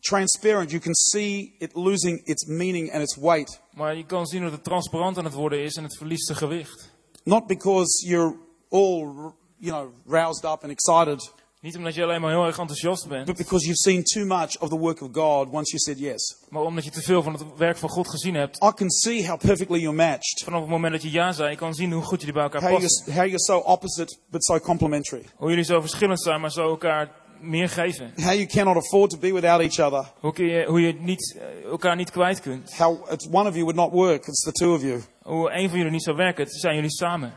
transparent. 0.00 0.70
You 0.70 0.82
can 0.82 0.94
see 0.94 1.54
it 1.58 1.74
losing 1.74 2.20
its 2.24 2.46
meaning 2.46 2.92
and 2.92 3.02
its 3.02 3.16
weight. 3.16 3.60
Maar 3.72 3.96
je 3.96 4.06
kan 4.06 4.26
zien 4.26 4.42
dat 4.42 4.52
het 4.52 4.64
transparant 4.64 5.18
aan 5.18 5.24
het 5.24 5.34
worden 5.34 5.62
is 5.62 5.74
en 5.74 5.82
het 5.82 5.96
verliest 5.96 6.26
zijn 6.26 6.38
gewicht. 6.38 6.92
Not 7.24 7.46
because 7.46 8.06
you're 8.06 8.36
all, 8.70 9.32
you 9.58 9.72
know, 9.72 9.92
roused 10.06 10.44
up 10.44 10.62
and 10.62 10.70
excited, 10.72 11.32
Niet 11.60 11.76
omdat 11.76 11.94
je 11.94 12.02
alleen 12.02 12.20
maar 12.20 12.30
heel 12.30 12.46
erg 12.46 12.58
enthousiast 12.58 13.08
bent, 13.08 13.26
but 13.26 13.36
because 13.36 13.64
you've 13.64 13.80
seen 13.80 14.02
too 14.02 14.24
much 14.24 14.58
of 14.60 14.68
the 14.68 14.78
work 14.78 15.00
of 15.00 15.08
God 15.12 15.48
once 15.52 15.70
you 15.70 15.78
said 15.78 15.98
yes. 15.98 16.36
maar 16.48 16.62
omdat 16.62 16.84
je 16.84 16.90
te 16.90 17.02
veel 17.02 17.22
van 17.22 17.32
het 17.32 17.42
werk 17.56 17.76
van 17.76 17.88
God 17.88 18.08
gezien 18.08 18.34
hebt. 18.34 18.56
I 18.64 18.72
can 18.74 18.90
see 18.90 19.26
how 19.26 19.38
perfectly 19.38 19.78
you're 19.78 19.96
matched. 19.96 20.42
Vanaf 20.44 20.60
het 20.60 20.68
moment 20.68 20.92
dat 20.92 21.02
je 21.02 21.10
ja 21.10 21.32
zei, 21.32 21.50
je 21.50 21.56
kan 21.56 21.74
zien 21.74 21.92
hoe 21.92 22.02
goed 22.02 22.18
jullie 22.18 22.34
bij 22.34 22.42
elkaar 22.42 22.62
How 22.62 22.72
passen. 22.72 23.04
you're, 23.04 23.20
how 23.20 23.28
you're 23.28 23.44
so 23.44 23.58
opposite 23.58 24.16
but 24.30 24.44
so 24.44 24.58
complementary. 24.58 25.24
Hoe 25.36 25.48
jullie 25.48 25.64
zo 25.64 25.80
verschillend 25.80 26.22
zijn, 26.22 26.40
maar 26.40 26.50
zo 26.50 26.68
elkaar 26.68 27.17
meer 27.40 27.68
geven. 27.68 28.12
How 28.16 28.32
you 28.32 28.46
cannot 28.46 28.76
afford 28.76 29.10
to 29.10 29.18
be 29.18 29.32
without 29.32 29.60
each 29.60 29.78
other. 29.78 30.12
Hoe, 30.20 30.32
kun 30.32 30.44
je, 30.46 30.66
hoe 30.66 30.80
je 30.80 30.92
niet, 30.92 31.36
eh, 31.38 31.64
elkaar 31.64 31.96
niet 31.96 32.10
kwijt 32.10 32.40
kunt. 32.40 32.76
How 32.76 33.12
it's 33.12 33.26
one 33.26 33.48
of 33.48 33.54
you 33.54 33.64
would 33.64 33.76
not 33.76 33.92
work, 33.92 34.26
it's 34.26 34.44
the 34.44 34.52
two 34.52 34.74
of 34.74 34.82
you. 34.82 35.02
Hoe 35.22 35.50
een 35.50 35.68
van 35.68 35.76
jullie 35.78 35.92
niet 35.92 36.02
zou 36.02 36.16
werken, 36.16 36.44
het 36.44 36.60
zijn 36.60 36.74
jullie 36.74 36.90
samen. 36.90 37.32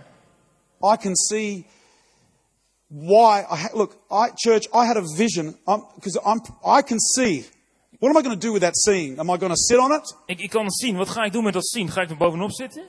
I 0.84 0.98
can 0.98 1.16
see 1.16 1.66
why 2.88 3.46
I 3.52 3.56
ha- 3.56 3.70
look, 3.74 3.98
I 4.12 4.32
church, 4.36 4.66
I 4.74 4.86
had 4.86 4.98
a 4.98 5.04
vision 5.16 5.58
because 5.96 6.20
I'm, 6.26 6.42
I 6.80 6.82
can 6.82 7.00
see. 7.00 7.46
What 8.00 8.16
am 8.16 8.18
I 8.18 8.24
going 8.24 8.42
to 8.42 8.48
do 8.48 8.52
with 8.54 8.62
that 8.62 8.78
seeing? 8.78 9.20
Am 9.20 9.30
I 9.30 9.38
going 9.38 9.54
to 9.54 9.56
sit 9.56 9.78
on 9.78 9.92
it? 9.92 10.16
Ik, 10.26 10.40
ik 10.40 10.50
kan 10.50 10.66
het 10.66 10.74
zien. 10.76 10.98
Wat 10.98 11.10
ga 11.10 11.24
ik 11.24 11.32
doen 11.32 11.44
met 11.44 11.54
dat 11.54 11.68
zien? 11.68 11.90
Ga 11.90 12.02
ik 12.02 12.10
er 12.10 12.18
bovenop 12.18 12.52
zitten? 12.52 12.84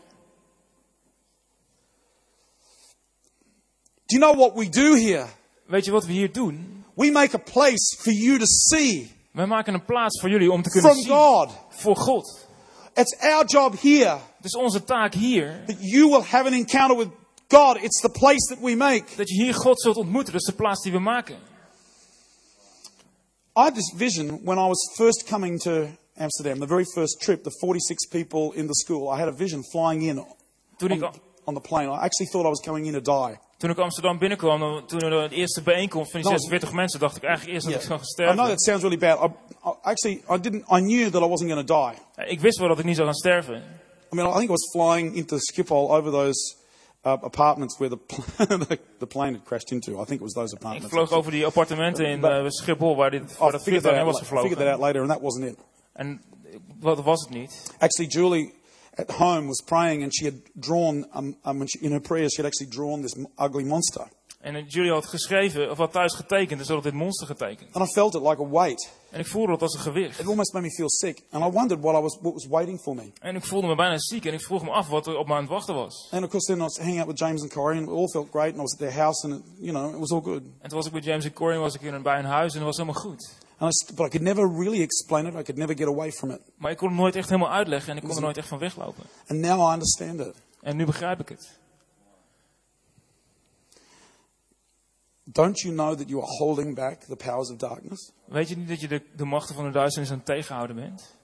Do 4.06 4.18
you 4.18 4.20
know 4.20 4.36
what 4.36 4.54
we 4.54 4.68
do 4.68 4.94
here? 4.94 5.26
Weet 5.66 5.84
je 5.84 5.90
wat 5.90 6.06
we 6.06 6.12
hier 6.12 6.32
doen? 6.32 6.81
We 6.95 7.11
make 7.11 7.34
a 7.34 7.38
place 7.38 7.97
for 7.99 8.12
you 8.12 8.38
to 8.38 8.45
see 8.47 9.11
Wij 9.32 9.47
maken 9.47 9.74
een 9.74 9.84
plaats 9.84 10.20
voor 10.20 10.30
jullie 10.30 10.53
om 10.53 10.62
te 10.62 10.70
kunnen 10.70 10.90
from 10.90 11.03
zien. 11.03 11.12
God. 11.12 11.51
Voor 11.68 11.97
God. 11.97 12.47
It's 12.95 13.16
our 13.20 13.45
job 13.47 13.80
here 13.80 14.18
is 14.43 14.57
onze 14.57 14.84
taak 14.84 15.14
hier. 15.14 15.62
that 15.66 15.76
you 15.80 16.09
will 16.09 16.22
have 16.22 16.47
an 16.47 16.53
encounter 16.53 16.97
with 16.97 17.09
God. 17.49 17.82
It's 17.82 18.01
the 18.01 18.11
place 18.11 18.55
that 18.55 18.59
we 18.61 18.76
make. 18.76 19.05
Dat 19.16 19.28
je 19.28 19.34
hier 19.34 19.55
God 19.55 19.80
zult 19.80 19.97
ontmoeten. 19.97 20.32
Dat 20.32 20.40
is 20.40 20.47
de 20.47 20.55
plaats 20.55 20.82
die 20.82 20.93
we 20.93 20.99
maken. 20.99 21.36
I 23.55 23.61
had 23.61 23.74
this 23.74 23.93
vision 23.97 24.40
when 24.45 24.59
I 24.59 24.66
was 24.66 24.93
first 24.95 25.24
coming 25.28 25.61
to 25.61 25.86
Amsterdam, 26.16 26.59
the 26.59 26.66
very 26.66 26.84
first 26.84 27.20
trip, 27.20 27.43
the 27.43 27.51
46 27.51 28.07
people 28.07 28.55
in 28.55 28.66
the 28.66 28.74
school. 28.74 29.14
I 29.14 29.18
had 29.18 29.28
a 29.28 29.36
vision 29.36 29.64
flying 29.64 30.03
in 30.03 30.24
Toen 30.76 30.90
ik, 30.90 31.11
on, 31.45 31.55
the 31.55 31.61
plane. 31.61 31.86
I 31.88 31.99
actually 32.05 32.30
thought 32.30 32.47
I 32.47 32.49
was 32.49 32.61
going 32.66 32.86
in 32.86 32.93
to 32.93 33.01
die. 33.01 33.38
toen 33.57 33.70
ik 33.70 33.78
Amsterdam 33.78 34.18
binnenkwam, 34.18 34.86
toen 34.86 35.01
er 35.01 35.28
de 35.28 35.34
eerste 35.34 35.62
bijeenkomst 35.62 36.11
van 36.11 36.20
die 36.20 36.28
Nou, 36.30 36.40
46 36.40 36.72
mensen, 36.72 37.01
dacht 37.01 37.16
ik 37.16 37.22
eigenlijk 37.22 37.55
eerst 37.55 37.66
dat 37.66 37.74
ik 37.74 37.80
zou 37.82 37.99
gaan 37.99 38.09
I 38.09 38.14
know 38.14 38.26
sterven. 38.34 38.49
that 38.49 38.62
sounds 38.62 38.82
really 38.82 38.99
bad. 38.99 39.18
I, 39.30 39.32
I, 39.68 39.72
actually, 39.82 40.22
I 40.30 40.40
didn't. 40.40 40.62
I 40.70 40.80
knew 40.80 41.11
that 41.11 41.22
I 41.22 41.26
wasn't 41.26 41.51
going 41.51 41.66
to 41.66 41.74
die. 42.14 42.26
Ik 42.26 42.40
wist 42.40 42.59
wel 42.59 42.68
dat 42.68 42.78
ik 42.78 42.84
niet 42.84 42.95
zou 42.97 43.07
gaan 43.07 43.16
sterven. 43.16 43.57
I 44.12 44.14
mean, 44.14 44.28
I 44.28 44.32
think 44.32 44.45
I 44.49 44.53
was 44.53 44.70
flying 44.70 45.14
into 45.14 45.36
Schiphol 45.38 45.90
over 45.90 46.11
those 46.11 46.57
uh, 47.05 47.12
apartments 47.12 47.78
where 47.78 47.97
the, 47.97 48.76
the 48.99 49.07
plane 49.07 49.32
had 49.32 49.45
crashed 49.45 49.70
into. 49.70 49.93
I 49.93 50.05
think 50.05 50.11
it 50.11 50.20
was 50.20 50.32
those 50.32 50.55
Ik 50.55 50.61
apartments. 50.62 50.95
vloog 50.95 51.11
over 51.12 51.30
die 51.30 51.47
appartementen 51.47 52.07
in 52.07 52.24
eh, 52.24 52.45
Schiphol 52.49 52.97
waar, 52.97 53.11
dit, 53.11 53.36
waar 53.38 53.49
I 53.49 53.53
dat 53.53 53.62
vliegtuig 53.62 54.05
was 54.05 54.20
la- 54.20 54.26
figured 54.26 54.40
that 54.43 54.59
gevlogen. 54.59 54.72
out 54.72 54.80
later, 54.80 55.01
and 55.01 55.11
that 55.11 55.20
wasn't 55.20 55.45
it. 55.45 55.57
En 55.93 56.22
wat 56.80 57.03
was 57.03 57.20
het 57.20 57.30
niet? 57.30 57.74
Actually, 57.78 58.11
Julie 58.11 58.55
at 58.95 59.11
home 59.11 59.47
was 59.47 59.62
praying, 59.66 60.03
and 60.03 60.14
she 60.14 60.24
had 60.24 60.34
drawn 60.55 61.07
um, 61.14 61.36
um, 61.45 61.59
when 61.59 61.68
she, 61.68 61.78
in 61.84 61.93
her 61.93 62.01
prayers, 62.01 62.32
she 62.34 62.43
had 62.43 62.47
actually 62.47 62.70
drawn 62.70 63.03
this 63.03 63.14
ugly 63.38 63.64
monster, 63.64 64.07
En 64.40 64.55
eh, 64.57 64.64
Julie 64.68 64.90
had 64.93 65.07
geschreven, 65.07 65.70
of 65.70 65.78
had 65.78 65.93
thuis 65.93 66.14
getekend, 66.14 66.59
dus 66.59 66.68
had 66.68 66.82
dit 66.82 66.93
monster 66.95 67.26
getekend. 67.26 67.74
and 67.74 67.84
I 67.88 67.93
felt 67.93 68.14
it 68.14 68.22
like 68.22 68.43
a 68.43 68.49
weight. 68.49 68.90
En 69.11 69.20
ik 69.20 69.26
voelde 69.26 69.53
dat 69.53 69.62
als 69.62 69.74
een 69.74 69.80
gewicht. 69.80 70.18
It 70.20 70.26
almost 70.26 70.53
made 70.53 70.66
me 70.66 70.72
feel 70.72 70.90
sick, 70.90 71.22
and 71.30 71.45
I 71.45 71.51
wondered 71.51 71.80
what 71.82 71.95
I 71.95 72.01
was, 72.01 72.18
what 72.20 72.32
was 72.32 72.47
waiting 72.47 72.80
for 72.80 72.95
me. 72.95 73.12
En 73.20 73.36
ik 73.36 73.45
voelde 73.45 73.66
me 73.66 73.74
bijna 73.74 73.99
ziek 73.99 74.24
en 74.24 74.32
ik 74.32 74.40
vroeg 74.40 74.62
me 74.62 74.70
af 74.70 74.88
wat 74.88 75.07
er 75.07 75.16
op 75.16 75.26
me 75.26 75.34
aan 75.34 75.40
het 75.40 75.51
wachten 75.51 75.74
was. 75.74 76.09
And 76.11 76.24
of 76.24 76.30
course, 76.30 76.47
then 76.47 76.61
I 76.61 76.62
was 76.62 76.76
hanging 76.78 76.99
out 76.99 77.07
with 77.09 77.18
James 77.18 77.43
and 77.43 77.53
Corey, 77.53 77.78
and 77.78 77.88
it 77.88 77.95
all 77.95 78.09
felt 78.09 78.28
great. 78.30 78.49
And 78.49 78.57
I 78.57 78.61
was 78.62 78.72
at 78.72 78.78
their 78.78 78.95
house, 79.03 79.26
and 79.28 79.34
it, 79.34 79.43
you 79.59 79.72
know, 79.72 79.93
it 79.95 79.99
was 79.99 80.11
all 80.12 80.22
good. 80.22 80.43
En 80.61 80.68
toen 80.68 80.78
was 80.78 80.86
ik 80.86 80.93
met 80.93 81.05
James 81.05 81.24
en 81.24 81.32
Corey, 81.32 81.59
was 81.59 81.74
ik 81.74 81.80
in, 81.82 82.03
bij 82.03 82.18
een 82.18 82.24
huis 82.24 82.53
en 82.53 82.59
dat 82.59 82.68
was 82.68 82.76
helemaal 82.76 83.01
goed. 83.01 83.30
St- 83.70 83.96
but 83.96 84.06
I 84.06 84.08
could 84.08 84.22
never 84.22 84.58
really 84.58 84.82
explain 84.82 85.26
it. 85.26 85.34
I 85.34 85.42
could 85.42 85.56
never 85.56 85.76
get 85.76 85.86
away 85.86 86.12
from 86.12 86.30
it. 86.30 86.40
Maar 86.56 86.70
ik 86.70 86.76
kon 86.76 86.88
het 86.88 86.96
nooit 86.98 87.16
echt 87.16 87.28
helemaal 87.28 87.52
uitleggen 87.52 87.90
en 87.90 87.96
ik 87.96 88.02
kon 88.02 88.16
er 88.16 88.22
nooit 88.22 88.36
echt 88.36 88.48
van 88.48 88.58
weglopen. 88.58 89.04
And 89.26 89.38
now 89.40 89.70
I 89.70 89.72
understand 89.72 90.20
it. 90.20 90.34
En 90.60 90.76
nu 90.76 90.84
begrijp 90.84 91.20
ik 91.20 91.28
het. 91.28 91.60
Don't 95.24 95.60
you 95.60 95.74
know 95.74 95.96
that 95.96 96.08
you 96.08 96.22
are 96.22 96.36
holding 96.38 96.74
back 96.74 97.00
the 97.00 97.16
powers 97.16 97.50
of 97.50 97.56
darkness? 97.56 98.12
Weet 98.24 98.48
je 98.48 98.56
niet 98.56 98.68
dat 98.68 98.80
je 98.80 98.88
de, 98.88 99.02
de 99.16 99.24
machten 99.24 99.54
van 99.54 99.64
de 99.64 99.70
duisternis 99.70 100.10
aan 100.10 100.16
het 100.16 100.26
tegenhouden 100.26 100.76
bent? 100.76 101.14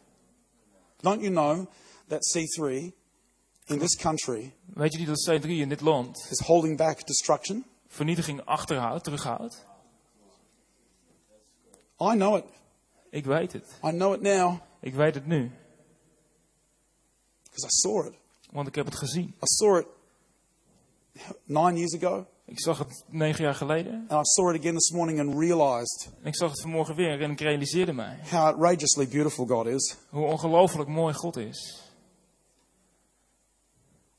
Don't 1.00 1.20
you 1.20 1.32
know 1.32 1.66
that 2.06 2.20
C3 2.36 2.92
in 3.64 3.78
this 3.78 3.96
country 3.96 4.54
Weet 4.74 4.92
je 4.92 4.98
niet 4.98 5.06
dat 5.06 5.30
C3 5.30 5.48
in 5.48 5.68
dit 5.68 5.80
land 5.80 6.26
is 6.30 6.46
holding 6.46 6.76
back 6.76 7.06
destruction? 7.06 7.64
vernietiging 7.86 8.44
achterhoudt, 8.44 9.04
terughoudt? 9.04 9.66
I 12.00 12.14
know 12.14 12.36
it. 12.36 12.44
Ik 13.10 13.24
weet 13.24 13.52
het. 13.52 13.64
I 13.84 13.90
know 13.90 14.14
it 14.14 14.20
now 14.20 14.54
Ik 14.80 14.94
weet 14.94 15.14
het 15.14 15.26
nu. 15.26 15.50
because 17.44 17.66
I 17.66 17.70
saw 17.70 18.06
it. 18.06 18.14
Want 18.52 18.68
ik 18.68 18.74
heb 18.74 18.84
het 18.86 18.96
gezien. 18.96 19.26
I 19.28 19.32
saw 19.46 19.76
it 19.78 19.86
nine 21.44 21.74
years 21.76 21.94
ago, 21.96 22.26
Ik 22.44 22.60
zag 22.60 22.78
het 22.78 23.04
negen 23.08 23.44
jaar 23.44 23.54
geleden. 23.54 23.92
and 24.08 24.20
I 24.26 24.30
saw 24.30 24.54
it 24.54 24.60
again 24.60 24.74
this 24.74 24.90
morning 24.90 25.20
and 25.20 25.38
realized 25.38 26.08
En 26.22 26.26
ik 26.26 26.36
zag 26.36 26.50
het 26.50 26.60
vanmorgen 26.60 26.94
weer 26.94 27.20
en 27.22 27.30
ik 27.30 27.40
realiseerde 27.40 27.92
mij 27.92 28.18
how 28.30 28.40
outrageously 28.40 29.08
beautiful 29.08 29.46
God 29.46 29.66
is. 29.66 29.96
hoe 30.10 30.24
ongelooflijk 30.26 30.88
mooi 30.88 31.14
God 31.14 31.36
is. 31.36 31.82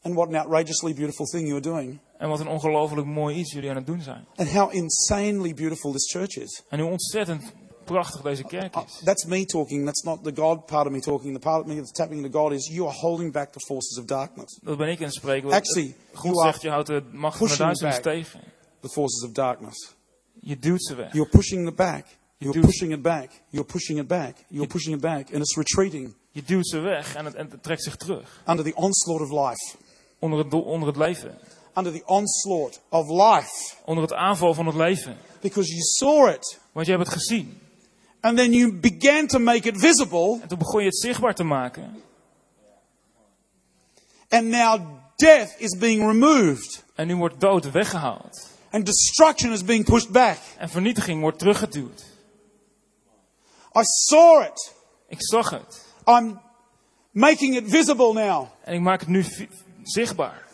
And 0.01 0.15
what 0.15 0.27
an 0.27 0.36
outrageously 0.36 0.93
beautiful 0.93 1.25
thing 1.25 1.41
you 1.47 1.53
are 1.53 1.61
doing. 1.61 1.99
En 2.17 2.30
wat 2.30 2.39
een 2.39 2.47
ongelooflijk 2.47 3.07
mooi 3.07 3.36
iets 3.36 3.51
jullie 3.53 3.69
aan 3.69 3.75
het 3.75 3.86
doen 3.86 4.01
zijn. 4.01 4.25
And 4.36 4.51
how 4.51 4.73
insanely 4.73 5.53
beautiful 5.53 5.91
this 5.91 6.11
church 6.11 6.36
is. 6.38 6.63
En 6.69 6.80
hoe 6.80 6.91
ontzettend 6.91 7.53
prachtig 7.91 8.21
deze 8.21 8.43
kerk 8.43 8.75
Uh, 8.75 8.81
is. 8.85 9.01
That's 9.03 9.25
me 9.25 9.45
talking. 9.45 9.85
That's 9.85 10.03
not 10.03 10.23
the 10.23 10.31
God 10.31 10.65
part 10.65 10.85
of 10.85 10.91
me 10.91 10.99
talking. 10.99 11.33
The 11.33 11.39
part 11.39 11.61
of 11.61 11.67
me 11.67 11.75
that's 11.75 11.91
tapping 11.91 12.25
into 12.25 12.39
God 12.39 12.51
is 12.51 12.67
you 12.67 12.87
are 12.87 12.97
holding 12.97 13.31
back 13.31 13.51
the 13.51 13.59
forces 13.59 13.97
of 13.97 14.05
darkness. 14.05 14.59
Dat 14.61 14.77
ben 14.77 14.87
ik 14.89 14.99
in 14.99 15.05
het 15.05 15.13
spreken. 15.13 15.51
Actually, 15.51 15.95
God 16.13 16.41
zegt, 16.41 16.61
je 16.61 16.69
houdt 16.69 16.87
de 16.87 17.03
macht 17.11 17.37
van 17.37 17.47
de 17.47 17.57
duisternis 17.57 18.01
tegen. 18.01 18.39
The 18.81 18.89
forces 18.89 19.23
of 19.23 19.31
darkness. 19.31 19.95
Je 20.41 20.59
duwt 20.59 20.83
ze 20.83 20.95
weg. 20.95 21.13
You're 21.13 21.29
pushing 21.29 21.67
it 21.67 21.75
back. 21.75 22.05
You're 22.37 22.59
pushing 22.59 22.91
it 22.91 23.01
back. 23.01 23.29
You're 23.49 23.67
pushing 23.67 23.99
it 23.99 24.07
back. 24.07 24.35
You're 24.47 24.67
pushing 24.67 24.95
it 24.95 25.01
back. 25.01 25.33
And 25.33 25.41
it's 25.41 25.55
retreating 25.55 26.15
Je 26.31 26.43
duwt 26.43 26.67
ze 26.67 26.79
weg 26.79 27.15
en 27.15 27.25
het, 27.25 27.35
en 27.35 27.49
het 27.51 27.63
trekt 27.63 27.83
zich 27.83 27.95
terug. 27.95 28.41
under 28.47 28.65
the 28.65 28.75
onslaught 28.75 29.31
of 29.31 29.47
life. 29.47 29.75
Onder 30.19 30.39
het, 30.39 30.53
onder 30.53 30.87
het 30.87 30.97
leven. 30.97 31.37
Under 31.75 31.93
the 31.93 32.03
onslaught 32.05 32.81
of 32.89 33.09
life. 33.09 33.73
Onder 33.85 34.03
het 34.03 34.13
aanval 34.13 34.53
van 34.53 34.65
het 34.65 34.75
leven. 34.75 35.17
Because 35.41 35.69
you 35.69 35.81
saw 35.81 36.29
it. 36.29 36.59
Want 36.71 36.85
je 36.85 36.91
hebt 36.91 37.05
het 37.05 37.13
gezien. 37.13 37.59
And 38.22 38.38
then 38.38 38.53
you 38.53 38.74
began 38.74 39.28
to 39.28 39.39
make 39.39 39.67
it 39.67 39.78
visible. 39.78 40.39
En 40.41 40.47
toen 40.47 40.57
begon 40.57 40.80
je 40.80 40.86
het 40.86 40.97
zichtbaar 40.97 41.36
te 41.36 41.43
maken. 41.43 42.03
And 44.30 44.47
now 44.47 44.82
death 45.15 45.55
is 45.57 45.78
being 45.78 46.01
removed. 46.01 46.84
En 46.95 47.07
nu 47.07 47.15
wordt 47.15 47.39
dood 47.39 47.72
weggehaald. 47.72 48.49
And 48.72 48.86
destruction 48.86 49.51
is 49.51 49.63
being 49.63 49.86
pushed 49.86 50.11
back. 50.11 50.38
En 50.57 50.70
vernietiging 50.70 51.22
wordt 51.22 51.39
teruggeduwd. 51.39 52.05
I 53.76 53.82
saw 53.84 54.43
it. 54.43 54.74
Ik 55.07 55.17
zag 55.20 55.49
het. 55.49 55.86
I'm 56.05 56.39
making 57.11 57.55
it 57.55 57.63
visible 57.67 58.13
now. 58.13 58.47
En 58.63 58.74
ik 58.74 58.82
maak 58.82 58.99
het 58.99 59.09
nu 59.09 59.26
zichtbaar. 59.84 60.47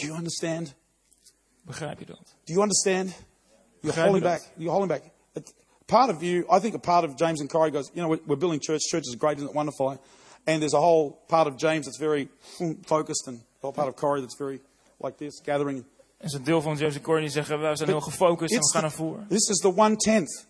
Do 0.00 0.06
you 0.06 0.16
understand? 0.16 0.74
Begrijp 1.62 1.98
je 1.98 2.06
dat? 2.06 2.34
Do 2.44 2.52
you 2.52 2.60
understand? 2.60 3.08
You're 3.08 3.94
Begrijp 3.94 4.04
holding 4.04 4.22
back. 4.22 4.42
You're 4.56 4.72
holding 4.72 4.88
back. 4.88 5.02
Part 5.86 6.10
of 6.10 6.22
you, 6.22 6.46
I 6.56 6.60
think 6.60 6.74
a 6.74 6.78
part 6.78 7.04
of 7.04 7.16
James 7.16 7.40
and 7.40 7.50
Corey 7.50 7.70
goes, 7.70 7.90
you 7.94 8.02
know, 8.02 8.08
we're, 8.08 8.20
we're 8.26 8.38
building 8.38 8.60
church. 8.60 8.80
Church 8.90 9.04
is 9.08 9.16
great, 9.16 9.36
isn't 9.36 9.48
it 9.48 9.54
wonderful? 9.54 9.98
And 10.46 10.60
there's 10.60 10.74
a 10.74 10.80
whole 10.80 11.18
part 11.28 11.48
of 11.48 11.56
James 11.56 11.86
that's 11.86 11.98
very 11.98 12.28
mm, 12.58 12.86
focused, 12.86 13.26
and 13.26 13.38
a 13.38 13.62
whole 13.62 13.72
part 13.72 13.88
of 13.88 13.96
Corey 13.96 14.20
that's 14.20 14.36
very 14.38 14.60
like 15.00 15.16
this, 15.16 15.40
gathering. 15.44 15.84
En 16.18 16.26
is 16.26 16.32
een 16.32 16.44
deel 16.44 16.62
van 16.62 16.76
James 16.76 16.94
en 16.94 17.02
Corey 17.02 17.20
die 17.20 17.30
zeggen, 17.30 17.60
wij 17.60 17.76
zijn 17.76 17.88
heel 17.88 18.00
gefocust 18.00 18.52
en 18.52 18.60
we 18.60 18.70
gaan 18.72 18.84
ervoor. 18.84 19.24
this 19.28 19.48
is 19.48 19.58
the 19.58 19.74
one 19.76 19.96
tenth. 19.96 20.46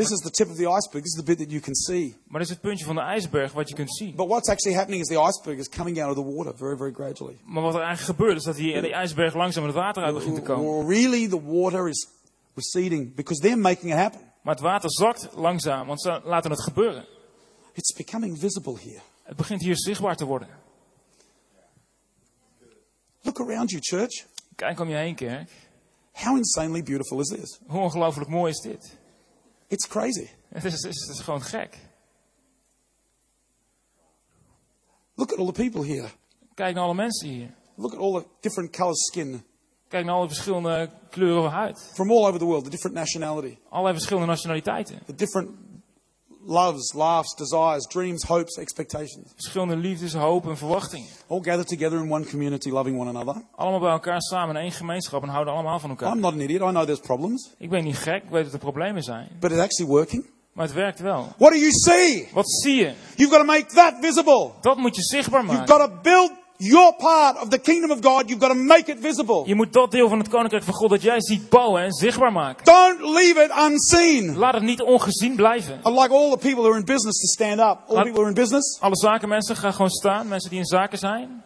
This 0.00 0.12
is 0.12 0.20
the 0.20 0.30
tip 0.30 0.48
of 0.48 0.56
the 0.56 0.66
iceberg. 0.66 1.02
This 1.04 1.12
is 1.12 1.22
the 1.22 1.22
bit 1.22 1.38
that 1.38 1.50
you 1.50 1.60
can 1.60 1.74
see. 1.74 2.16
Maar 2.26 2.40
dit 2.40 2.48
is 2.48 2.54
het 2.54 2.60
puntje 2.62 2.84
van 2.84 2.94
de 2.94 3.00
ijsberg 3.00 3.52
wat 3.52 3.68
je 3.68 3.74
kunt 3.74 3.96
zien. 3.96 4.14
But 4.16 4.28
what's 4.28 4.48
actually 4.48 4.76
happening 4.76 5.02
is 5.02 5.08
the 5.08 5.20
iceberg 5.20 5.58
is 5.58 5.68
coming 5.68 6.02
out 6.02 6.16
of 6.16 6.24
the 6.24 6.34
water 6.34 6.56
very, 6.56 6.76
very 6.76 6.92
gradually. 6.92 7.40
Maar 7.44 7.62
wat 7.62 7.74
er 7.74 7.80
eigenlijk 7.80 8.18
gebeurt 8.18 8.36
is 8.36 8.44
dat 8.44 8.56
die, 8.56 8.80
die 8.80 8.92
ijsberg 8.92 9.34
langzaam 9.34 9.64
het 9.64 9.74
water 9.74 10.02
uit 10.02 10.14
begint 10.14 10.34
te 10.34 10.42
komen. 10.42 10.88
Really, 10.88 11.28
the 11.28 11.42
water 11.44 11.88
is 11.88 12.08
receding 12.54 13.14
because 13.14 13.40
they're 13.40 13.60
making 13.60 13.92
it 13.92 13.98
happen. 13.98 14.20
Maar 14.42 14.54
het 14.54 14.62
water 14.62 14.90
zakt 14.92 15.28
langzaam, 15.34 15.86
want 15.86 16.02
ze 16.02 16.20
laten 16.24 16.50
het 16.50 16.62
gebeuren. 16.62 17.06
It's 17.72 17.92
becoming 17.96 18.38
visible 18.38 18.78
here. 18.78 19.00
Het 19.22 19.36
begint 19.36 19.60
hier 19.60 19.76
zichtbaar 19.76 20.16
te 20.16 20.24
worden. 20.24 20.48
Look 23.20 23.40
around 23.40 23.70
you, 23.70 23.82
church. 23.82 24.26
Kijk 24.54 24.80
om 24.80 24.88
je 24.88 24.96
heen, 24.96 25.14
kerk. 25.14 25.50
How 26.12 26.36
insanely 26.36 26.82
beautiful 26.82 27.20
is 27.20 27.28
this? 27.28 27.60
Hoe 27.66 27.80
ongelooflijk 27.80 28.30
mooi 28.30 28.50
is 28.50 28.60
dit? 28.60 28.98
It's 29.70 29.86
crazy. 29.86 30.26
Het 30.48 30.64
is, 30.64 30.82
het 30.82 31.08
is, 31.08 31.20
gewoon 31.20 31.42
gek. 31.42 31.78
Look 35.14 35.32
at 35.32 35.38
all 35.38 35.52
the 35.52 35.52
people 35.52 35.86
here. 35.86 36.08
Kijk 36.54 36.74
naar 36.74 36.84
alle 36.84 36.94
mensen 36.94 37.28
hier. 37.28 37.54
Look 37.76 37.92
at 37.92 37.98
all 37.98 38.20
the 38.20 38.26
different 38.40 38.76
colors 38.76 39.06
skin 39.06 39.42
Kijk 39.88 40.04
naar 40.04 40.14
alle 40.14 40.26
verschillende 40.28 40.90
kleuren 41.10 41.42
van 41.42 41.52
huid. 41.52 41.90
from 41.94 42.10
all 42.10 42.26
over 42.26 42.38
the 42.38 42.44
world, 42.44 42.64
the 42.64 42.70
different 42.70 42.96
nationality, 42.96 43.58
Allerlei 43.68 43.94
verschillende 43.94 44.28
nationaliteiten. 44.28 45.02
the 45.06 45.14
different 45.14 45.50
loves, 46.46 46.92
laughs, 46.94 47.34
desires, 47.34 47.86
dreams, 47.86 48.22
hopes, 48.22 48.56
expectations. 48.56 49.32
Verschillende 49.34 49.76
liefdes, 49.76 50.12
hoop 50.14 50.48
en 50.48 50.56
verwachtingen. 50.56 51.08
All 51.28 51.40
gathered 51.42 51.66
together 51.68 51.98
in 51.98 52.12
one 52.12 52.24
community, 52.26 52.70
loving 52.70 52.98
one 53.00 53.08
another. 53.18 53.42
Allemaal 53.56 53.80
bij 53.80 53.90
elkaar 53.90 54.20
samen 54.22 54.56
in 54.56 54.62
één 54.62 54.72
gemeenschap 54.72 55.22
en 55.22 55.28
houden 55.28 55.54
allemaal 55.54 55.78
van 55.78 55.90
elkaar. 55.90 56.12
I'm 56.12 56.20
not 56.20 56.32
an 56.32 56.40
idiot. 56.40 56.60
I 56.62 56.70
know 56.72 56.84
there's 56.84 57.00
problems, 57.00 57.50
Ik 57.58 57.70
ben 57.70 57.84
niet 57.84 57.96
gek, 57.96 58.22
ik 58.22 58.30
weet 58.30 58.44
dat 58.44 58.52
er 58.52 58.58
problemen 58.58 59.02
zijn. 59.02 59.28
but 59.40 59.50
it's 59.50 59.60
actually 59.60 59.92
working. 59.92 60.26
Maar 60.52 60.66
het 60.66 60.74
werkt 60.74 61.00
wel. 61.00 61.28
What 61.38 61.52
do 61.52 61.58
you 61.58 61.70
see? 61.72 62.28
Wat 62.32 62.50
zie 62.50 62.74
je? 62.74 62.92
You've 63.16 63.34
got 63.36 63.40
to 63.40 63.52
make 63.52 63.66
that 63.74 63.94
visible. 64.00 64.50
Dat 64.60 64.76
moet 64.76 64.96
je 64.96 65.02
zichtbaar 65.02 65.44
You've 65.44 65.58
maken. 65.58 65.74
got 65.74 65.88
to 65.90 65.96
build 66.02 66.32
your 66.60 66.94
part 66.96 67.38
of 67.38 67.48
the 67.48 67.58
kingdom 67.58 67.90
of 67.90 68.00
God. 68.00 68.28
You've 68.28 68.40
got 68.40 68.48
to 68.48 68.54
make 68.54 68.90
it 68.90 68.98
visible. 69.00 69.42
Je 69.46 69.54
moet 69.54 69.72
dat 69.72 69.90
deel 69.90 70.08
van 70.08 70.18
het 70.18 70.28
koninkrijk 70.28 70.64
van 70.64 70.74
God 70.74 70.90
dat 70.90 71.02
jij 71.02 71.20
ziet 71.20 71.48
bouwen 71.48 71.82
en 71.82 71.92
zichtbaar 71.92 72.32
maken. 72.32 72.64
Don't 72.64 73.00
leave 73.00 73.42
it 73.42 73.70
unseen. 73.70 74.36
Laat 74.36 74.54
het 74.54 74.62
niet 74.62 74.82
ongezien 74.82 75.36
blijven. 75.36 75.80
I'd 75.84 76.00
like 76.00 76.12
all 76.12 76.30
the 76.30 76.38
people 76.38 76.62
who 76.62 76.68
are 76.68 76.78
in 76.78 76.84
business 76.84 77.20
to 77.20 77.26
stand 77.26 77.60
up. 77.60 77.78
All 77.88 78.02
people 78.02 78.10
who 78.10 78.20
are 78.20 78.28
in 78.28 78.34
business. 78.34 78.78
Alle 78.80 78.96
zakenmensen 78.96 79.56
gaan 79.56 79.72
gewoon 79.72 79.90
staan. 79.90 80.28
Mensen 80.28 80.50
die 80.50 80.58
in 80.58 80.64
zaken 80.64 80.98
zijn. 80.98 81.42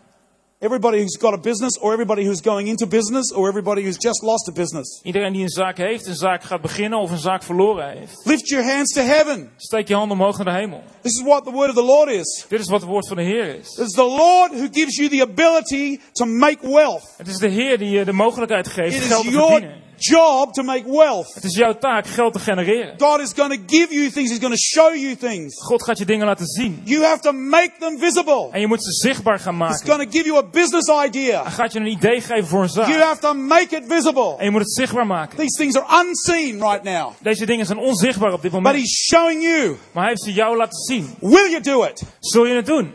Everybody 0.64 1.00
who's 1.00 1.18
got 1.18 1.34
a 1.34 1.38
business, 1.38 1.78
or 1.78 1.92
everybody 1.92 2.24
who's 2.24 2.40
going 2.40 2.68
into 2.68 2.86
business, 2.86 3.30
or 3.32 3.48
everybody 3.48 3.82
who's 3.82 3.98
just 3.98 4.22
lost 4.22 4.48
a 4.48 4.52
business. 4.52 5.00
Iedereen 5.02 5.32
die 5.32 5.42
een 5.42 5.48
zaak 5.48 5.76
heeft, 5.76 6.06
een 6.06 6.14
zaak 6.14 6.42
gaat 6.42 6.60
beginnen 6.60 6.98
of 6.98 7.10
een 7.10 7.18
zaak 7.18 7.42
verloren 7.42 7.98
heeft. 7.98 8.20
Lift 8.24 8.48
your 8.48 8.64
hands 8.72 8.92
to 8.92 9.00
heaven. 9.00 9.50
Steek 9.56 9.88
je 9.88 9.94
hand 9.94 10.10
omhoog 10.10 10.36
naar 10.36 10.54
de 10.54 10.60
hemel. 10.60 10.82
This 11.02 11.12
is 11.12 11.22
what 11.22 11.44
the 11.44 11.50
word 11.50 11.68
of 11.68 11.74
the 11.74 11.84
Lord 11.84 12.08
is. 12.10 12.44
Dit 12.48 12.60
is 12.60 12.68
wat 12.68 12.80
het 12.80 12.90
woord 12.90 13.08
van 13.08 13.16
de 13.16 13.22
Heer 13.22 13.58
is. 13.58 13.78
It's 13.78 13.94
the 13.94 14.04
Lord 14.04 14.52
who 14.52 14.68
gives 14.70 14.96
you 14.96 15.08
the 15.08 15.22
ability 15.22 16.00
to 16.12 16.24
make 16.24 16.58
wealth. 16.60 17.14
Het 17.16 17.28
is 17.28 17.36
de 17.36 17.48
Heer 17.48 17.78
die 17.78 17.90
je 17.90 18.04
de 18.04 18.12
mogelijkheid 18.12 18.68
geeft 18.68 18.96
It 18.96 19.02
geld 19.02 19.24
te 19.24 19.30
verdienen. 19.30 19.82
Job 19.98 20.52
to 20.52 20.62
make 20.62 20.84
wealth. 20.90 21.34
Het 21.34 21.44
is 21.44 21.54
jouw 21.56 21.78
taak 21.78 22.06
geld 22.06 22.32
te 22.32 22.38
genereren. 22.38 22.94
God 22.98 23.20
is 23.20 23.32
going 23.36 23.52
to 23.52 23.76
give 23.76 23.94
you 23.94 24.10
things. 24.10 24.30
He's 24.30 24.38
going 24.40 24.54
to 24.54 24.58
show 24.80 24.94
you 24.94 25.16
things. 25.16 25.62
God 25.62 25.82
gaat 25.82 25.98
je 25.98 26.04
dingen 26.04 26.26
laten 26.26 26.46
zien. 26.46 26.80
You 26.84 27.04
have 27.04 27.20
to 27.20 27.32
make 27.32 27.72
them 27.78 27.98
visible. 27.98 28.48
En 28.50 28.60
je 28.60 28.66
moet 28.66 28.84
ze 28.84 28.92
zichtbaar 28.92 29.38
gaan 29.38 29.56
maken. 29.56 29.86
going 29.86 30.02
to 30.10 30.18
give 30.18 30.24
you 30.24 30.38
a 30.38 30.42
business 30.50 30.86
Hij 30.86 31.06
idea. 31.06 31.50
gaat 31.50 31.72
je 31.72 31.78
een 31.78 31.86
idee 31.86 32.20
geven 32.20 32.46
voor 32.46 32.62
een 32.62 32.70
You 32.74 32.86
zaak. 32.92 33.02
have 33.02 33.20
to 33.20 33.34
make 33.34 33.76
it 33.76 33.82
visible. 33.88 34.34
En 34.38 34.44
je 34.44 34.50
moet 34.50 34.60
het 34.60 34.72
zichtbaar 34.72 35.06
maken. 35.06 35.38
These 35.38 35.56
things 35.56 35.76
are 35.76 36.06
unseen 36.06 36.60
right 36.60 36.82
now. 36.82 37.12
Deze 37.22 37.46
dingen 37.46 37.66
zijn 37.66 37.78
onzichtbaar 37.78 38.32
op 38.32 38.42
dit 38.42 38.50
But 38.50 38.60
moment. 38.60 38.82
He's 38.82 39.06
showing 39.12 39.42
you. 39.42 39.76
Maar 39.92 40.02
hij 40.02 40.08
heeft 40.08 40.22
ze 40.22 40.32
jou 40.32 40.56
laten 40.56 40.78
zien. 40.78 41.14
Will 41.20 41.50
you 41.50 41.60
do 41.60 41.84
it? 41.84 42.02
Zul 42.20 42.46
je 42.46 42.54
het 42.54 42.66
doen? 42.66 42.94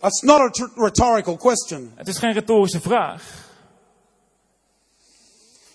That's 0.00 0.20
not 0.22 0.40
a 0.40 0.68
rhetorical 0.74 1.36
question. 1.36 1.92
Het 1.96 2.08
is 2.08 2.18
geen 2.18 2.32
retorische 2.32 2.80
vraag. 2.80 3.39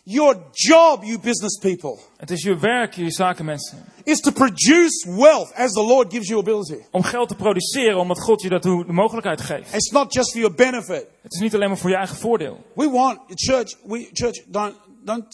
Your 0.07 0.37
job, 0.51 1.03
you 1.03 1.19
business 1.19 1.57
people, 1.57 1.97
Het 2.17 2.31
is 2.31 2.41
je 2.43 2.57
werk, 2.57 2.93
je 2.93 3.11
zakenmensen. 3.11 3.85
is 4.03 4.19
to 4.19 4.31
produce 4.31 5.05
wealth 5.09 5.53
as 5.55 5.71
the 5.71 5.83
Lord 5.83 6.13
gives 6.13 6.27
you 6.27 6.39
ability. 6.39 6.77
Om 6.91 7.03
geld 7.03 7.27
te 7.27 7.35
produceren, 7.35 7.99
omdat 7.99 8.19
God 8.21 8.41
je 8.41 8.49
dat 8.49 8.63
de 8.63 8.83
mogelijkheid 8.87 9.41
geeft. 9.41 9.73
It's 9.73 9.91
not 9.91 10.13
just 10.13 10.31
for 10.31 10.39
your 10.39 10.55
benefit. 10.55 11.07
Het 11.21 11.33
is 11.33 11.39
niet 11.39 11.53
alleen 11.55 11.67
maar 11.67 11.77
voor 11.77 11.89
je 11.89 11.95
eigen 11.95 12.15
voordeel. 12.17 12.63
We 12.75 12.89
want 12.89 13.19
church. 13.27 13.75
We 13.87 14.09
church 14.13 14.43
don't 14.47 14.75
don't 15.03 15.25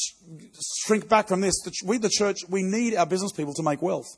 shrink 0.86 1.07
back 1.07 1.28
from 1.28 1.41
this. 1.41 1.69
We 1.86 1.99
the 1.99 2.09
church 2.09 2.45
we 2.49 2.61
need 2.61 2.95
our 2.95 3.07
business 3.07 3.32
people 3.32 3.53
to 3.53 3.63
make 3.63 3.86
wealth 3.86 4.17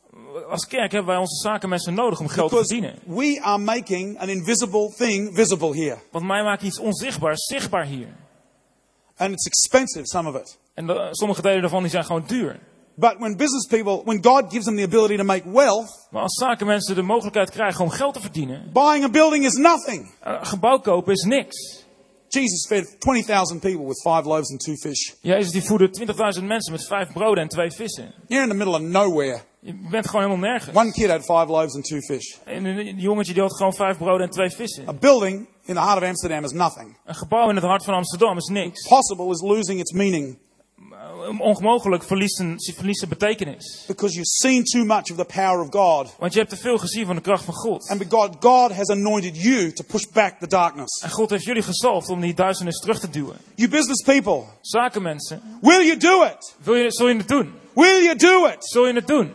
Als 0.49 0.67
kerk 0.67 0.91
hebben 0.91 1.11
wij 1.11 1.19
onze 1.19 1.35
zakenmensen 1.41 1.93
nodig 1.93 2.19
om 2.19 2.27
geld 2.27 2.49
te 2.49 2.55
because 2.55 2.73
verdienen. 2.73 2.99
we 3.05 3.39
are 3.41 3.57
making 3.57 4.19
an 4.19 4.29
invisible 4.29 4.93
thing 4.97 5.35
visible 5.35 5.75
here, 5.77 5.97
Want 6.11 6.25
mij 6.25 6.43
maakt 6.43 6.61
iets 6.63 6.79
onzichtbaars 6.79 7.45
zichtbaar 7.45 7.85
hier. 7.85 8.07
And 9.17 9.31
it's 9.33 9.45
expensive. 9.47 10.07
Some 10.07 10.29
of 10.29 10.35
it. 10.35 10.57
En 10.73 10.87
de- 10.87 11.07
sommige 11.11 11.41
delen 11.41 11.61
daarvan 11.61 11.81
die 11.81 11.91
zijn 11.91 12.05
gewoon 12.05 12.23
duur. 12.27 12.59
But 12.95 13.15
when 13.17 13.37
business 13.37 13.65
people, 13.67 14.01
when 14.05 14.23
God 14.25 14.43
gives 14.51 14.65
them 14.65 14.75
the 14.75 14.83
ability 14.83 15.15
to 15.17 15.23
make 15.23 15.49
wealth, 15.51 16.07
Maar 16.11 16.21
als 16.21 16.37
zakenmensen 16.39 16.95
de 16.95 17.01
mogelijkheid 17.01 17.49
krijgen 17.49 17.83
om 17.83 17.89
geld 17.89 18.13
te 18.13 18.21
verdienen. 18.21 18.69
buying 18.73 19.03
a 19.05 19.09
building 19.09 19.45
is 19.45 19.53
nothing. 19.53 20.11
Een 20.21 20.45
gebouw 20.45 20.79
kopen 20.79 21.13
is 21.13 21.23
niks. 21.23 21.81
Jesus 22.27 22.65
fed 22.67 22.95
20,000 22.99 23.59
people 23.59 23.85
with 23.87 24.01
five 24.01 24.23
loaves 24.27 24.49
and 24.51 24.59
two 24.59 24.75
fish. 24.75 25.11
Jezus 25.21 25.51
die 25.51 25.63
voedde 25.63 25.89
20.000 26.39 26.43
mensen 26.47 26.71
met 26.71 26.85
vijf 26.87 27.11
broden 27.13 27.43
en 27.43 27.49
twee 27.49 27.71
vissen. 27.71 28.13
You're 28.27 28.43
in 28.43 28.49
the 28.49 28.55
middle 28.55 28.73
of 28.73 28.81
nowhere. 28.81 29.41
Je 29.65 29.73
bent 29.89 30.07
gewoon 30.07 30.25
helemaal 30.25 30.49
nergens. 30.49 30.77
One 30.77 30.91
kid 30.91 31.09
had 31.09 31.21
five 31.21 31.45
loaves 31.47 31.75
and 31.75 31.83
two 31.85 31.99
fish. 31.99 32.35
En 32.45 32.65
een 32.65 32.99
jongetje 32.99 33.33
die 33.33 33.41
had 33.41 33.55
gewoon 33.55 33.73
vijf 33.73 33.97
broden 33.97 34.25
en 34.25 34.31
twee 34.31 34.49
vissen. 34.49 34.87
A 34.87 34.93
building 34.93 35.47
in 35.65 35.75
the 35.75 35.81
heart 35.81 36.01
of 36.01 36.07
Amsterdam 36.07 36.43
is 36.43 36.51
nothing. 36.51 36.97
Een 37.05 37.15
gebouw 37.15 37.49
in 37.49 37.55
het 37.55 37.65
hart 37.65 37.83
van 37.83 37.93
Amsterdam 37.93 38.37
is 38.37 38.47
niks. 38.47 38.87
Possible 38.87 39.29
is 39.29 39.41
losing 39.41 39.79
its 39.79 39.91
meaning. 39.91 40.37
onmogelijk 41.39 42.03
verliest 42.03 42.39
een, 42.39 42.55
verliest 42.75 43.01
een 43.01 43.09
betekenis. 43.09 43.83
because 43.87 44.13
you've 44.13 44.29
seen 44.29 44.63
too 44.63 44.83
much 44.83 45.11
of 45.11 45.17
the 45.17 45.25
power 45.25 45.61
of 45.61 45.67
God. 45.69 46.15
Want 46.19 46.33
je 46.33 46.39
hebt 46.39 46.51
te 46.51 46.57
veel 46.57 46.77
gezien 46.77 47.05
van 47.05 47.15
de 47.15 47.21
kracht 47.21 47.43
van 47.43 47.53
God. 47.53 47.89
And 47.89 48.05
God, 48.09 48.35
God 48.39 48.71
has 48.71 48.89
anointed 48.89 49.41
you 49.41 49.73
to 49.73 49.83
push 49.87 50.05
back 50.13 50.39
the 50.39 50.47
darkness. 50.47 51.01
En 51.01 51.09
God 51.09 51.29
heeft 51.29 51.43
jullie 51.43 51.63
gezalfd 51.63 52.09
om 52.09 52.21
die 52.21 52.33
duisternis 52.33 52.79
terug 52.79 52.99
te 52.99 53.09
duwen. 53.09 53.37
You 53.55 53.69
business 53.69 54.03
people, 54.03 54.43
Zakenmensen, 54.61 55.41
will 55.61 55.85
you 55.85 55.97
do 55.97 56.23
it? 56.23 56.55
wil 56.63 56.75
je, 56.75 56.91
zul 56.91 57.07
je 57.07 57.15
het 57.15 57.27
doen? 57.27 57.53
Will 57.73 58.03
you 58.03 58.15
do 58.15 58.45
it? 58.45 58.55
Zul 58.59 58.87
je 58.87 58.93
het 58.93 59.07
doen? 59.07 59.31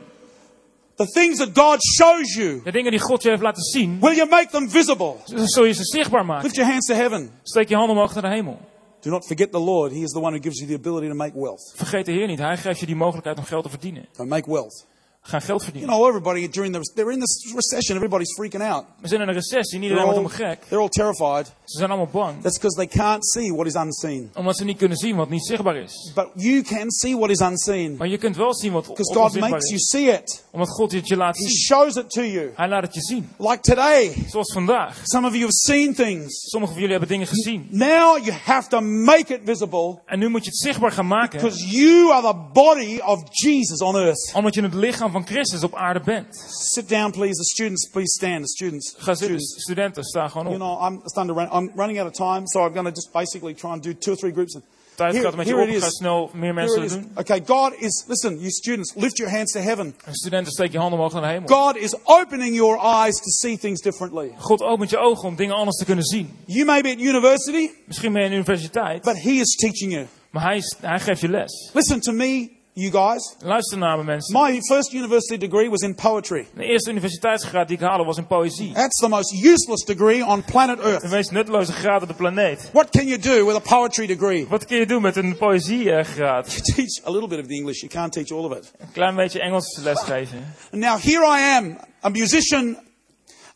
The 0.99 1.07
things 1.07 1.38
that 1.38 1.55
God 1.55 1.78
shows 1.96 2.34
you, 2.34 2.61
De 2.64 2.72
dingen 2.72 2.90
die 2.90 3.01
God 3.01 3.22
je 3.22 3.28
heeft 3.28 3.42
laten 3.42 3.62
zien, 3.62 4.01
will 4.01 4.14
you 4.16 4.28
make 4.28 4.49
them 4.51 4.70
visible? 4.70 5.14
zul 5.24 5.64
je 5.64 5.72
ze 5.72 5.84
zichtbaar 5.84 6.24
maken. 6.24 6.42
Lift 6.42 6.57
your 6.57 6.70
hands 6.70 6.86
to 6.86 6.94
heaven. 6.94 7.30
Steek 7.42 7.68
je 7.68 7.74
handen 7.74 7.96
omhoog 7.96 8.14
naar 8.14 8.22
de 8.22 8.28
hemel. 8.28 8.59
Do 9.01 9.11
not 9.11 9.26
forget 9.26 9.53
the 9.53 9.59
Lord. 9.59 9.92
He 9.92 9.99
is 9.99 10.11
the 10.11 10.20
one 10.20 10.30
who 10.30 10.40
gives 10.42 10.59
you 10.59 10.68
the 10.70 10.74
ability 10.74 11.09
to 11.09 11.14
make 11.14 11.32
wealth. 11.40 11.72
Vergeet 11.76 12.07
de 12.07 12.12
Heer 12.12 12.26
niet. 12.26 12.38
Hij 12.38 12.57
geeft 12.57 12.80
je 12.80 12.86
die 12.86 12.96
mogelijkheid 12.96 13.38
om 13.38 13.44
geld 13.44 13.62
te 13.64 13.70
verdienen. 13.70 14.09
So 14.12 14.24
make 14.24 14.51
wealth. 14.51 14.86
Ga 15.21 15.39
geld 15.41 15.47
You 15.61 15.61
verdienen. 15.71 15.89
know, 15.91 16.07
everybody 16.09 16.49
during 16.49 16.73
the 16.75 16.93
they're 16.95 17.12
in 17.12 17.21
this 17.21 17.53
recession. 17.55 17.97
Everybody's 17.97 18.33
freaking 18.35 18.62
out. 18.62 18.85
We 19.01 19.09
zijn 19.09 19.21
in 19.21 19.29
een 19.29 19.35
recessie. 19.35 19.81
Iedereen 19.81 20.05
wordt 20.05 20.19
all, 20.19 20.25
helemaal 20.29 20.51
gek. 20.55 20.62
they're 20.69 20.83
all 20.83 20.89
terrified. 20.89 21.47
Ze 21.64 21.79
zijn 21.79 21.91
allemaal 21.91 22.09
bang. 22.12 22.43
That's 22.43 22.55
because 22.59 22.77
they 22.77 22.87
can't 22.87 23.27
see 23.27 23.53
what 23.53 23.66
is 23.66 23.75
unseen. 23.75 24.31
Omdat 24.35 24.57
ze 24.57 24.64
niet 24.64 24.77
kunnen 24.79 24.97
zien 24.97 25.16
wat 25.16 25.29
niet 25.31 25.47
zichtbaar 25.47 25.77
is. 25.77 26.12
But 26.14 26.29
you 26.35 26.62
can 26.62 26.91
see 26.91 27.16
what 27.16 27.31
is 27.31 27.41
unseen 27.41 27.97
Maar 27.97 28.09
je 28.09 28.19
kunt 28.19 28.37
wel 28.37 28.55
zien 28.55 28.73
wat 28.73 28.83
because 28.87 29.12
God 29.14 29.23
onzichtbaar 29.23 29.51
makes 29.51 29.69
you 29.69 29.79
see 29.81 30.09
it. 30.19 30.45
Omdat 30.51 30.69
God 30.69 30.93
het 30.93 31.09
je 31.09 31.16
laat 31.16 31.37
He 31.37 31.43
zien. 31.43 31.57
shows 31.57 31.97
it 31.97 32.11
to 32.11 32.23
you. 32.23 32.51
Hij 32.55 32.69
laat 32.69 32.83
het 32.83 32.95
je 32.95 33.01
zien. 33.01 33.29
Like 33.39 33.61
today, 33.61 34.14
Zoals 34.29 34.53
vandaag. 34.53 35.01
some 35.05 35.27
of 35.27 35.33
you 35.33 35.43
have 35.45 35.55
seen 35.57 35.95
things. 35.95 36.41
Sommigen 36.51 36.75
van 36.77 36.83
jullie 36.85 36.99
hebben 36.99 37.09
dingen 37.09 37.27
gezien. 37.27 37.66
Now 37.71 38.25
you 38.25 38.33
have 38.45 38.69
to 38.69 38.81
make 38.81 39.35
it 39.35 39.41
visible 39.45 39.99
En 40.07 40.19
nu 40.19 40.29
moet 40.29 40.45
je 40.45 40.51
het 40.51 40.59
zichtbaar 40.59 40.93
gaan 40.93 41.07
maken. 41.07 41.41
because 41.41 41.66
you 41.66 42.12
are 42.12 42.23
the 42.29 42.37
body 42.53 42.99
of 43.05 43.23
Jesus 43.31 43.81
on 43.81 43.97
earth. 43.97 44.33
Omdat 44.35 44.55
je 44.55 44.62
het 44.62 44.75
lichaam 44.75 45.08
van 45.11 45.27
Christus 45.27 45.63
op 45.63 45.75
aarde 45.75 46.01
bent. 46.01 46.37
Sit 46.75 46.89
down, 46.89 47.11
please. 47.11 47.35
The 47.35 47.45
students, 47.45 47.89
please 47.91 48.13
stand. 48.17 48.41
The 48.43 48.49
students. 48.49 48.95
Ga 48.99 49.15
zitten. 49.15 49.41
Studenten, 49.41 50.05
sta 50.05 50.29
gewoon 50.29 50.47
You 50.53 50.61
op. 50.61 50.79
know, 50.79 50.93
I'm 50.93 51.01
starting 51.05 51.37
to 51.37 51.43
run. 51.43 51.63
I'm 51.63 51.71
running 51.77 51.99
out 52.01 52.09
of 52.09 52.15
time, 52.15 52.43
so 52.47 52.61
I'm 52.67 52.73
going 52.73 52.87
to 52.87 52.93
just 52.95 53.13
basically 53.13 53.55
try 53.55 53.71
and 53.71 53.83
do 53.83 53.93
two 53.99 54.13
or 54.13 54.17
three 54.19 54.33
groups. 54.33 54.55
And 54.55 54.65
Tijd 54.95 55.17
gaat 55.17 55.37
met 55.37 55.47
je 55.47 55.57
op. 55.57 55.69
it 55.69 55.83
Ga 55.83 55.89
snel 55.91 56.31
meer 56.35 56.55
mensen 56.55 56.89
doen. 56.89 57.11
Okay, 57.15 57.43
God 57.47 57.73
is. 57.79 58.05
Listen, 58.07 58.39
you 58.39 58.51
students, 58.51 58.93
lift 58.97 59.17
your 59.19 59.33
hands 59.37 59.53
to 59.53 59.61
heaven. 59.61 59.95
En 60.05 60.15
studenten, 60.15 60.53
steek 60.53 60.73
je 60.73 60.79
handen 60.79 60.99
omhoog 60.99 61.13
naar 61.13 61.23
de 61.23 61.29
hemel. 61.29 61.49
God 61.49 61.77
is 61.77 61.95
opening 62.05 62.55
your 62.57 62.79
eyes 62.79 63.17
to 63.17 63.29
see 63.31 63.59
things 63.59 63.81
differently. 63.81 64.33
God 64.39 64.63
opent 64.63 64.91
je 64.91 64.99
ogen 64.99 65.29
om 65.29 65.37
dingen 65.37 65.55
anders 65.55 65.77
te 65.77 65.85
kunnen 65.85 66.05
zien. 66.05 66.37
You 66.47 66.65
may 66.65 66.81
be 66.83 66.89
at 66.91 66.99
university, 67.01 67.71
Misschien 67.87 68.13
ben 68.13 68.21
je 68.23 68.27
in 68.29 68.33
de 68.35 68.39
universiteit, 68.41 69.03
but 69.03 69.23
He 69.23 69.31
is 69.31 69.57
teaching 69.57 69.93
you. 69.93 70.07
maar 70.31 70.43
hij, 70.43 70.63
hij 70.81 71.01
geeft 71.01 71.21
je 71.21 71.29
les. 71.29 71.71
Listen 71.73 72.01
to 72.01 72.13
me, 72.13 72.49
you 72.79 72.91
guys. 72.91 73.35
Luister 73.41 73.79
naar 73.79 73.97
me 73.97 74.05
mensen. 74.05 74.41
My 74.41 74.61
first 74.61 74.93
university 74.93 75.37
degree 75.37 75.70
was 75.70 75.81
in 75.81 75.95
poetry. 75.95 76.47
De 76.55 76.64
eerste 76.64 76.91
universiteitsgraad 76.91 77.68
die 77.68 77.76
ik 77.76 77.83
haalde 77.83 78.05
was 78.05 78.16
in 78.16 78.26
poëzie. 78.26 78.72
That's 78.72 79.01
the 79.01 79.09
most 79.09 79.33
useless 79.33 79.85
degree 79.85 80.26
on 80.26 80.45
planet 80.45 80.76
De 80.76 80.83
Earth. 80.83 81.11
meest 81.11 81.31
nutteloze 81.31 81.72
graad 81.72 82.03
op 82.03 82.09
de 82.09 82.14
planeet. 82.14 82.70
What 82.72 82.91
can 82.91 83.07
you 83.07 83.18
do 83.18 83.47
with 83.47 83.55
a 83.57 83.76
poetry 83.79 84.07
degree? 84.07 84.47
Wat 84.49 84.64
kun 84.64 84.76
je 84.79 84.87
doen 84.87 85.03
met 85.03 85.16
een 85.16 85.37
poëziegraad? 85.37 86.53
You 86.53 86.61
teach 86.62 87.07
a 87.07 87.11
little 87.11 87.29
bit 87.29 87.39
of 87.39 87.47
the 87.47 87.55
English. 87.55 87.81
You 87.81 87.93
can't 87.93 88.12
teach 88.12 88.31
all 88.31 88.45
of 88.45 88.57
it. 88.57 88.72
Een 88.79 88.93
klein 88.93 89.14
beetje 89.14 89.41
Engels 89.41 89.79
lesgeven. 89.83 90.55
Now 90.70 91.01
here 91.03 91.24
I 91.24 91.57
am, 91.57 91.79
a 92.05 92.09
musician, 92.09 92.79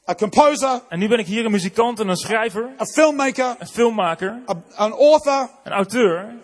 a 0.08 0.14
composer, 0.14 0.80
En 0.88 0.98
nu 0.98 1.08
ben 1.08 1.18
ik 1.18 1.26
hier 1.26 1.44
een 1.44 1.50
muzikant 1.50 2.00
en 2.00 2.08
een 2.08 2.16
schrijver, 2.16 2.68
a 2.80 2.84
filmmaker, 2.84 3.56
een 3.58 3.66
filmmaker, 3.66 4.42
a, 4.48 4.62
an 4.74 4.92
author, 4.92 5.50
een 5.64 5.72
auteur, 5.72 6.34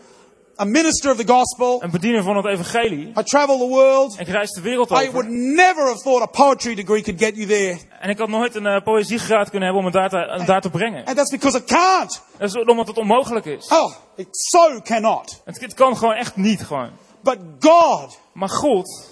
a 0.61 0.65
minister 0.65 1.11
of 1.11 1.17
the 1.17 1.27
gospel. 1.33 1.83
een 1.83 1.91
bediener 1.91 2.23
van 2.23 2.37
het 2.37 2.47
evangelie. 2.47 3.09
I 3.19 3.23
travel 3.23 3.59
the 3.59 3.67
world. 3.69 4.21
Ik 4.21 4.29
reis 4.29 4.51
de 4.51 4.61
wereld 4.61 4.91
I 4.91 4.93
would 4.95 5.15
over. 5.15 5.31
never 5.31 5.87
have 5.87 6.03
thought 6.03 6.23
a 6.23 6.27
poetry 6.27 6.75
degree 6.75 7.03
could 7.03 7.21
get 7.23 7.37
you 7.37 7.47
there. 7.47 7.79
En 8.01 8.11
ik 8.11 8.19
had 8.19 8.29
nooit 8.29 8.55
een 8.55 8.67
eh, 8.67 8.83
poëziegraad 8.83 9.51
kunnen 9.51 9.69
hebben 9.69 9.87
om 9.87 9.93
het 9.93 9.95
daar 9.95 10.09
te, 10.09 10.39
om 10.41 10.47
daar 10.47 10.61
te 10.61 10.71
brengen. 10.71 11.05
And 11.05 11.17
that's 11.17 11.31
because 11.31 11.59
it 11.59 11.65
can't. 11.65 12.23
Dat 12.39 12.49
is 12.49 12.55
omdat 12.55 12.87
het 12.87 12.97
onmogelijk 12.99 13.45
is. 13.47 13.67
Oh, 13.69 13.93
it 14.17 14.29
so 14.31 14.81
cannot. 14.83 15.43
Het, 15.45 15.61
het 15.61 15.75
kan 15.75 15.97
gewoon 15.97 16.15
echt 16.15 16.37
niet 16.37 16.61
gewoon. 16.67 16.91
But 17.23 17.39
God 17.61 18.19
Maar 18.33 18.49
God 18.51 19.07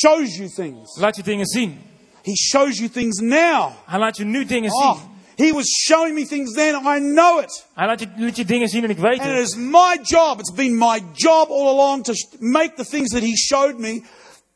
shows 0.00 0.36
you 0.36 0.48
things. 0.54 0.96
laat 0.96 1.16
je 1.16 1.22
dingen 1.22 1.46
zien. 1.46 1.80
He 2.22 2.32
shows 2.36 2.76
you 2.78 2.90
things 2.90 3.18
now. 3.20 3.70
Hij 3.86 3.98
laat 3.98 4.16
je 4.16 4.24
nu 4.24 4.44
dingen 4.44 4.72
Oh, 4.72 4.92
zien. 4.92 5.09
He 5.40 5.52
was 5.52 5.66
showing 5.86 6.14
me 6.14 6.26
things 6.26 6.52
then. 6.54 6.74
I 6.74 6.98
know 6.98 7.40
it. 7.42 7.66
Hij 7.74 7.86
laat 7.86 8.00
je, 8.00 8.06
laat 8.16 8.36
je 8.36 8.44
dingen 8.44 8.68
zien 8.68 8.84
en 8.84 8.90
ik 8.90 8.98
weet 8.98 9.18
And 9.18 9.28
it 9.28 9.36
het. 9.36 9.46
is 9.48 9.54
my 9.56 9.98
job. 10.02 10.38
It's 10.38 10.52
been 10.52 10.78
my 10.78 11.02
job 11.12 11.50
all 11.50 11.68
along 11.68 12.04
to 12.04 12.12
make 12.38 12.72
the 12.74 12.84
things 12.84 13.10
that 13.10 13.22
he 13.22 13.36
showed 13.36 13.78
me 13.78 14.02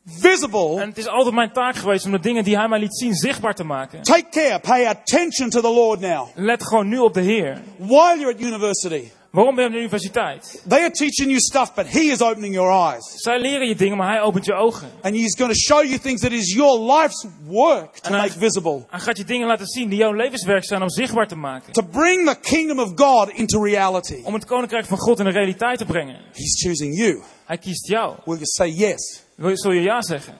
visible. 0.05 0.81
En 0.81 0.87
het 0.87 0.97
is 0.97 1.07
altijd 1.07 1.35
mijn 1.35 1.51
taak 1.51 1.75
geweest 1.75 2.05
om 2.05 2.11
de 2.11 2.19
dingen 2.19 2.43
die 2.43 2.57
hij 2.57 2.67
mij 2.67 2.79
liet 2.79 2.97
zien 2.97 3.13
zichtbaar 3.13 3.55
te 3.55 3.63
maken. 3.63 4.01
Take 4.01 4.29
care. 4.29 4.59
Pay 4.59 4.85
attention 4.85 5.49
to 5.49 5.61
the 5.61 5.73
Lord 5.73 5.99
now. 5.99 6.27
Let 6.35 6.63
gewoon 6.63 6.87
nu 6.87 6.97
op 6.97 7.13
de 7.13 7.21
Heer. 7.21 7.61
While 7.77 8.17
you're 8.19 8.33
at 8.33 8.41
university, 8.41 9.11
Waarom 9.35 9.55
ben 9.55 9.63
je 9.63 9.69
op 9.69 9.73
de 9.75 9.79
universiteit? 9.79 10.61
they 10.67 10.79
are 10.79 10.91
teaching 10.91 11.27
you 11.29 11.39
stuff, 11.39 11.73
but 11.73 11.87
he 11.87 11.99
is 11.99 12.21
opening 12.21 12.53
your 12.53 12.91
eyes. 12.91 13.13
Zij 13.15 13.39
leren 13.39 13.67
je 13.67 13.75
dingen, 13.75 13.97
maar 13.97 14.09
hij 14.11 14.21
opent 14.21 14.45
je 14.45 14.53
ogen. 14.53 14.89
And 15.01 15.15
he's 15.15 15.35
going 15.37 15.51
to 15.53 15.59
show 15.59 15.83
you 15.83 15.99
things 15.99 16.21
that 16.21 16.31
is 16.31 16.53
your 16.53 16.93
life's 16.99 17.25
work 17.45 17.97
to 17.97 18.09
I- 18.09 18.17
make 18.17 18.31
visible. 18.39 18.85
Hij 18.89 18.99
gaat 18.99 19.17
je 19.17 19.23
dingen 19.23 19.47
laten 19.47 19.65
zien 19.67 19.89
die 19.89 19.97
jouw 19.97 20.13
levenswerk 20.13 20.65
zijn 20.65 20.81
om 20.81 20.89
zichtbaar 20.89 21.27
te 21.27 21.35
maken. 21.35 21.73
To 21.73 21.81
bring 21.81 22.29
the 22.29 22.39
kingdom 22.39 22.79
of 22.79 22.91
God 22.95 23.29
into 23.29 23.63
reality. 23.63 24.21
Om 24.23 24.33
het 24.33 24.45
koninkrijk 24.45 24.85
van 24.85 24.97
God 24.97 25.19
in 25.19 25.25
de 25.25 25.31
realiteit 25.31 25.77
te 25.77 25.85
brengen. 25.85 26.15
He's 26.33 26.63
choosing 26.63 26.97
you. 26.97 27.21
Hij 27.45 27.57
kiest 27.57 27.87
jou. 27.87 28.15
Will 28.25 28.33
you 28.35 28.45
say 28.45 28.69
yes? 28.69 29.23
Wil 29.35 29.49
je- 29.49 29.57
Zul 29.57 29.71
je 29.71 29.81
ja 29.81 30.01
zeggen? 30.01 30.37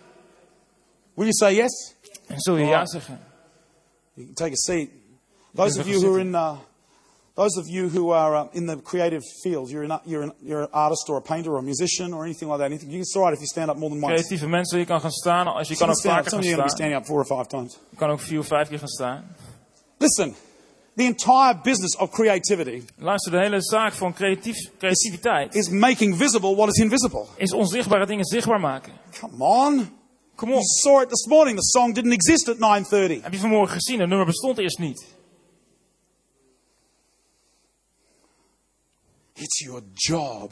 Will 1.13 1.27
you 1.27 1.33
say 1.33 1.53
yes? 1.55 1.93
En 2.27 2.39
zul 2.39 2.55
je 2.57 2.65
ja 2.65 2.85
zeggen? 2.85 3.19
You 4.13 4.25
can 4.25 4.35
take 4.35 4.51
a 4.51 4.55
seat. 4.55 4.87
Those 5.55 5.79
of 5.79 5.87
you 5.87 5.99
who 5.99 6.11
are 6.11 6.19
in, 6.19 6.27
uh, 6.31 6.51
those 7.35 7.57
of 7.57 7.67
you 7.67 7.89
who 7.89 8.11
are 8.11 8.35
uh, 8.35 8.47
in 8.53 8.65
the 8.65 8.77
creative 8.77 9.21
field, 9.43 9.69
you're, 9.69 9.83
an, 9.83 9.99
you're, 10.05 10.23
an, 10.23 10.31
you're 10.41 10.61
an 10.61 10.69
artist 10.71 11.09
or 11.09 11.17
a 11.17 11.21
painter 11.21 11.51
or 11.51 11.57
a 11.59 11.61
musician 11.63 12.13
or 12.13 12.23
anything 12.23 12.47
like 12.49 12.59
that. 12.59 12.65
Anything. 12.71 12.89
You 12.91 13.03
can 13.03 13.21
right 13.21 13.33
if 13.33 13.39
you 13.39 13.47
stand 13.47 13.69
up 13.69 13.77
more 13.77 13.89
than 13.89 14.01
once. 14.01 14.13
Creatieve 14.13 14.47
mensen, 14.47 14.79
je 14.79 14.85
kan 14.85 15.01
gaan 15.01 15.11
staan. 15.11 15.47
Als 15.47 15.67
je 15.67 15.73
You 15.73 15.85
kan 15.85 15.89
ook 15.89 16.01
vaker 16.01 16.31
gaan 16.31 16.41
you 16.41 16.55
be 16.55 16.61
staan. 16.61 16.69
standing 16.69 16.99
up 16.99 17.05
four 17.05 17.19
or 17.19 17.25
five 17.25 17.47
times. 17.47 17.77
Je 17.89 17.97
kan 17.97 18.09
ook 18.09 18.19
vier 18.19 18.39
of 18.39 18.47
vijf 18.47 18.67
keer 18.67 18.79
gaan 18.79 18.87
staan. 18.87 19.35
Listen, 19.97 20.35
the 20.95 21.03
entire 21.03 21.59
business 21.63 21.97
of 21.97 22.09
creativity 22.09 22.83
Luister, 22.97 23.31
de 23.31 23.37
hele 23.37 23.61
zaak 23.61 23.93
van 23.93 24.13
creatief, 24.13 24.57
creativiteit 24.77 25.55
is 25.55 25.69
making 25.69 26.17
visible 26.17 26.55
what 26.55 26.67
is 26.67 26.83
invisible. 26.83 27.25
is 27.35 27.53
onzichtbare 27.53 28.05
dingen 28.05 28.25
zichtbaar 28.25 28.59
maken. 28.59 28.93
Come 29.19 29.43
on. 29.45 29.89
Kom 30.35 30.49
You 30.49 30.59
op. 30.61 30.65
saw 30.65 31.01
it 31.01 31.09
this 31.09 31.25
morning. 31.27 31.57
The 31.57 31.63
song 31.79 31.93
didn't 31.93 32.13
exist 32.13 32.49
at 32.49 32.57
9:30. 32.57 33.21
Heb 33.23 33.33
je 33.33 33.39
vanmorgen 33.39 33.73
gezien? 33.75 33.99
Het 33.99 34.09
nummer 34.09 34.25
bestond 34.25 34.57
eerst 34.57 34.79
niet. 34.79 35.05
It's 39.35 39.59
your 39.59 39.83
job. 39.93 40.51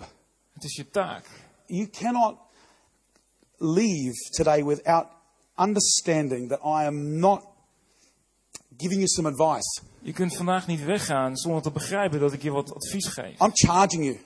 Het 0.53 0.63
is 0.63 0.75
je 0.75 0.89
taak. 0.89 1.25
You 1.65 1.89
cannot 1.89 2.37
leave 3.57 4.29
today 4.29 4.63
without 4.63 5.07
understanding 5.55 6.49
that 6.49 6.59
I 6.59 6.85
am 6.85 7.19
not 7.19 7.45
giving 8.77 8.99
you 8.99 9.07
some 9.07 9.27
advice. 9.27 9.81
Je 10.01 10.13
kunt 10.13 10.35
vandaag 10.35 10.67
niet 10.67 10.83
weggaan 10.83 11.37
zonder 11.37 11.61
te 11.61 11.71
begrijpen 11.71 12.19
dat 12.19 12.33
ik 12.33 12.41
je 12.41 12.51
wat 12.51 12.73
advies 12.73 13.07
geef. 13.07 13.39
I'm 13.39 13.51
charging 13.53 14.05
you. 14.05 14.19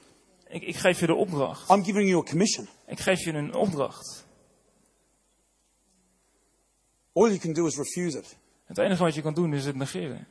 Ik, 0.48 0.62
ik 0.62 0.76
geef 0.76 1.00
je 1.00 1.06
de 1.06 1.16
opdracht. 1.16 1.70
I'm 1.70 1.84
giving 1.84 2.10
you 2.10 2.22
a 2.22 2.30
commission. 2.30 2.68
Ik 2.88 3.00
geef 3.00 3.24
je 3.24 3.34
een 3.34 3.56
opdracht. 3.56 4.26
All 7.14 7.28
you 7.28 7.38
can 7.38 7.54
do 7.54 7.66
is 7.66 7.78
refuse 7.78 8.18
it. 8.18 8.38
Het 8.66 8.78
enige 8.78 9.04
wat 9.04 9.16
je 9.16 9.22
kan 9.22 9.34
doen 9.34 9.54
is 9.54 9.66
het 9.66 9.76
negeren. 9.76 10.28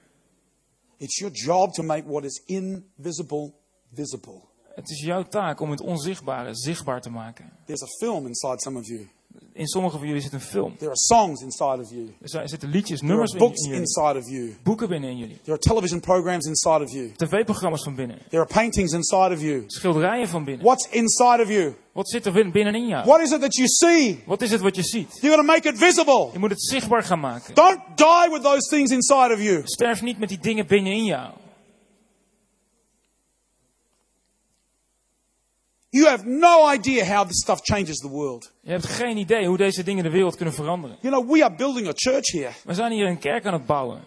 It's 0.96 1.18
your 1.18 1.34
job 1.34 1.72
to 1.72 1.82
make 1.82 2.08
what 2.08 2.24
is 2.24 2.42
invisible 2.44 3.52
visible. 3.94 4.40
Het 4.74 4.90
is 4.90 5.00
jouw 5.00 5.22
taak 5.22 5.60
om 5.60 5.70
het 5.70 5.80
onzichtbare 5.80 6.54
zichtbaar 6.54 7.00
te 7.00 7.10
maken. 7.10 7.50
There's 7.66 7.82
a 7.82 7.86
film 7.98 8.26
inside 8.26 8.60
some 8.60 8.78
of 8.78 8.86
you. 8.86 9.08
In 9.52 9.66
sommige 9.66 9.98
van 9.98 10.06
jullie 10.06 10.22
zit 10.22 10.32
een 10.32 10.40
film. 10.40 10.76
There 10.76 10.86
are 10.90 10.96
songs 10.98 11.42
inside 11.42 11.80
of 11.82 11.90
you. 11.90 12.14
Er 12.20 12.48
zitten 12.48 12.68
liedjes, 12.68 12.98
There 12.98 13.12
are 13.12 13.18
nummers 13.18 13.32
in, 13.32 13.38
books 13.38 13.60
in 13.60 13.64
jullie. 13.64 13.80
inside 13.80 14.18
of 14.18 14.28
you. 14.28 14.56
Boeken 14.62 14.88
binnen 14.88 15.10
in 15.10 15.16
jullie. 15.16 15.36
There 15.36 15.50
are 15.52 15.58
television 15.58 16.00
programs 16.00 16.46
inside 16.46 16.82
of 16.84 16.92
you. 16.92 17.12
TV-programma's 17.16 17.82
van 17.82 17.94
binnen. 17.94 18.18
There 18.28 18.42
are 18.42 18.52
paintings 18.52 18.92
inside 18.92 19.32
of 19.34 19.40
you. 19.40 19.64
Schilderijen 19.66 20.28
van 20.28 20.44
binnen. 20.44 20.64
What's 20.64 20.88
inside 20.90 21.42
of 21.42 21.48
you? 21.48 21.74
Wat 21.92 22.08
zit 22.08 22.26
er 22.26 22.32
bin- 22.32 22.50
binnenin 22.52 22.86
jou? 22.88 23.04
What 23.04 23.20
is 23.20 23.30
it 23.32 23.40
that 23.40 23.54
you 23.54 23.68
see? 23.68 24.22
Wat 24.26 24.42
is 24.42 24.50
het 24.50 24.60
wat 24.60 24.76
je 24.76 24.82
ziet? 24.82 25.18
You're 25.20 25.36
going 25.36 25.46
to 25.48 25.52
make 25.54 25.68
it 25.68 25.78
visible. 25.78 26.28
Je 26.32 26.38
moet 26.38 26.50
het 26.50 26.62
zichtbaar 26.62 27.02
gaan 27.02 27.20
maken. 27.20 27.54
Don't 27.54 27.80
die 27.94 28.28
with 28.32 28.42
those 28.42 28.68
things 28.68 28.90
inside 28.90 29.32
of 29.34 29.40
you. 29.42 29.60
Sterf 29.64 30.02
niet 30.02 30.18
met 30.18 30.28
die 30.28 30.38
dingen 30.38 30.66
binnenin 30.66 31.04
jou. 31.04 31.32
You 35.96 36.06
have 36.08 36.26
no 36.26 36.68
idea 36.74 37.04
how 37.04 37.26
this 37.26 37.40
stuff 37.40 37.60
changes 37.62 37.98
the 37.98 38.08
world. 38.08 38.52
Je 38.60 38.70
hebt 38.70 38.86
geen 38.86 39.16
idee 39.16 39.46
hoe 39.46 39.56
deze 39.56 39.82
dingen 39.82 40.04
de 40.04 40.10
wereld 40.10 40.36
kunnen 40.36 40.54
veranderen. 40.54 40.96
You 41.00 41.14
know, 41.14 41.32
we 41.32 41.44
are 41.44 41.54
building 41.54 41.88
a 41.88 41.92
church 41.94 42.32
here. 42.32 42.50
We 42.64 42.74
zijn 42.74 42.92
hier 42.92 43.06
een 43.06 43.18
kerk 43.18 43.46
aan 43.46 43.52
het 43.52 43.66
bouwen. 43.66 44.00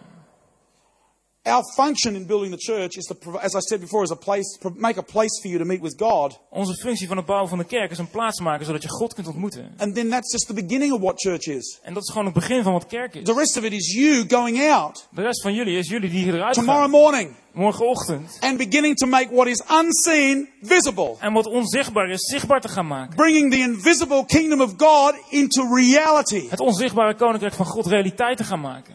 Our 1.42 1.62
function 1.74 2.14
in 2.14 2.26
building 2.26 2.50
the 2.50 2.58
church 2.58 2.96
is 2.96 3.06
to, 3.06 3.38
as 3.38 3.54
I 3.54 3.60
said 3.60 3.80
before, 3.80 4.02
is 4.02 4.10
a 4.10 4.16
place, 4.16 4.58
make 4.74 4.98
a 4.98 5.02
place 5.02 5.40
for 5.40 5.48
you 5.48 5.58
to 5.58 5.64
meet 5.64 5.80
with 5.80 5.94
God. 5.98 6.38
Onze 6.50 6.74
functie 6.74 7.06
van 7.08 7.16
het 7.16 7.26
bouwen 7.26 7.48
van 7.48 7.58
de 7.58 7.64
kerk 7.64 7.90
is 7.90 7.98
een 7.98 8.10
plaats 8.10 8.40
maken 8.40 8.66
zodat 8.66 8.82
je 8.82 8.88
God 8.88 9.14
kunt 9.14 9.26
ontmoeten. 9.26 9.74
And 9.76 9.94
then 9.94 10.08
that's 10.10 10.32
just 10.32 10.46
the 10.46 10.54
beginning 10.54 10.92
of 10.92 11.00
what 11.00 11.20
church 11.20 11.46
is. 11.46 11.78
En 11.82 11.94
dat 11.94 12.02
is 12.02 12.08
gewoon 12.08 12.24
het 12.24 12.34
begin 12.34 12.62
van 12.62 12.72
wat 12.72 12.86
kerk 12.86 13.14
is. 13.14 13.24
The 13.24 13.34
rest 13.34 13.56
of 13.56 13.64
it 13.64 13.72
is 13.72 13.92
you 13.94 14.24
going 14.28 14.70
out 14.70 15.08
De 15.10 15.22
rest 15.22 15.42
van 15.42 15.54
jullie 15.54 15.78
is 15.78 15.88
jullie 15.88 16.10
die 16.10 16.26
eruit 16.26 16.54
tomorrow 16.54 16.82
gaan. 16.82 16.90
morning 16.90 17.34
Morgenochtend. 17.52 18.36
and 18.40 18.56
beginning 18.58 18.96
to 18.96 19.06
make 19.06 19.34
what 19.34 19.46
is 19.46 19.62
unseen 19.70 20.48
visible. 20.62 21.16
En 21.20 21.32
wat 21.32 21.46
onzichtbaar 21.46 22.10
is, 22.10 22.20
zichtbaar 22.28 22.60
te 22.60 22.68
gaan 22.68 22.86
maken. 22.86 23.16
Bringing 23.16 23.50
the 23.52 23.58
invisible 23.58 24.26
kingdom 24.26 24.60
of 24.60 24.72
God 24.76 25.14
into 25.28 25.74
reality. 25.74 26.48
Het 26.48 26.60
onzichtbare 26.60 27.14
koninkrijk 27.14 27.54
van 27.54 27.66
God 27.66 27.86
realiteit 27.86 28.36
te 28.36 28.44
gaan 28.44 28.60
maken. 28.60 28.94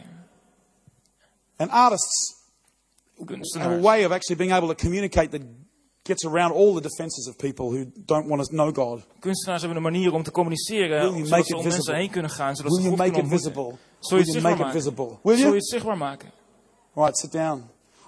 And 1.56 1.70
artists 1.70 2.34
have 3.58 3.72
a 3.78 3.80
way 3.80 4.04
of 4.04 4.12
actually 4.12 4.36
being 4.36 4.52
able 4.52 4.68
to 4.68 4.74
communicate 4.74 5.28
that 5.30 5.40
gets 6.02 6.24
around 6.24 6.52
all 6.52 6.74
the 6.74 6.80
defenses 6.80 7.26
of 7.28 7.36
people 7.36 7.70
who 7.70 7.84
don't 8.04 8.28
want 8.28 8.42
to 8.44 8.48
know 8.54 8.70
God. 8.74 9.02
Kunstenaars 9.20 9.60
hebben 9.62 9.76
een 9.84 9.92
manier 9.92 10.12
om 10.12 10.22
te 10.22 10.30
communiceren. 10.30 11.00
Will 11.00 11.12
Zodat 11.12 11.30
make 11.30 11.42
ze 11.44 11.48
it 11.48 11.54
om 11.56 11.62
mensen 11.62 11.72
visible? 11.72 12.00
heen 12.00 12.10
kunnen 12.10 12.30
gaan. 12.30 12.56
Zodat 12.56 12.72
Will 12.72 12.82
ze 12.82 12.86
you 12.88 12.96
God 12.96 13.06
make 13.06 13.20
kunnen 13.20 13.32
it 13.38 13.46
ontmoeten. 13.46 13.62
visible? 13.62 13.78
Zul 14.00 14.16
Will 14.16 14.26
je 14.26 14.32
het 14.32 14.32
you 14.32 14.40
zichtbaar 14.40 14.50
make 14.50 14.62
it 14.62 14.66
maken? 14.66 14.80
visible? 14.80 15.18
Will 15.22 15.36
Zul 15.36 15.48
je 15.48 15.54
het 15.54 15.68
zichtbaar 15.68 15.96
maken? 15.96 16.30
Right, 16.94 17.18
sit 17.18 17.32
down. 17.32 17.62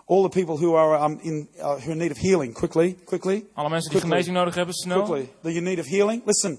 All 0.06 0.22
the 0.22 0.28
people 0.42 0.56
who 0.56 0.74
are 0.76 1.04
um, 1.04 1.18
in 1.22 1.48
uh, 1.58 1.64
who 1.84 1.94
need 1.94 2.10
of 2.10 2.18
healing, 2.18 2.54
quickly, 2.54 2.96
quickly, 3.04 3.44
Alle 3.54 3.68
mensen 3.68 3.90
die 3.90 4.00
genezing 4.00 4.36
nodig 4.36 4.54
hebben, 4.54 4.74
snel. 4.74 5.02
quickly. 5.02 5.28
That 5.42 5.52
you 5.52 5.60
need 5.64 5.78
of 5.78 5.86
healing. 5.86 6.22
Listen, 6.24 6.58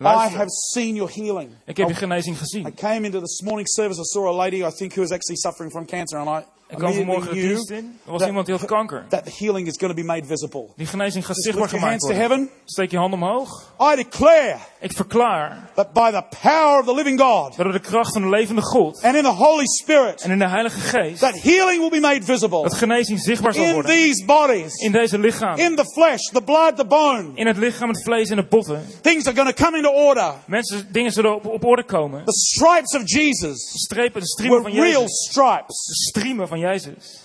I 0.00 0.28
have 0.28 0.50
seen 0.72 0.94
your 0.94 1.10
healing. 1.10 1.50
Ik 1.64 1.76
heb 1.76 1.88
je 1.88 1.94
I, 1.94 1.96
genezing 1.96 2.36
I 2.66 2.72
came 2.74 3.06
into 3.06 3.20
this 3.20 3.40
morning 3.40 3.68
service. 3.68 4.00
I 4.00 4.04
saw 4.04 4.26
a 4.28 4.36
lady 4.36 4.64
I 4.64 4.70
think 4.70 4.92
who 4.94 5.00
was 5.00 5.10
actually 5.12 5.36
suffering 5.36 5.70
from 5.70 5.84
cancer, 5.86 6.18
and 6.18 6.28
I 6.28 6.44
Ik 6.72 6.78
kwam 6.78 6.92
vanmorgen 6.92 7.34
de 7.34 7.40
dienst 7.40 7.70
in. 7.70 7.98
Er 8.06 8.12
was 8.12 8.26
iemand 8.26 8.46
die 8.46 8.54
had 8.56 8.64
kanker. 8.64 9.04
that 9.08 9.24
the 9.24 9.30
healing 9.38 9.66
is 9.66 9.76
going 9.78 9.94
to 9.96 10.00
be 10.02 10.06
made 10.06 10.26
visible. 10.26 10.66
Die 10.76 10.86
genezing 10.86 11.26
gaat 11.26 11.36
zichtbaar 11.42 11.68
gemaakt 11.68 12.02
worden. 12.02 12.50
Steek 12.64 12.90
je 12.90 12.96
hand 12.96 13.14
omhoog. 13.14 13.74
I 13.92 13.96
declare 13.96 14.56
Ik 14.80 14.92
verklaar 14.92 15.70
that 15.74 15.92
by 15.92 16.10
the 16.10 16.22
power 16.42 16.78
of 16.80 16.86
the 16.86 16.94
living 16.94 17.20
God 17.20 17.56
dat 17.56 17.64
door 17.64 17.72
de 17.72 17.80
kracht 17.80 18.12
van 18.12 18.22
de 18.22 18.28
levende 18.28 18.62
God 18.62 19.02
and 19.02 19.14
in 19.16 19.22
the 19.22 19.28
Holy 19.28 19.66
Spirit, 19.66 20.22
en 20.22 20.30
in 20.30 20.38
de 20.38 20.48
Heilige 20.48 20.78
Geest 20.80 21.20
that 21.20 21.42
healing 21.42 21.80
will 21.80 21.90
be 21.90 22.00
made 22.00 22.22
visible 22.24 22.62
dat 22.62 22.74
genezing 22.74 23.20
zichtbaar 23.20 23.54
zal 23.54 23.64
in 23.64 23.72
worden. 23.72 23.90
these 23.92 24.24
bodies, 24.24 24.74
In 24.74 24.92
deze 24.92 25.18
lichaam. 25.18 25.58
in 25.58 25.76
the 25.76 25.84
flesh, 25.84 26.20
the 26.32 26.42
blood, 26.42 26.76
the 26.76 26.84
bone. 26.86 27.30
In 27.34 27.46
het 27.46 27.56
lichaam, 27.56 27.88
het 27.88 28.02
vlees 28.02 28.28
en 28.30 28.36
de 28.36 28.46
botten. 28.46 28.86
Things 29.00 29.26
are 29.26 29.36
going 29.36 29.54
to 29.54 29.64
come 29.64 29.76
into 29.76 29.90
order. 29.90 30.32
Mensen, 30.46 30.88
dingen 30.92 31.12
zullen 31.12 31.34
op, 31.34 31.46
op 31.46 31.64
orde 31.64 31.84
komen. 31.84 32.24
The 32.24 32.32
stripes 32.32 32.94
of 32.94 33.02
Jesus 33.04 33.72
De 33.72 33.78
strepen, 33.78 34.20
de 34.20 34.26
striemen 34.26 34.62
van 34.62 34.70
real 34.72 35.00
Jezus. 35.00 35.26
stripes. 35.30 35.86
De 35.86 35.94
striemen 35.94 36.48
van 36.48 36.58
Jezus. 36.62 37.20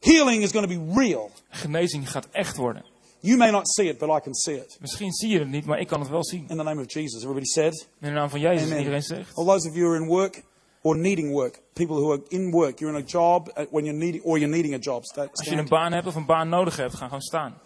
Healing 0.00 0.42
is 0.42 0.52
going 0.52 0.68
to 0.68 0.78
be 0.78 0.92
real. 1.00 1.30
Genezing 1.50 2.10
gaat 2.10 2.28
echt 2.32 2.56
worden. 2.56 2.84
You 3.20 3.36
may 3.36 3.50
not 3.50 3.68
see 3.68 3.88
it, 3.88 3.98
but 3.98 4.08
I 4.08 4.20
can 4.20 4.34
see 4.34 4.54
it. 4.56 4.76
Misschien 4.80 5.12
zie 5.12 5.28
je 5.30 5.38
het 5.38 5.48
niet, 5.48 5.64
maar 5.64 5.78
ik 5.78 5.86
kan 5.86 6.00
het 6.00 6.08
wel 6.08 6.24
zien. 6.24 6.40
In 6.48 6.56
the 6.56 6.62
name 6.62 6.80
of 6.80 6.92
Jesus, 6.92 7.22
everybody 7.22 7.44
said. 7.46 7.86
In 8.00 8.08
de 8.08 8.14
naam 8.14 8.28
van 8.30 8.40
Jezus, 8.40 8.64
Amen. 8.64 8.78
iedereen 8.78 9.02
zegt. 9.02 9.34
All 9.36 9.44
those 9.44 9.68
of 9.68 9.74
you 9.74 9.86
who 9.86 9.94
are 9.94 10.02
in 10.02 10.08
work 10.08 10.42
or 10.82 10.96
needing 10.96 11.32
work, 11.32 11.60
people 11.72 11.96
who 11.96 12.12
are 12.12 12.22
in 12.28 12.50
work, 12.50 12.78
you're 12.78 12.96
in 12.98 13.02
a 13.04 13.06
job 13.06 13.48
uh, 13.48 13.64
when 13.70 13.84
you're 13.84 13.98
needing, 14.04 14.22
or 14.24 14.38
you're 14.38 14.54
needing 14.54 14.74
a 14.74 14.78
job. 14.78 15.04
Sta- 15.04 15.20
Als 15.30 15.44
je 15.44 15.50
een 15.50 15.56
Stand. 15.56 15.68
baan 15.68 15.92
hebt 15.92 16.06
of 16.06 16.14
een 16.14 16.26
baan 16.26 16.48
nodig 16.48 16.76
hebt, 16.76 16.94
ga 16.94 17.04
gewoon 17.04 17.20
staan. 17.20 17.58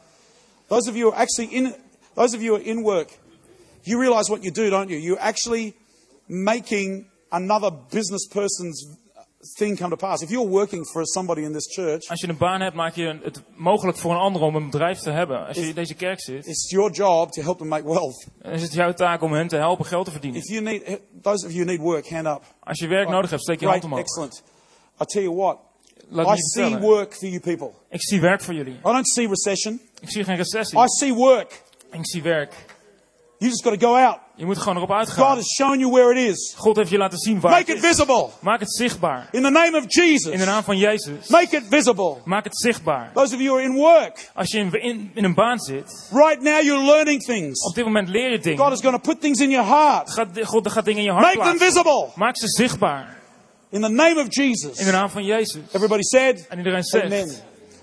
Those 0.67 0.89
of 0.91 0.97
you 0.97 1.09
who 1.09 1.13
are 1.17 1.23
actually 1.23 1.53
in, 1.55 1.75
those 2.15 2.37
of 2.37 2.43
you 2.43 2.55
who 2.55 2.55
are 2.63 2.65
in 2.71 2.83
work, 2.83 3.19
you 3.83 4.01
realize 4.01 4.31
what 4.31 4.43
you 4.43 4.53
do, 4.55 4.69
don't 4.71 4.89
you? 4.89 5.01
You're 5.01 5.21
actually 5.23 5.75
making 6.27 7.10
another 7.31 7.73
business 7.89 8.27
person's 8.27 8.87
thing 9.57 9.77
come 9.77 9.91
to 9.91 9.97
pass. 9.97 10.23
If 10.23 10.31
you're 10.31 10.49
working 10.49 10.85
for 10.85 11.07
somebody 11.07 11.43
in 11.43 11.53
this 11.53 11.75
church, 11.75 12.09
Als 12.09 12.21
je 12.21 12.29
een 12.29 12.37
baan 12.37 12.61
hebt, 12.61 12.75
maak 12.75 12.95
je 12.95 13.19
het 13.23 13.43
mogelijk 13.55 13.99
voor 13.99 14.11
een 14.11 14.19
ander 14.19 14.43
om 14.43 14.55
een 14.55 14.71
bedrijf 14.71 14.99
te 14.99 15.11
hebben. 15.11 15.47
Als 15.47 15.57
je 15.57 15.69
in 15.69 15.75
deze 15.75 15.95
kerk 15.95 16.21
zit, 16.21 16.47
it's 16.47 16.71
your 16.71 16.91
job 16.93 17.31
to 17.33 17.43
help 17.43 17.59
them 17.59 17.69
make 17.69 17.85
wealth. 17.85 18.27
is 18.43 18.63
het 18.63 18.73
jouw 18.73 18.93
taak 18.93 19.23
om 19.23 19.33
hen 19.33 19.49
te 19.49 19.57
helpen 19.57 19.85
geld 19.85 20.05
te 20.05 20.11
verdienen. 20.11 20.41
If 20.41 20.49
you 20.49 20.61
need, 20.63 21.01
those 21.23 21.47
of 21.47 21.53
you 21.53 21.65
need 21.65 21.81
work, 21.81 22.09
hand 22.09 22.27
up. 22.27 22.43
Als 22.61 22.79
je 22.79 22.87
werk 22.89 23.09
nodig 23.09 23.31
hebt, 23.31 23.43
steek 23.43 23.61
je 23.61 23.67
hand 23.67 23.85
omhoog. 23.85 24.01
excellent. 24.01 24.43
I 25.01 25.05
tell 25.05 25.23
you 25.23 25.37
what, 25.37 25.59
I 26.13 26.37
see 26.37 26.79
work 26.79 27.15
for 27.15 27.29
you 27.29 27.41
people. 27.41 27.71
Ik 27.91 28.03
zie 28.03 28.21
werk 28.21 28.41
voor 28.41 28.55
jullie. 28.55 28.75
I 28.75 28.83
don't 28.83 29.09
see 29.09 29.29
recession. 29.29 29.81
Ik 30.01 30.11
zie 30.11 30.25
geen 30.25 30.37
recessie. 30.37 30.79
I 30.79 30.85
see 30.87 31.15
work. 31.15 31.63
Ik 31.91 32.07
zie 32.07 32.23
werk. 32.23 32.53
You 33.39 33.51
just 33.51 33.63
got 33.63 33.81
to 33.81 33.87
go 33.87 33.97
out. 33.97 34.19
Je 34.41 34.47
moet 34.47 34.59
gewoon 34.59 34.77
erop 34.77 34.89
God 34.89 34.99
uitgaan. 34.99 35.37
has 35.37 35.55
shown 35.55 35.79
you 35.79 35.91
where 35.93 36.11
it 36.21 36.29
is. 36.31 36.55
God 36.57 36.77
heeft 36.77 36.91
je 36.91 36.97
laten 36.99 37.19
zien 37.19 37.41
waar 37.41 37.51
Make 37.53 37.71
het 37.73 37.77
it 37.79 37.85
is. 37.85 37.89
visible. 37.91 38.29
Maak 38.41 38.61
het 38.61 38.73
zichtbaar. 38.75 39.29
In 39.33 39.43
the 39.43 39.51
name 39.51 39.77
of 39.79 39.85
Jesus. 39.87 40.33
In 40.33 40.39
de 40.39 40.45
naam 40.45 40.63
van 40.63 40.77
Jezus. 40.79 41.29
Make 41.29 41.57
it 41.57 41.63
visible. 41.71 42.17
Maak 42.25 42.45
het 42.45 42.59
zichtbaar. 42.59 43.11
Those 43.15 43.35
of 43.35 43.41
you 43.41 43.49
who 43.49 43.57
are 43.59 43.65
in 43.65 43.75
work, 43.75 44.31
Als 44.35 44.51
je 44.51 44.59
in, 44.59 44.73
in, 44.83 45.11
in 45.15 45.25
een 45.25 45.35
baan 45.35 45.59
zit, 45.59 46.09
right 46.13 46.43
now 46.43 46.63
you're 46.63 46.85
learning 46.85 47.23
things. 47.25 47.65
op 47.67 47.75
dit 47.75 47.85
moment 47.85 48.09
leer 48.09 48.31
je 48.31 48.35
God 48.37 48.43
dingen. 48.45 48.73
is 48.73 48.81
going 48.81 49.03
to 49.03 49.11
put 49.11 49.21
things 49.21 49.41
in 49.41 49.51
your 49.51 49.67
heart. 49.69 50.11
Gaat, 50.11 50.29
God 50.43 50.71
gaat 50.71 50.85
dingen 50.85 51.01
in 51.01 51.07
je 51.07 51.13
hart 51.13 51.25
Make 51.35 51.37
them 51.37 51.57
plaatsen. 51.57 51.67
visible. 51.67 52.09
Maak 52.15 52.37
ze 52.37 52.49
zichtbaar. 52.49 53.19
In 53.71 53.81
the 53.81 53.89
name 53.89 54.15
of 54.21 54.25
In 54.25 54.29
de 54.29 54.43
Jesus. 54.49 54.91
naam 54.91 55.11
van 55.11 55.25
Jezus. 55.25 55.63
Everybody 55.73 56.03
said, 56.03 56.47
En 56.49 56.59
iedereen 56.59 56.85
Amen. 56.93 57.11
zegt. 57.29 57.43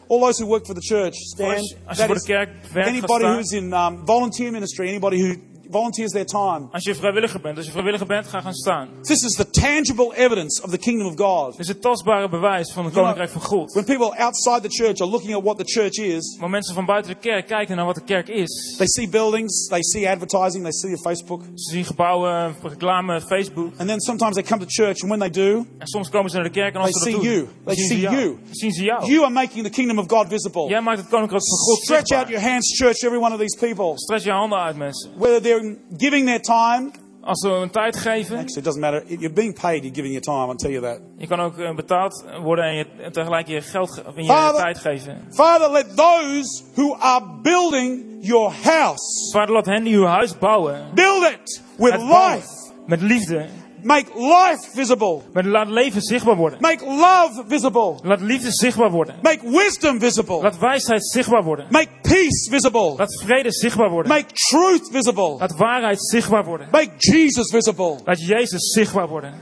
All 0.10 0.20
those 0.20 0.42
who 0.42 0.50
work 0.50 0.66
for 0.66 0.76
the 0.76 0.82
church, 0.82 1.06
Als, 1.14 1.30
stand. 1.36 1.76
als 1.88 1.98
je 1.98 2.06
voor 2.06 2.16
de 2.16 2.24
kerk 2.24 2.50
werkt 2.74 2.90
anybody 2.90 3.24
who's 3.24 3.52
in 3.52 3.74
um, 3.74 4.02
volunteer 4.06 4.52
ministry, 4.52 4.88
anybody 4.88 5.18
who 5.22 5.36
volunteers 5.72 6.12
their 6.12 6.26
time. 6.26 6.68
Als 6.72 6.84
je 6.84 6.96
vrijwilliger 6.96 7.42
bent. 7.42 7.58
Als 7.58 7.66
je 7.66 7.72
vrijwilliger 7.72 8.08
bent, 8.08 8.28
ga 8.28 8.42
gaan 8.42 8.54
staan. 8.54 8.88
This 9.02 9.24
is 9.24 9.36
the 9.36 9.50
tangible 9.50 10.16
evidence 10.16 10.64
of 10.64 10.70
the 10.70 10.78
kingdom 10.78 11.08
of 11.08 11.14
God. 11.16 11.52
Dit 11.52 11.60
is 11.60 11.68
het 11.68 11.82
tastbare 11.82 12.30
bewijs 12.30 12.72
van 12.74 12.86
het 12.86 12.94
koninkrijk 12.94 13.30
van 13.30 13.42
God. 13.42 13.72
When 13.74 13.86
people 13.86 14.18
outside 14.18 14.62
the 14.62 14.70
church 14.84 15.00
are 15.02 15.10
looking 15.10 15.36
at 15.36 15.44
what 15.44 15.58
the 15.58 15.64
church 15.66 15.98
is, 15.98 16.38
Maar 16.40 16.50
mensen 16.50 16.74
van 16.74 16.86
buiten 16.86 17.12
de 17.12 17.20
kerk 17.20 17.48
kijken 17.48 17.76
naar 17.76 17.86
wat 17.86 17.96
de 17.96 18.04
kerk 18.04 18.28
is. 18.28 18.76
they 18.78 18.88
see 18.88 19.10
buildings, 19.10 19.68
they 19.68 19.82
see 19.82 20.10
advertising, 20.10 20.64
they 20.64 20.72
see 20.72 20.94
a 20.94 20.98
Facebook, 20.98 21.42
Ze 21.56 21.72
zien 21.72 21.86
gebouwen, 21.86 22.56
reclame, 22.64 23.22
Facebook. 23.22 23.72
and 23.78 23.88
then 23.90 24.00
sometimes 24.00 24.34
they 24.34 24.44
come 24.44 24.60
to 24.66 24.68
church, 24.70 25.02
and 25.02 25.10
when 25.12 25.20
they 25.20 25.30
do, 25.30 25.66
En 25.78 25.88
soms 25.88 26.10
komen 26.10 26.30
ze 26.30 26.36
naar 26.36 26.46
de 26.46 26.52
kerk 26.52 26.74
en 26.76 26.82
als 26.82 26.92
They 26.92 27.02
ze 27.02 27.10
dat 27.12 27.22
see 27.22 27.32
doen, 27.32 27.40
you. 27.40 27.48
They 27.66 27.76
zien 27.76 27.88
see 27.88 28.00
jou. 28.00 28.16
you. 28.16 28.38
Zien 28.52 28.72
ze 28.72 28.84
jou. 28.84 29.06
you 29.12 29.24
are 29.24 29.34
making 29.34 29.64
the 29.64 29.70
kingdom 29.70 30.00
of 30.00 30.06
God 30.08 30.26
visible. 30.30 30.68
Jij 30.68 30.82
maakt 30.82 30.98
het 31.00 31.08
koninkrijk 31.10 31.44
van 31.48 31.58
God 31.58 31.78
Stretch 31.84 32.12
out 32.12 32.28
your 32.28 32.50
hands, 32.50 32.78
church, 32.78 33.02
every 33.04 33.18
one 33.20 33.34
of 33.34 33.40
these 33.40 33.58
people. 33.66 33.92
Stretch 33.96 34.24
je 34.24 34.32
handen 34.32 34.60
uit, 34.60 34.76
mensen. 34.78 35.12
Whether 35.18 35.42
they're 35.42 35.57
giving 35.98 36.26
their 36.26 36.42
time, 36.42 36.92
Als 37.22 37.40
ze 37.40 37.50
een 37.50 37.70
tijd 37.70 37.96
geven, 37.96 38.38
actually, 38.38 38.58
it 38.58 38.64
doesn't 38.64 38.82
matter. 38.82 39.04
You're 39.08 39.34
being 39.34 39.60
paid, 39.60 39.82
you're 39.84 39.96
giving 39.96 40.14
your 40.14 40.22
time, 40.22 40.48
I'll 40.52 40.56
tell 40.56 40.72
you 40.72 40.82
that. 40.84 41.00
je 41.18 41.28
kan 41.28 41.40
ook 41.40 41.58
eh, 41.58 41.76
betaald 41.76 42.24
worden 42.44 42.66
en, 42.66 42.76
je, 42.76 42.86
en 43.04 43.12
tegelijk 43.12 43.48
je 43.48 43.62
geld 43.62 44.02
in 44.16 44.24
je 44.24 44.30
Vader- 44.30 44.62
tijd 44.62 44.78
geven. 44.78 45.28
Father, 45.32 45.72
let 45.72 45.96
those 45.98 46.64
who 46.76 46.96
are 47.00 47.26
building 47.42 48.04
your 48.22 48.54
house 48.64 49.30
Vader, 49.32 49.54
laat 49.54 49.66
hen 49.66 49.84
die 49.84 49.96
uw 49.96 50.06
huis 50.06 50.38
bouwen. 50.38 50.86
build 50.94 51.24
it 51.24 51.62
with 51.78 52.02
life. 52.02 52.48
Met 52.86 53.02
liefde. 53.02 53.46
Make 53.88 54.12
life 54.16 54.70
visible. 54.74 55.22
Met 55.34 55.46
laat 55.46 55.68
leven 55.68 56.02
zichtbaar 56.02 56.36
worden. 56.36 56.60
Make 56.62 56.86
love 56.86 57.44
visible. 57.48 58.00
Laat 58.04 58.22
liefde 58.22 58.52
zichtbaar 58.52 58.92
worden. 58.92 59.16
Make 59.22 59.50
wisdom 59.50 60.00
visible. 60.00 60.42
Laat 60.42 60.60
wijsheid 60.60 61.06
zichtbaar 61.06 61.44
worden. 61.44 61.66
Make 61.70 61.88
peace 62.02 62.50
visible. 62.50 62.94
Laat 62.98 63.22
vrede 63.24 63.52
zichtbaar 63.52 63.90
worden. 63.90 64.12
Make 64.12 64.34
truth 64.34 64.92
visible. 64.92 65.38
Laat 65.38 65.58
waarheid 65.58 66.02
zichtbaar 66.02 66.46
worden. 66.46 66.68
Make 66.72 66.92
Jesus 66.98 67.52
visible. 67.52 68.00
Laat 68.06 68.20
Jezus 68.20 68.72
zichtbaar 68.74 69.08
worden. 69.08 69.34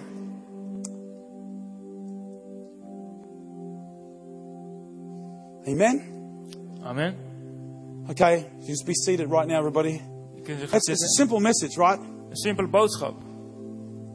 Amen. 5.68 6.02
Amen. 6.84 7.16
Okay, 8.10 8.46
just 8.68 8.86
be 8.86 8.94
seated 8.94 9.30
right 9.32 9.48
now, 9.48 9.58
everybody. 9.58 10.02
Gaan 10.44 10.70
It's, 10.74 10.90
a 10.90 10.96
simple 10.96 11.40
message, 11.40 11.78
right? 11.78 12.00
Een 12.30 12.36
simpele 12.36 12.68
boodschap. 12.68 13.25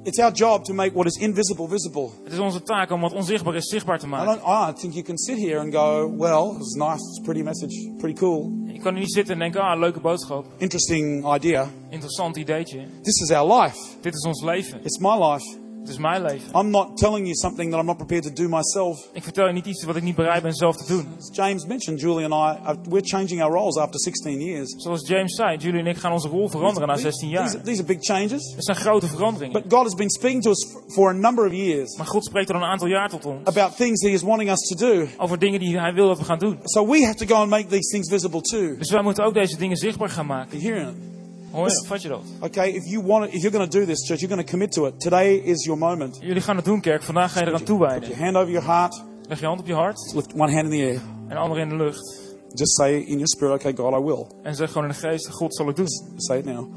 It's 0.02 0.18
our 0.18 0.32
job 0.32 0.64
to 0.64 0.72
make 0.74 0.94
what 0.94 1.06
is 1.06 1.16
invisible 1.16 1.68
visible. 1.68 2.10
Het 2.24 2.32
is 2.32 2.38
onze 2.38 2.62
taak 2.62 2.90
om 2.90 3.00
wat 3.00 3.12
onzichtbaar 3.12 3.54
is 3.54 3.68
zichtbaar 3.68 3.98
te 3.98 4.06
I 4.06 4.08
maken. 4.08 4.26
don't. 4.26 4.70
I 4.70 4.80
think 4.80 4.92
you 4.92 5.04
can 5.04 5.18
sit 5.18 5.36
here 5.38 5.58
and 5.58 5.74
go, 5.74 6.14
"Well, 6.16 6.56
it's 6.58 6.74
nice. 6.74 7.08
It's 7.08 7.20
pretty 7.22 7.42
message. 7.42 7.92
Pretty 7.98 8.18
cool. 8.18 8.50
Je 8.66 8.80
kan 8.80 8.94
niet 8.94 9.12
zitten 9.12 9.32
en 9.32 9.38
denken, 9.38 9.60
ah, 9.60 9.78
leuke 9.78 10.00
boodschap. 10.00 10.46
Interesting 10.56 11.34
idea. 11.34 11.68
Interessant 11.90 12.36
ideetje. 12.36 12.78
This 13.02 13.20
is 13.20 13.30
our 13.30 13.62
life. 13.62 13.76
Dit 14.00 14.14
is 14.14 14.24
ons 14.24 14.42
leven. 14.42 14.80
It's 14.84 14.98
my 14.98 15.14
life. 15.32 15.58
Het 15.80 15.88
is 15.88 15.98
mijn 15.98 16.22
leven. 16.22 16.60
I'm 16.60 16.70
not 16.70 16.96
telling 16.96 17.24
you 17.26 17.34
something 17.34 17.70
that 17.70 17.80
I'm 17.80 17.86
not 17.86 17.96
prepared 17.96 18.22
to 18.22 18.42
do 18.42 18.48
myself. 18.48 19.08
Ik 19.12 19.22
vertel 19.22 19.46
je 19.46 19.52
niet 19.52 19.66
iets 19.66 19.84
wat 19.84 19.96
ik 19.96 20.02
niet 20.02 20.14
bereid 20.14 20.42
ben 20.42 20.52
zelf 20.52 20.76
te 20.76 20.86
doen. 20.92 21.06
As 21.18 21.28
James 21.32 21.66
mentioned, 21.66 22.00
Julie 22.00 22.28
and 22.28 22.32
I, 22.34 22.60
uh, 22.70 22.76
we're 22.88 23.06
changing 23.06 23.42
our 23.42 23.52
roles 23.52 23.76
after 23.76 24.00
16 24.00 24.40
years. 24.40 24.74
Zoals 24.76 25.08
James 25.08 25.34
zei, 25.34 25.56
Julie 25.56 25.80
en 25.80 25.86
ik 25.86 25.96
gaan 25.96 26.12
onze 26.12 26.28
rol 26.28 26.48
veranderen 26.48 26.88
na 26.88 26.96
16 26.96 27.28
These, 27.28 27.42
jaar. 27.42 27.62
these 27.64 27.82
are 27.82 27.84
big 27.94 27.98
changes. 28.00 28.52
Het 28.54 28.64
zijn 28.64 28.76
grote 28.76 29.06
veranderingen. 29.06 29.62
But 29.62 29.72
God 29.72 29.82
has 29.82 29.94
been 29.94 30.10
speaking 30.10 30.42
to 30.42 30.50
us 30.50 30.76
for 30.86 31.08
a 31.10 31.12
number 31.14 31.46
of 31.46 31.52
years 31.52 31.96
Maar 31.96 32.06
God 32.06 32.24
spreekt 32.24 32.48
er 32.48 32.54
al 32.54 32.60
een 32.62 32.68
aantal 32.68 32.88
jaar 32.88 33.08
tot 33.08 33.26
ons. 33.26 33.40
about 33.44 33.76
things 33.76 34.02
He 34.02 34.08
is 34.08 34.22
wanting 34.22 34.50
us 34.50 34.60
to 34.60 34.76
do. 34.76 35.06
Over 35.18 35.38
dingen 35.38 35.60
die 35.60 35.78
hij 35.78 35.92
wil 35.94 36.06
dat 36.08 36.18
we 36.18 36.24
gaan 36.24 36.38
doen. 36.38 36.58
So 36.64 36.86
we 36.86 37.04
have 37.04 37.26
to 37.26 37.34
go 37.34 37.40
and 37.40 37.50
make 37.50 37.66
these 37.66 37.90
things 37.90 38.08
visible 38.08 38.40
too. 38.40 38.76
Dus 38.76 38.90
wij 38.90 39.02
moeten 39.02 39.24
ook 39.24 39.34
deze 39.34 39.56
dingen 39.56 39.76
zichtbaar 39.76 40.08
gaan 40.10 40.26
maken. 40.26 40.58
You 40.58 40.72
hearing 40.72 40.96
it? 40.96 41.18
Hoor 41.50 41.68
je, 41.68 41.84
vat 41.86 42.02
je 42.02 42.08
dat? 42.08 42.22
Okay, 42.40 42.70
if 42.70 42.84
you 42.84 43.04
want 43.06 43.24
it, 43.24 43.34
if 43.34 43.42
you're 43.42 43.56
going 43.56 43.70
to 43.70 43.78
do 43.78 43.86
this, 43.86 44.06
church, 44.06 44.20
you're 44.20 44.34
going 44.34 44.46
to 44.46 44.50
commit 44.50 44.72
to 44.72 44.86
it. 44.86 45.00
Today 45.00 45.36
is 45.36 45.64
your 45.64 45.78
moment. 45.78 46.18
Jullie 46.20 46.42
gaan 46.42 46.56
het 46.56 46.64
doen, 46.64 46.80
kerk. 46.80 47.02
Vandaag 47.02 47.32
ga 47.32 47.40
je 47.40 47.46
eraan 47.46 47.64
Put 47.64 48.06
your 48.06 48.16
hand 48.16 48.36
over 48.36 48.50
your 48.50 48.66
heart. 48.66 49.02
Leg 49.28 49.40
je 49.40 49.46
hand 49.46 49.60
op 49.60 49.66
je 49.66 49.74
hart 49.74 50.12
Lift 50.14 50.32
one 50.34 50.52
hand 50.52 50.64
in 50.64 50.70
the 50.70 50.86
air. 50.86 51.00
en 51.28 51.28
de 51.28 51.36
andere 51.36 51.60
in 51.60 51.68
de 51.68 51.76
lucht. 51.76 52.28
Just 52.54 52.74
say 52.76 52.98
in 52.98 53.12
your 53.12 53.26
spirit, 53.26 53.54
okay, 53.54 53.72
God, 53.72 53.94
I 53.94 54.04
will. 54.04 54.26
En 54.42 54.54
zeg 54.54 54.72
gewoon 54.72 54.88
in 54.88 54.94
de 54.94 54.98
geest, 55.08 55.28
God 55.28 55.54
zal 55.54 55.68
ik 55.68 55.76
doen. 55.76 55.86
Say 56.16 56.38
it 56.38 56.44
now. 56.44 56.68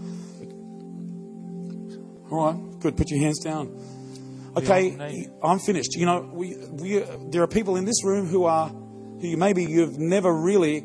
All 2.29 2.45
right, 2.45 2.59
good. 2.79 2.95
Put 2.95 3.09
your 3.09 3.23
hands 3.23 3.39
down. 3.39 3.69
Okay, 4.55 4.95
I'm 5.41 5.59
finished. 5.59 5.95
You 5.95 6.05
know, 6.05 6.39
we, 6.39 6.55
we, 6.81 7.03
there 7.29 7.41
are 7.41 7.47
people 7.47 7.75
in 7.75 7.85
this 7.85 8.03
room 8.03 8.27
who 8.27 8.45
are, 8.45 8.69
who 9.19 9.37
maybe 9.37 9.63
you've 9.63 9.97
never 9.97 10.31
really 10.31 10.83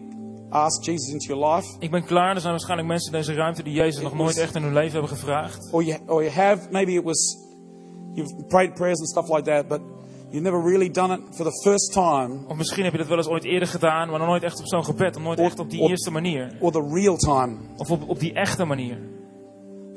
asked 0.50 0.84
Jesus 0.84 1.12
into 1.12 1.26
your 1.34 1.54
life, 1.54 1.76
Ik 1.78 1.90
ben 1.90 2.04
klaar. 2.04 2.34
Er 2.34 2.40
zijn 2.40 2.52
waarschijnlijk 2.52 2.88
mensen 2.88 3.12
in 3.12 3.18
deze 3.18 3.34
ruimte 3.34 3.62
die 3.62 3.72
Jezus 3.72 4.02
nog 4.02 4.14
nooit 4.14 4.36
echt 4.36 4.54
in 4.54 4.62
hun 4.62 4.72
leven 4.72 4.92
hebben 4.92 5.08
gevraagd. 5.10 5.68
or 5.72 5.82
you, 5.82 5.98
or 6.06 6.22
you 6.24 6.34
have. 6.34 6.68
Maybe 6.70 6.92
it 6.92 7.04
was 7.04 7.36
you've 8.14 8.44
prayed 8.46 8.74
prayers 8.74 8.98
and 8.98 9.08
stuff 9.08 9.28
like 9.28 9.42
that, 9.42 9.68
but 9.68 9.80
you've 10.30 10.50
never 10.50 10.62
really 10.70 10.90
done 10.90 11.14
it 11.14 11.20
for 11.36 11.44
the 11.44 11.60
first 11.62 11.92
time 11.92 12.38
Of 12.48 12.56
misschien 12.56 12.82
heb 12.84 12.92
je 12.92 12.98
dat 12.98 13.08
wel 13.08 13.16
eens 13.16 13.28
ooit 13.28 13.44
eerder 13.44 13.68
gedaan, 13.68 14.10
maar 14.10 14.18
nog 14.18 14.28
nooit 14.28 14.42
echt 14.42 14.58
op 14.58 14.66
zo'n 14.66 14.84
gebed. 14.84 15.16
Of 15.16 15.22
nooit 15.22 15.38
Of- 15.38 15.46
echt 15.46 15.58
op 15.58 15.70
die 15.70 15.88
eerste 15.88 16.10
manier. 16.10 16.56
or 16.60 16.72
the 16.72 16.88
real 16.92 17.16
time. 17.16 17.56
Of 17.76 17.90
op, 17.90 18.08
op 18.08 18.18
die 18.20 18.32
echte 18.32 18.64
manier. 18.64 18.98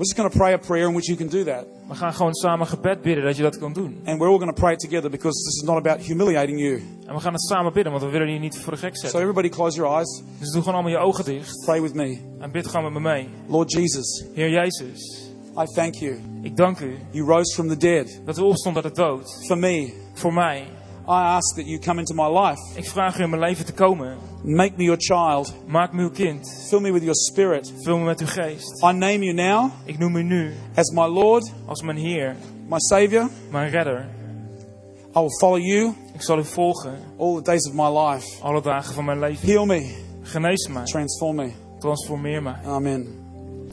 We're 0.01 0.07
just 0.07 0.17
going 0.17 0.31
to 0.31 0.37
pray 0.37 0.53
a 0.53 0.57
prayer 0.57 0.87
in 0.87 0.95
which 0.95 1.07
you 1.09 1.15
can 1.15 1.27
do 1.27 1.43
that. 1.43 1.67
We 1.87 1.95
gaan 1.95 2.13
gewoon 2.13 2.33
samen 2.33 2.67
gebed 2.67 3.01
bidden 3.01 3.23
dat 3.23 3.35
je 3.35 3.41
dat 3.43 3.57
kan 3.57 3.73
doen. 3.73 4.01
And 4.05 4.19
we're 4.19 4.29
all 4.31 4.37
going 4.39 4.55
to 4.55 4.61
pray 4.61 4.75
together 4.75 5.09
because 5.09 5.43
this 5.43 5.55
is 5.55 5.63
not 5.63 5.77
about 5.77 6.05
humiliating 6.05 6.59
you. 6.59 6.81
En 7.07 7.13
we 7.13 7.19
gaan 7.19 7.33
het 7.33 7.41
samen 7.41 7.73
bidden, 7.73 7.91
want 7.91 8.03
we 8.05 8.09
willen 8.09 8.33
je 8.33 8.39
niet 8.39 8.57
voor 8.57 8.73
de 8.73 8.79
gek 8.79 8.95
So 8.95 9.01
zetten. 9.01 9.19
everybody 9.19 9.49
close 9.49 9.75
your 9.77 9.95
eyes. 9.95 10.21
Dus 10.39 10.51
doe 10.51 10.61
gewoon 10.61 10.73
allemaal 10.73 10.91
je 10.91 10.97
ogen 11.07 11.25
dicht. 11.25 11.65
Pray 11.65 11.81
with 11.81 11.93
me. 11.93 12.17
En 12.39 12.51
bid 12.51 12.67
gewoon 12.67 12.83
met 12.93 13.01
me 13.01 13.09
mee. 13.09 13.29
Lord 13.47 13.71
Jesus, 13.71 14.25
Heer 14.33 14.49
Jezus, 14.49 15.29
I 15.57 15.65
thank 15.73 15.93
you. 15.93 16.19
ik 16.41 16.57
dank 16.57 16.79
u 16.79 16.97
You 17.11 17.27
rose 17.27 17.53
from 17.53 17.67
the 17.67 17.77
dead 17.77 18.21
dat 18.25 18.37
u 18.37 18.41
opstond 18.41 18.75
uit 18.75 18.85
de 18.85 19.01
dood. 19.01 19.45
for 19.47 19.57
me. 19.57 19.93
Voor 20.13 20.33
mij. 20.33 20.67
I 21.11 21.35
ask 21.35 21.55
that 21.55 21.65
you 21.65 21.79
come 21.79 21.99
into 21.99 22.13
my 22.13 22.27
life. 22.39 22.61
Ik 22.75 22.85
vraag 22.89 23.19
u 23.19 23.23
in 23.23 23.29
mijn 23.29 23.41
leven 23.41 23.65
te 23.65 23.73
komen. 23.73 24.17
Make 24.43 24.71
me 24.75 24.83
your 24.83 24.99
child. 25.01 25.53
Maak 25.67 25.93
me 25.93 26.01
uw 26.01 26.09
kind. 26.09 26.65
Fill 26.69 26.79
me 26.79 26.91
with 26.91 27.01
your 27.01 27.15
spirit. 27.15 27.73
Vul 27.83 27.97
me 27.97 28.03
met 28.03 28.19
uw 28.19 28.27
geest. 28.27 28.83
I 28.83 28.91
name 28.91 29.17
you 29.19 29.33
now 29.33 29.71
Ik 29.85 29.97
noem 29.99 30.15
u 30.15 30.23
nu 30.23 30.53
as 30.75 30.89
my 30.91 31.05
Lord, 31.05 31.51
als 31.65 31.81
mijn 31.81 31.97
Heer, 31.97 32.35
my 32.67 32.79
Savior. 32.79 33.29
mijn 33.51 33.69
redder. 33.69 34.07
I 35.15 35.19
will 35.19 35.37
follow 35.39 35.59
you 35.59 35.93
Ik 36.13 36.21
zal 36.21 36.37
u 36.37 36.45
volgen 36.45 36.99
all 37.17 37.35
the 37.35 37.41
days 37.41 37.67
of 37.67 37.73
my 37.73 37.99
life. 37.99 38.43
alle 38.43 38.61
dagen 38.61 38.93
van 38.93 39.05
mijn 39.05 39.19
leven. 39.19 39.47
Heal 39.47 39.65
me, 39.65 39.95
Genees 40.21 40.67
mij. 40.67 40.83
transform 40.83 41.35
me. 41.35 41.51
Transformeer 41.79 42.43
mij. 42.43 42.55
Amen. 42.65 43.20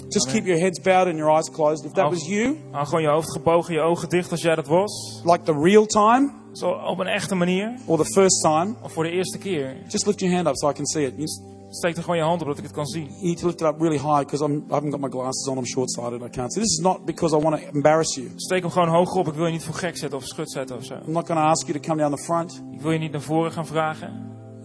Just 0.09 0.27
Amen. 0.29 0.35
keep 0.41 0.47
your 0.47 0.61
heads 0.61 0.81
bowed 0.81 1.07
and 1.07 1.17
your 1.17 1.31
eyes 1.37 1.51
closed. 1.51 1.85
If 1.85 1.93
that 1.93 2.11
was 2.11 2.27
you, 2.27 2.57
Hou 2.71 2.85
gewoon 2.87 3.03
je 3.03 3.09
hoofd 3.09 3.33
gebogen, 3.33 3.75
je 3.75 3.81
ogen 3.81 4.09
dicht 4.09 4.31
als 4.31 4.43
jij 4.43 4.55
dat 4.55 4.67
was. 4.67 5.21
like 5.25 5.43
the 5.45 5.53
real 5.63 5.87
time 5.87 6.31
Zo 6.53 6.71
op 6.71 6.99
een 6.99 7.07
echte 7.07 7.35
manier. 7.35 7.75
or 7.87 7.99
the 7.99 8.05
first 8.05 8.41
time, 8.43 8.75
Of 8.83 8.93
voor 8.93 9.03
de 9.05 9.11
eerste 9.11 9.39
keer. 9.39 9.77
just 9.89 10.07
lift 10.07 10.21
your 10.21 10.35
hand 10.35 10.47
up 10.49 10.57
so 10.57 10.69
I 10.69 10.73
can 10.73 10.87
see 10.87 11.07
it. 11.07 11.41
Steek 11.71 11.97
er 11.97 12.03
gewoon 12.03 12.17
je 12.17 12.23
hand 12.23 12.41
op 12.41 12.47
dat 12.47 12.57
ik 12.59 12.63
het 12.65 12.73
kan 12.73 12.87
zien. 12.87 13.05
you 13.05 13.23
need 13.23 13.39
to 13.39 13.47
lift 13.47 13.61
it 13.61 13.67
up 13.67 13.81
really 13.81 13.99
high 13.99 14.19
because 14.19 14.45
I 14.45 14.63
haven't 14.69 14.91
got 14.93 15.01
my 15.01 15.09
glasses 15.09 15.49
on. 15.49 15.57
I'm 15.59 15.67
short 15.67 15.91
sighted. 15.91 16.23
I 16.23 16.29
can't 16.31 16.53
see. 16.53 16.63
This 16.63 16.73
is 16.79 16.83
not 16.83 17.05
because 17.05 17.37
I 17.37 17.41
want 17.41 17.57
to 17.61 17.63
embarrass 17.73 18.15
you. 18.15 18.29
Steek 18.37 18.63
hem 18.63 18.71
gewoon 18.71 18.89
hoog 18.89 19.15
op. 19.15 19.27
Ik 19.29 19.35
wil 19.35 19.47
je 19.47 19.53
niet 19.53 19.63
voor 19.65 19.75
gek 19.75 19.97
zetten 19.97 20.19
of 20.19 20.25
schut 20.25 20.51
zetten 20.51 20.77
of 20.77 20.85
zo. 20.85 20.95
I'm 20.95 21.13
not 21.13 21.27
going 21.27 21.41
to 21.41 21.47
ask 21.47 21.67
you 21.67 21.79
to 21.81 21.89
come 21.89 22.01
down 22.03 22.15
the 22.17 22.23
front. 22.23 22.63
Ik 22.73 22.81
wil 22.81 22.91
je 22.93 22.99
niet 22.99 23.13
naar 23.13 23.21
voren 23.21 23.53
gaan 23.53 23.67
vragen. 23.67 24.09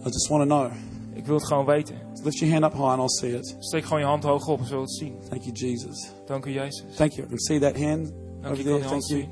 I 0.00 0.04
just 0.04 0.28
want 0.28 0.48
to 0.48 0.56
know. 0.56 0.70
Ik 1.14 1.26
wil 1.26 1.34
het 1.34 1.46
gewoon 1.46 1.64
weten. 1.64 1.96
Lift 2.22 2.38
your 2.38 2.52
hand 2.52 2.64
up 2.64 2.72
high 2.72 2.90
and 2.90 3.00
I'll 3.00 3.08
see 3.08 3.38
it. 3.38 3.56
Steek 3.58 3.84
gewoon 3.84 3.98
je 3.98 4.06
hand 4.06 4.22
hoog 4.22 4.48
op 4.48 4.58
en 4.58 4.66
zullen 4.66 4.82
het 4.82 4.92
zien. 4.92 5.18
Thank 5.28 5.42
you, 5.42 5.54
Jesus. 5.54 6.10
Dank 6.26 6.44
u, 6.44 6.52
Jezus. 6.52 6.96
Thank 6.96 7.12
you. 7.12 7.26
I 7.26 7.28
can 7.28 7.38
see 7.38 7.58
that 7.58 7.76
hand 7.76 8.12
Dank 8.40 8.52
over 8.52 8.64
there. 8.64 8.78
Thank 8.78 8.90
you. 8.90 9.20
zien. 9.20 9.28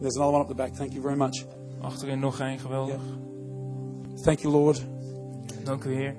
There's 0.00 0.16
another 0.16 0.34
one 0.34 0.42
up 0.42 0.48
the 0.48 0.54
back. 0.54 0.74
Thank 0.74 0.92
you 0.92 1.02
very 1.02 1.16
much. 1.16 1.44
Achterin 1.80 2.18
nog 2.18 2.40
één, 2.40 2.58
geweldig. 2.58 3.00
Thank 4.22 4.38
you, 4.38 4.52
Lord. 4.52 4.84
Dank 5.64 5.84
u, 5.84 5.94
Heer. 5.94 6.16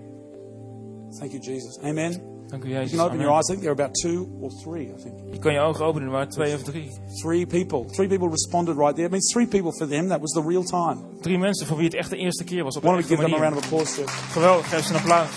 Thank 1.19 1.31
you, 1.31 1.43
Jesus. 1.43 1.79
Amen. 1.79 2.34
Dank 2.55 2.67
u, 2.67 2.69
You 2.69 2.89
can 2.89 2.99
open 2.99 3.19
your 3.19 3.31
eyes. 3.31 3.49
I 3.49 3.53
think 3.53 3.61
there 3.61 3.71
are 3.71 3.81
about 3.83 3.93
two 4.01 4.27
or 4.41 4.49
three, 4.63 4.85
I 4.97 5.01
think. 5.01 5.15
Je 5.31 5.39
kan 5.39 5.53
je 5.53 5.59
ogen 5.59 5.85
openen, 5.85 6.09
maar 6.09 6.29
twee 6.29 6.53
of 6.53 6.63
drie. 6.63 6.91
Three 7.21 7.45
people. 7.45 7.85
Three 7.91 8.07
people 8.07 8.29
responded 8.29 8.77
right 8.77 8.95
there. 8.95 9.05
It 9.05 9.11
means 9.11 9.31
three 9.31 9.47
people 9.47 9.71
for 9.71 9.87
them. 9.87 10.07
That 10.07 10.19
was 10.19 10.31
the 10.31 10.41
real 10.47 10.63
time. 10.63 10.97
Drie 11.21 11.37
mensen 11.37 11.67
voor 11.67 11.77
wie 11.77 11.85
het 11.85 11.95
echt 11.95 12.09
de 12.09 12.17
eerste 12.17 12.43
keer 12.43 12.63
was. 12.63 12.75
Op 12.75 12.81
Why 12.83 12.89
een 12.89 12.95
don't 12.95 13.07
we 13.07 13.13
echte 13.13 13.25
give 13.25 13.35
them 13.35 13.43
a 13.43 13.49
round 13.49 13.57
of 13.57 13.63
applause? 13.63 14.01
Geweldig, 14.31 14.69
geef 14.69 14.85
ze 14.85 14.93
een 14.93 14.99
applaus. 14.99 15.27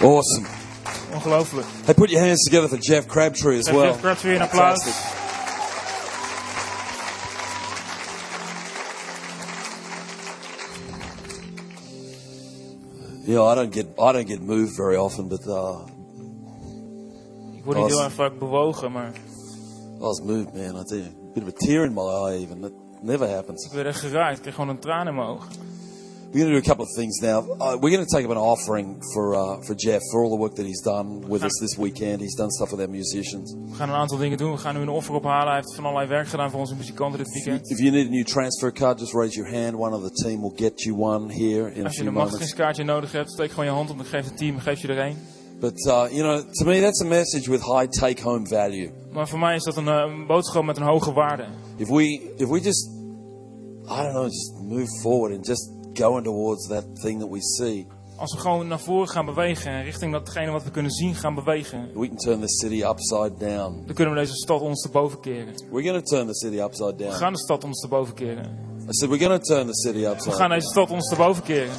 Awesome. 0.00 0.46
Ongelooflijk. 1.14 1.66
Hey, 1.84 1.94
put 1.94 2.10
your 2.10 2.26
hands 2.26 2.44
together 2.44 2.68
for 2.68 2.78
Jeff 2.78 3.06
Crabtree 3.06 3.58
as 3.58 3.68
Geef 3.68 3.74
well. 3.74 3.86
Jeff 3.86 4.00
Crabtree 4.00 4.34
een 4.34 4.40
applaus. 4.42 5.13
Yeah, 13.34 13.52
I 13.52 13.54
don't 13.56 13.72
get 13.72 13.86
I 13.98 14.12
don't 14.12 14.28
get 14.28 14.40
moved 14.42 14.76
very 14.76 14.96
often, 14.96 15.28
but 15.28 15.46
uh, 15.46 15.78
Ik 17.56 17.64
word 17.64 17.76
niet 17.76 17.86
heel 17.86 18.02
erg 18.02 18.12
vaak 18.12 18.38
bewogen, 18.38 18.92
maar 18.92 19.12
I 19.96 19.98
was 19.98 20.20
moved, 20.20 20.54
man. 20.54 20.80
I 20.80 20.84
tell 20.84 20.98
you, 20.98 21.08
bit 21.32 21.42
of 21.42 21.48
a 21.48 21.52
tear 21.52 21.84
in 21.84 21.94
my 21.94 22.02
eye, 22.02 22.38
even 22.38 22.60
that 22.60 22.72
never 23.02 23.28
happens. 23.28 23.64
ik 23.64 23.72
werd 23.72 23.86
echt 23.86 24.00
geraakt. 24.00 24.36
Ik 24.36 24.42
kreeg 24.42 24.54
gewoon 24.54 24.70
een 24.70 24.78
traan 24.78 25.06
in 25.06 25.14
mijn 25.14 25.26
ogen. 25.28 25.48
We're 26.34 26.40
going 26.40 26.52
to 26.52 26.60
do 26.60 26.66
a 26.66 26.68
couple 26.68 26.84
of 26.84 26.90
things 26.96 27.20
now. 27.22 27.38
Uh, 27.60 27.76
we're 27.80 27.94
going 27.94 28.04
to 28.04 28.10
take 28.16 28.24
up 28.24 28.30
an 28.32 28.36
offering 28.36 29.00
for 29.12 29.36
uh, 29.36 29.60
for 29.66 29.74
Jeff 29.76 30.02
for 30.10 30.24
all 30.24 30.30
the 30.30 30.40
work 30.44 30.54
that 30.56 30.66
he's 30.66 30.82
done 30.82 31.20
with 31.28 31.44
us 31.44 31.52
this 31.60 31.78
weekend. 31.78 32.20
He's 32.20 32.34
done 32.34 32.50
stuff 32.50 32.70
with 32.72 32.80
our 32.80 32.90
musicians. 32.90 33.54
We 33.68 33.74
gaan 33.74 33.88
een 33.88 33.94
aantal 33.94 34.18
dingen 34.18 34.38
doen. 34.38 34.50
We 34.52 34.58
gaan 34.58 34.74
nu 34.74 34.80
een 34.80 34.88
offer 34.88 35.14
ophalen. 35.14 35.46
Hij 35.46 35.56
heeft 35.56 35.74
van 35.74 35.84
allerlei 35.84 36.08
werk 36.08 36.28
gedaan 36.28 36.50
voor 36.50 36.60
onze 36.60 36.74
muzikanten 36.74 37.18
dit 37.18 37.32
weekend. 37.32 37.70
If 37.70 37.78
you 37.78 37.90
need 37.90 38.06
a 38.06 38.10
new 38.10 38.24
transfer 38.24 38.72
card, 38.72 38.98
just 39.00 39.12
raise 39.12 39.36
your 39.40 39.54
hand. 39.54 39.74
One 39.74 39.96
of 39.96 40.02
the 40.02 40.22
team 40.22 40.40
will 40.40 40.52
get 40.56 40.82
you 40.82 40.96
one 40.98 41.32
here 41.32 41.74
in 41.74 41.80
a 41.80 41.84
Als 41.84 41.92
je 41.96 41.98
few 41.98 42.06
een 42.06 42.12
moments. 42.12 42.14
machtigingskaartje 42.14 42.84
nodig 42.84 43.12
hebt, 43.12 43.30
steek 43.30 43.50
gewoon 43.50 43.64
je 43.64 43.70
hand 43.70 43.90
op. 43.90 43.96
Dan 43.96 44.06
geeft 44.06 44.28
het 44.28 44.36
team, 44.36 44.58
geeft 44.58 44.80
je 44.80 44.88
er 44.88 44.98
één. 44.98 45.16
But 45.60 45.86
uh, 45.86 46.06
you 46.10 46.22
know, 46.22 46.52
to 46.52 46.64
me, 46.64 46.80
that's 46.80 47.02
a 47.02 47.06
message 47.06 47.50
with 47.50 47.62
high 47.62 47.86
take-home 47.88 48.46
value. 48.46 48.90
Maar 49.12 49.28
voor 49.28 49.38
mij 49.38 49.54
is 49.54 49.62
dat 49.62 49.76
een, 49.76 49.88
eh, 49.88 50.04
een 50.06 50.26
boodschap 50.26 50.64
met 50.64 50.76
een 50.76 50.82
hoge 50.82 51.12
waarde. 51.12 51.44
If 51.76 51.88
we 51.88 52.32
if 52.36 52.48
we 52.48 52.60
just 52.60 52.90
I 53.86 54.02
don't 54.02 54.12
know, 54.12 54.24
just 54.24 54.52
move 54.62 54.88
forward 55.00 55.36
and 55.36 55.46
just 55.46 55.70
going 55.98 56.24
towards 56.24 56.66
that 56.68 56.84
thing 57.00 57.20
that 57.20 57.30
we 57.30 57.40
see, 57.40 57.86
Als 58.16 58.32
we 58.34 58.40
gewoon 58.40 58.66
naar 58.68 58.80
voren 58.80 59.08
gaan 59.08 59.24
bewegen 59.26 59.70
en 59.72 59.82
richting 59.82 60.12
datgene 60.12 60.50
wat 60.50 60.64
we 60.64 60.70
kunnen 60.70 60.90
zien 60.90 61.14
gaan 61.14 61.34
bewegen, 61.34 61.90
we 61.94 62.06
can 62.08 62.16
turn 62.16 62.40
the 62.40 62.48
city 62.48 62.82
upside 62.82 63.32
down. 63.38 63.82
dan 63.86 63.94
kunnen 63.94 64.14
we 64.14 64.20
deze 64.20 64.34
stad 64.34 64.60
ons 64.60 64.82
te 64.82 64.88
boven 64.88 65.20
keren. 65.20 65.54
We're 65.70 65.88
going 65.88 66.04
to 66.04 66.16
turn 66.16 66.26
the 66.26 66.34
city 66.34 66.58
upside 66.60 66.96
We 66.96 67.02
down. 67.04 67.12
gaan 67.16 67.32
de 67.32 67.38
stad 67.38 67.64
ons 67.64 67.80
te 67.80 67.88
boven 67.88 68.14
keren. 68.14 68.44
I 68.80 68.86
said 68.90 69.08
we're 69.08 69.24
going 69.26 69.40
to 69.40 69.54
turn 69.54 69.66
the 69.66 69.74
city 69.74 69.98
We 70.00 70.06
upside. 70.10 70.34
gaan 70.36 70.50
deze 70.50 70.66
stad 70.68 70.90
ons 70.90 71.08
te 71.08 71.16
boven 71.16 71.42
keren. 71.42 71.72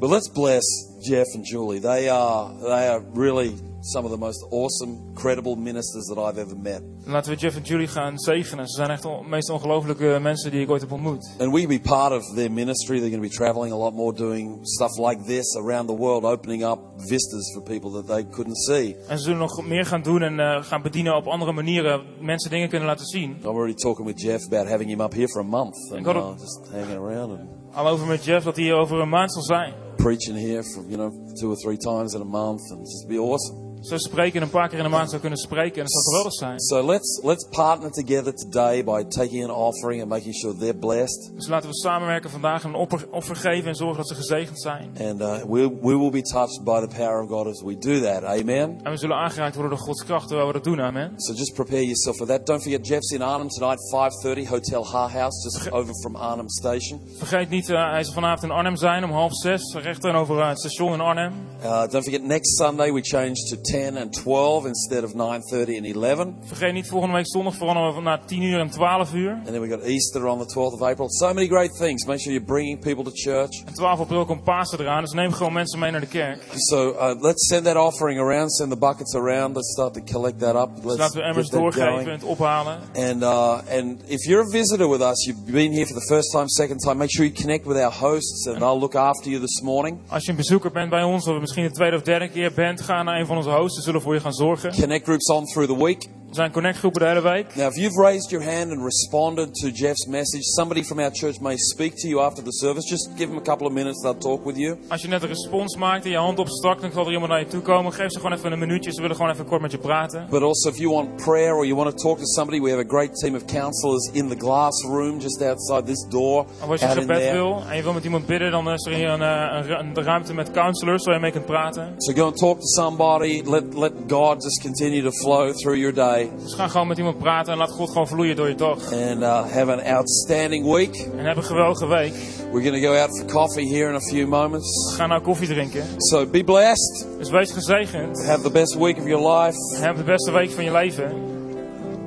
But 0.00 0.10
let's 0.10 0.28
bless 0.28 0.88
Jeff 1.00 1.34
and 1.34 1.46
Julie. 1.48 1.80
They 1.80 2.10
are 2.10 2.52
they 2.60 2.88
are 2.88 3.02
really 3.14 3.54
some 3.80 4.04
of 4.04 4.12
the 4.12 4.18
most 4.18 4.46
awesome, 4.50 5.14
credible 5.14 5.56
ministers 5.56 6.06
that 6.06 6.18
I've 6.18 6.40
ever 6.40 6.56
met. 6.56 6.82
En 7.04 7.12
laten 7.12 7.32
we 7.32 7.38
Jeff 7.38 7.56
en 7.56 7.62
Julie 7.62 7.86
gaan 7.86 8.18
zegenen. 8.18 8.68
Ze 8.68 8.76
zijn 8.76 8.90
echt 8.90 9.02
de 9.02 9.18
meest 9.28 9.50
ongelofelijke 9.50 10.18
mensen 10.22 10.50
die 10.50 10.60
ik 10.60 10.70
ooit 10.70 10.80
heb 10.80 10.92
ontmoet. 10.92 11.34
And 11.38 11.52
we 11.52 11.66
be 11.66 11.80
part 11.80 12.12
of 12.12 12.34
their 12.34 12.52
ministry. 12.52 12.98
They're 12.98 13.10
going 13.10 13.22
to 13.22 13.28
be 13.28 13.44
traveling 13.44 13.72
a 13.72 13.76
lot 13.76 13.94
more, 13.94 14.14
doing 14.14 14.58
stuff 14.62 14.98
like 14.98 15.22
this 15.24 15.56
around 15.56 15.86
the 15.88 15.96
world, 15.96 16.24
opening 16.24 16.64
up 16.64 16.78
vistas 16.96 17.52
for 17.54 17.62
people 17.62 17.90
that 17.90 18.06
they 18.06 18.24
couldn't 18.30 18.56
see. 18.56 18.96
En 19.08 19.18
ze 19.18 19.24
zullen 19.24 19.38
nog 19.38 19.66
meer 19.66 19.86
gaan 19.86 20.02
doen 20.02 20.22
en 20.22 20.40
eh, 20.40 20.62
gaan 20.62 20.82
bedienen 20.82 21.16
op 21.16 21.26
andere 21.26 21.52
manieren. 21.52 22.02
Mensen 22.20 22.50
dingen 22.50 22.68
kunnen 22.68 22.88
laten 22.88 23.06
zien. 23.06 23.30
I'm 23.30 23.46
already 23.46 23.74
talking 23.74 24.06
with 24.06 24.20
Jeff 24.20 24.46
about 24.46 24.68
having 24.68 24.90
him 24.90 25.00
up 25.00 25.12
here 25.12 25.28
for 25.28 25.40
a 25.40 25.46
month 25.46 25.74
and 25.92 26.06
uh, 26.06 26.30
just 26.38 26.68
hanging 26.70 26.98
around 26.98 27.38
and 27.38 27.48
Al 27.72 27.88
over 27.88 28.06
met 28.06 28.24
Jeff 28.24 28.44
dat 28.44 28.56
hij 28.56 28.64
hier 28.64 28.74
over 28.74 29.00
een 29.00 29.08
maand 29.08 29.32
zal 29.32 29.42
zijn. 29.42 29.72
preaching 29.96 30.38
here 30.38 30.62
for 30.62 30.82
you 30.88 30.96
know 30.96 31.10
two 31.40 31.50
or 31.50 31.56
three 31.56 31.76
times 31.76 32.14
in 32.14 32.20
a 32.20 32.24
month 32.24 32.60
and 32.70 32.80
just 32.80 33.08
be 33.08 33.18
awesome. 33.18 33.69
Zo 33.80 33.96
spreken 33.98 34.42
een 34.42 34.50
paar 34.50 34.68
keer 34.68 34.78
in 34.78 34.84
de 34.84 34.90
maand 34.90 35.08
zou 35.08 35.20
kunnen 35.20 35.38
spreken 35.38 35.76
en 35.76 35.82
dat 35.82 35.92
zou 35.92 36.04
geweldig 36.04 36.32
zijn. 36.32 36.60
So 36.60 36.86
let's 36.86 37.20
let's 37.22 37.46
partner 37.48 37.90
together 37.90 38.34
today 38.34 38.84
by 38.84 39.04
taking 39.08 39.44
an 39.44 39.50
offering 39.50 40.00
and 40.00 40.10
making 40.10 40.34
sure 40.34 40.56
they're 40.56 40.78
blessed. 40.78 41.32
Dus 41.34 41.48
laten 41.48 41.68
we 41.68 41.74
samenwerken 41.74 42.30
vandaag 42.30 42.62
en 42.62 42.68
een 42.68 42.74
offer, 42.74 43.06
offer 43.10 43.36
geven 43.36 43.68
en 43.68 43.74
zorgen 43.74 43.96
dat 43.96 44.08
ze 44.08 44.14
gezegend 44.14 44.60
zijn. 44.60 44.90
And 45.00 45.20
uh, 45.20 45.42
we 45.42 45.78
we 45.82 45.98
will 45.98 46.10
be 46.10 46.22
touched 46.22 46.64
by 46.64 46.80
the 46.80 46.96
power 46.96 47.22
of 47.22 47.28
God 47.28 47.46
as 47.46 47.62
we 47.62 47.78
do 47.78 48.00
that. 48.00 48.24
Amen. 48.24 48.80
En 48.82 48.90
we 48.90 48.96
zullen 48.96 49.16
aangeraakt 49.16 49.54
worden 49.54 49.76
door 49.76 49.86
Gods 49.86 50.04
kracht 50.04 50.26
terwijl 50.26 50.46
we 50.46 50.52
dat 50.52 50.64
doen, 50.64 50.80
amen. 50.80 51.12
So 51.16 51.32
just 51.32 51.54
prepare 51.54 51.82
yourself 51.82 52.16
for 52.16 52.26
that. 52.26 52.46
Don't 52.46 52.62
forget 52.62 52.86
Jeff's 52.86 53.10
in 53.10 53.22
Arnhem 53.22 53.48
tonight, 53.48 53.80
5:30, 53.90 54.48
Hotel 54.48 54.86
Ha 54.86 55.08
House, 55.08 55.42
just 55.42 55.72
over 55.72 55.94
from 55.94 56.16
Arnhem 56.16 56.48
Station. 56.48 57.00
Vergeet 57.16 57.50
niet, 57.50 57.68
eh, 57.68 57.90
hij 57.90 58.04
zal 58.04 58.14
vanavond 58.14 58.42
in 58.42 58.50
Arnhem 58.50 58.76
zijn 58.76 59.04
om 59.04 59.10
half 59.10 59.34
zes, 59.34 59.74
recht 59.74 60.00
tegenover 60.00 60.40
eh, 60.40 60.48
het 60.48 60.58
station 60.58 60.92
in 60.92 61.00
Arnhem. 61.00 61.32
Uh, 61.62 61.86
don't 61.86 62.04
forget 62.04 62.22
next 62.22 62.56
Sunday 62.56 62.92
we 62.92 63.00
change 63.02 63.34
to 63.34 63.56
10 63.70 63.96
and 63.98 64.12
12 64.12 64.66
instead 64.66 65.04
of 65.04 65.12
9:30 65.14 65.76
and 65.76 65.86
11. 65.86 66.34
Vergeet 66.44 66.72
niet, 66.72 66.88
volgende 66.88 67.14
week 67.14 67.28
zondag 67.28 67.54
veranderen 67.54 68.02
naar 68.02 68.24
10 68.26 68.42
uur 68.42 68.60
en 68.60 68.70
12 68.70 69.14
uur. 69.14 69.30
And 69.30 69.46
then 69.46 69.60
we 69.60 69.68
got 69.68 69.82
Easter 69.82 70.26
on 70.26 70.38
the 70.38 70.46
12th 70.46 70.74
of 70.74 70.82
April. 70.82 71.10
So 71.10 71.26
many 71.34 71.46
great 71.46 71.76
things. 71.76 72.04
Make 72.04 72.18
sure 72.20 72.32
you're 72.32 72.52
bringing 72.52 72.78
people 72.80 73.04
to 73.04 73.10
church. 73.14 73.62
En 73.66 73.74
12 73.74 74.00
april 74.00 74.24
komt 74.24 74.44
Pasen 74.44 74.80
eraan, 74.80 75.02
dus 75.02 75.12
neem 75.12 75.32
gewoon 75.32 75.52
mensen 75.52 75.78
mee 75.78 75.90
naar 75.90 76.00
de 76.00 76.06
kerk. 76.06 76.42
So 76.54 76.90
uh, 76.90 77.20
let's 77.20 77.46
send 77.46 77.64
that 77.64 77.76
offering 77.76 78.20
around, 78.20 78.52
send 78.52 78.70
the 78.70 78.78
buckets 78.78 79.14
around. 79.14 79.54
Let's 79.54 79.72
start 79.72 79.94
to 79.94 80.00
collect 80.12 80.38
that 80.38 80.54
up. 80.54 80.70
Dus 80.74 80.84
Let's 80.84 80.98
laten 80.98 81.18
we 81.20 81.26
emmers 81.26 81.48
doorgeven 81.48 81.88
going. 81.88 82.06
en 82.06 82.12
het 82.12 82.24
ophalen. 82.24 82.78
And 82.94 83.22
uh, 83.22 83.78
and 83.78 84.02
if 84.06 84.26
you're 84.26 84.42
a 84.42 84.50
visitor 84.50 84.88
with 84.90 85.00
us, 85.00 85.24
you've 85.26 85.52
been 85.52 85.72
here 85.72 85.86
for 85.86 85.94
the 86.00 86.06
first 86.06 86.30
time, 86.30 86.48
second 86.48 86.78
time, 86.80 86.96
make 86.96 87.10
sure 87.10 87.26
you 87.26 87.40
connect 87.40 87.66
with 87.66 87.76
our 87.76 87.92
hosts, 87.92 88.46
and 88.46 88.56
they'll 88.58 88.78
look 88.78 88.94
after 88.94 89.30
you 89.30 89.40
this 89.40 89.60
morning. 89.62 89.98
Als 90.08 90.24
je 90.24 90.30
een 90.30 90.36
bezoeker 90.36 90.70
bent 90.70 90.90
bij 90.90 91.02
ons, 91.02 91.26
of 91.26 91.40
misschien 91.40 91.64
de 91.64 91.70
tweede 91.70 91.96
of 91.96 92.02
derde 92.02 92.28
keer 92.28 92.52
bent, 92.52 92.80
ga 92.80 93.02
naar 93.02 93.18
een 93.20 93.26
van 93.26 93.36
onze 93.36 93.50
Ze 93.68 93.80
zullen 93.82 94.00
voor 94.00 94.14
je 94.14 94.20
gaan 94.20 94.32
zorgen. 94.32 94.72
Connect 94.72 95.04
groups 95.04 95.30
on 95.30 95.44
through 95.44 95.72
the 95.72 95.84
week. 95.84 96.08
Er 96.30 96.36
zijn 96.36 96.52
connectgroepen 96.52 97.00
de 97.00 97.06
hele 97.06 97.22
week. 97.22 97.54
Now, 97.56 97.66
if 97.66 97.76
you've 97.76 98.00
raised 98.02 98.30
your 98.30 98.44
hand 98.44 98.70
and 98.70 98.82
responded 98.84 99.54
to 99.54 99.68
Jeff's 99.68 100.06
message, 100.06 100.42
somebody 100.42 100.84
from 100.84 100.98
our 100.98 101.10
church 101.12 101.40
may 101.40 101.56
speak 101.56 101.96
to 101.96 102.08
you 102.08 102.20
after 102.22 102.42
the 102.44 102.52
service. 102.52 102.88
Just 102.88 103.10
give 103.16 103.28
them 103.28 103.38
a 103.38 103.42
couple 103.42 103.66
of 103.66 103.72
minutes; 103.72 104.00
they'll 104.02 104.18
talk 104.18 104.44
with 104.44 104.56
you. 104.56 104.78
Als 104.88 105.02
je 105.02 105.08
net 105.08 105.22
een 105.22 105.28
respons 105.28 105.76
maakt 105.76 106.04
en 106.04 106.10
je 106.10 106.16
hand 106.16 106.38
opstak, 106.38 106.80
dan 106.80 106.92
zal 106.92 107.06
er 107.06 107.12
iemand 107.12 107.30
naar 107.30 107.40
je 107.40 107.46
toe 107.46 107.60
komen. 107.60 107.92
Geef 107.92 108.10
ze 108.10 108.20
gewoon 108.20 108.36
even 108.36 108.52
een 108.52 108.58
minuutje. 108.58 108.92
Ze 108.92 109.00
willen 109.00 109.16
gewoon 109.16 109.30
even 109.32 109.46
kort 109.46 109.60
met 109.60 109.70
je 109.70 109.78
praten. 109.78 110.26
But 110.30 110.42
also, 110.42 110.68
if 110.68 110.76
you 110.78 110.90
want 110.94 111.16
prayer 111.16 111.54
or 111.54 111.66
you 111.66 111.76
want 111.76 111.90
to 111.90 112.02
talk 112.08 112.18
to 112.18 112.24
somebody, 112.24 112.60
we 112.60 112.70
have 112.70 112.82
a 112.84 112.88
great 112.88 113.14
team 113.20 113.34
of 113.34 113.44
counselors 113.44 114.10
in 114.12 114.28
the 114.28 114.36
glass 114.36 114.84
room 114.84 115.18
just 115.20 115.42
outside 115.42 115.82
this 115.82 116.06
door. 116.08 116.46
Of 116.62 116.68
als 116.68 116.80
je 116.80 116.86
gebed 116.86 117.30
wil 117.32 117.62
en 117.68 117.76
je 117.76 117.82
wil 117.82 117.92
met 117.92 118.04
iemand 118.04 118.26
bidden, 118.26 118.50
dan 118.50 118.70
is 118.70 118.86
er 118.86 118.92
hier 118.92 119.08
een, 119.08 119.22
eh, 119.22 119.78
een, 119.78 119.96
een 119.96 120.04
ruimte 120.04 120.34
met 120.34 120.50
counselors 120.50 121.04
waar 121.04 121.14
je 121.14 121.20
mee 121.20 121.32
kunt 121.32 121.46
praten. 121.46 121.94
So 121.96 122.12
go 122.12 122.24
and 122.24 122.36
talk 122.36 122.58
to 122.60 122.66
somebody. 122.66 123.42
Let 123.44 123.74
let 123.74 123.92
God 124.08 124.42
just 124.42 124.62
continue 124.62 125.02
to 125.02 125.10
flow 125.10 125.52
through 125.52 125.78
your 125.78 125.94
day, 125.94 126.19
Dus 126.42 126.54
ga 126.54 126.68
gewoon 126.68 126.86
met 126.86 126.98
iemand 126.98 127.18
praten 127.18 127.52
en 127.52 127.58
laat 127.58 127.70
God 127.70 127.88
gewoon 127.88 128.08
vloeien 128.08 128.36
door 128.36 128.48
je 128.48 128.54
dag. 128.54 128.92
and 128.92 129.22
uh, 129.22 129.52
have 129.52 129.72
an 129.72 129.96
outstanding 129.96 130.72
week. 130.72 131.08
En 131.16 131.24
heb 131.24 131.36
een 131.36 131.44
geweldige 131.44 131.86
week. 131.86 132.12
We're 132.52 132.62
going 132.62 132.82
to 132.82 132.88
go 132.88 132.94
out 132.94 133.18
for 133.18 133.26
coffee 133.26 133.68
here 133.74 133.88
in 133.88 133.94
a 133.94 134.00
few 134.00 134.26
moments. 134.28 134.94
Ga 134.96 135.06
nou 135.06 135.20
koffie 135.22 135.48
drinken. 135.48 135.84
So 135.96 136.26
be 136.26 136.44
blessed. 136.44 137.06
Dus 137.18 137.30
wees 137.30 137.52
gezegend. 137.52 138.24
Have 138.26 138.42
the 138.42 138.50
best 138.50 138.74
week 138.74 138.98
of 138.98 139.04
your 139.06 139.28
life. 139.28 139.76
En 139.76 139.82
heb 139.82 139.96
de 139.96 140.04
beste 140.04 140.32
week 140.32 140.50
van 140.50 140.64
je 140.64 140.72
leven. 140.72 141.28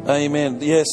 Amen. 0.05 0.57
Yes. 0.59 0.87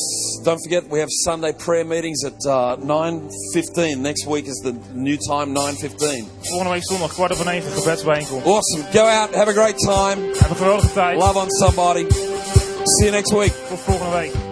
Don't 0.45 0.61
forget 0.61 0.89
we 0.89 0.99
have 0.99 1.11
Sunday 1.11 1.53
prayer 1.53 1.87
meetings 1.87 2.25
at 2.25 2.45
uh, 2.47 2.77
9:15. 2.77 3.99
Next 3.99 4.25
week 4.27 4.47
is 4.47 4.61
the 4.63 4.75
new 4.93 5.17
time 5.17 5.53
9:15. 5.55 6.29
Volgende 6.41 6.73
week 6.73 6.85
zondag, 6.85 7.13
kwart 7.13 7.33
over 7.33 7.45
negen, 7.45 7.73
gebedsbijeenkomst. 7.73 8.47
Awesome. 8.47 8.85
Go 8.93 9.05
out, 9.05 9.35
have 9.35 9.49
a 9.49 9.53
great 9.53 9.79
time. 9.79 10.27
Heb 10.39 10.51
een 10.51 10.57
geweldige 10.57 10.93
tijd. 10.93 11.19
Love 11.19 11.39
on 11.39 11.51
somebody. 11.51 12.07
See 12.85 13.05
you 13.05 13.11
next 13.11 13.33
week. 13.33 13.53
Tot 13.69 13.79
volgende 13.79 14.17
week. 14.19 14.50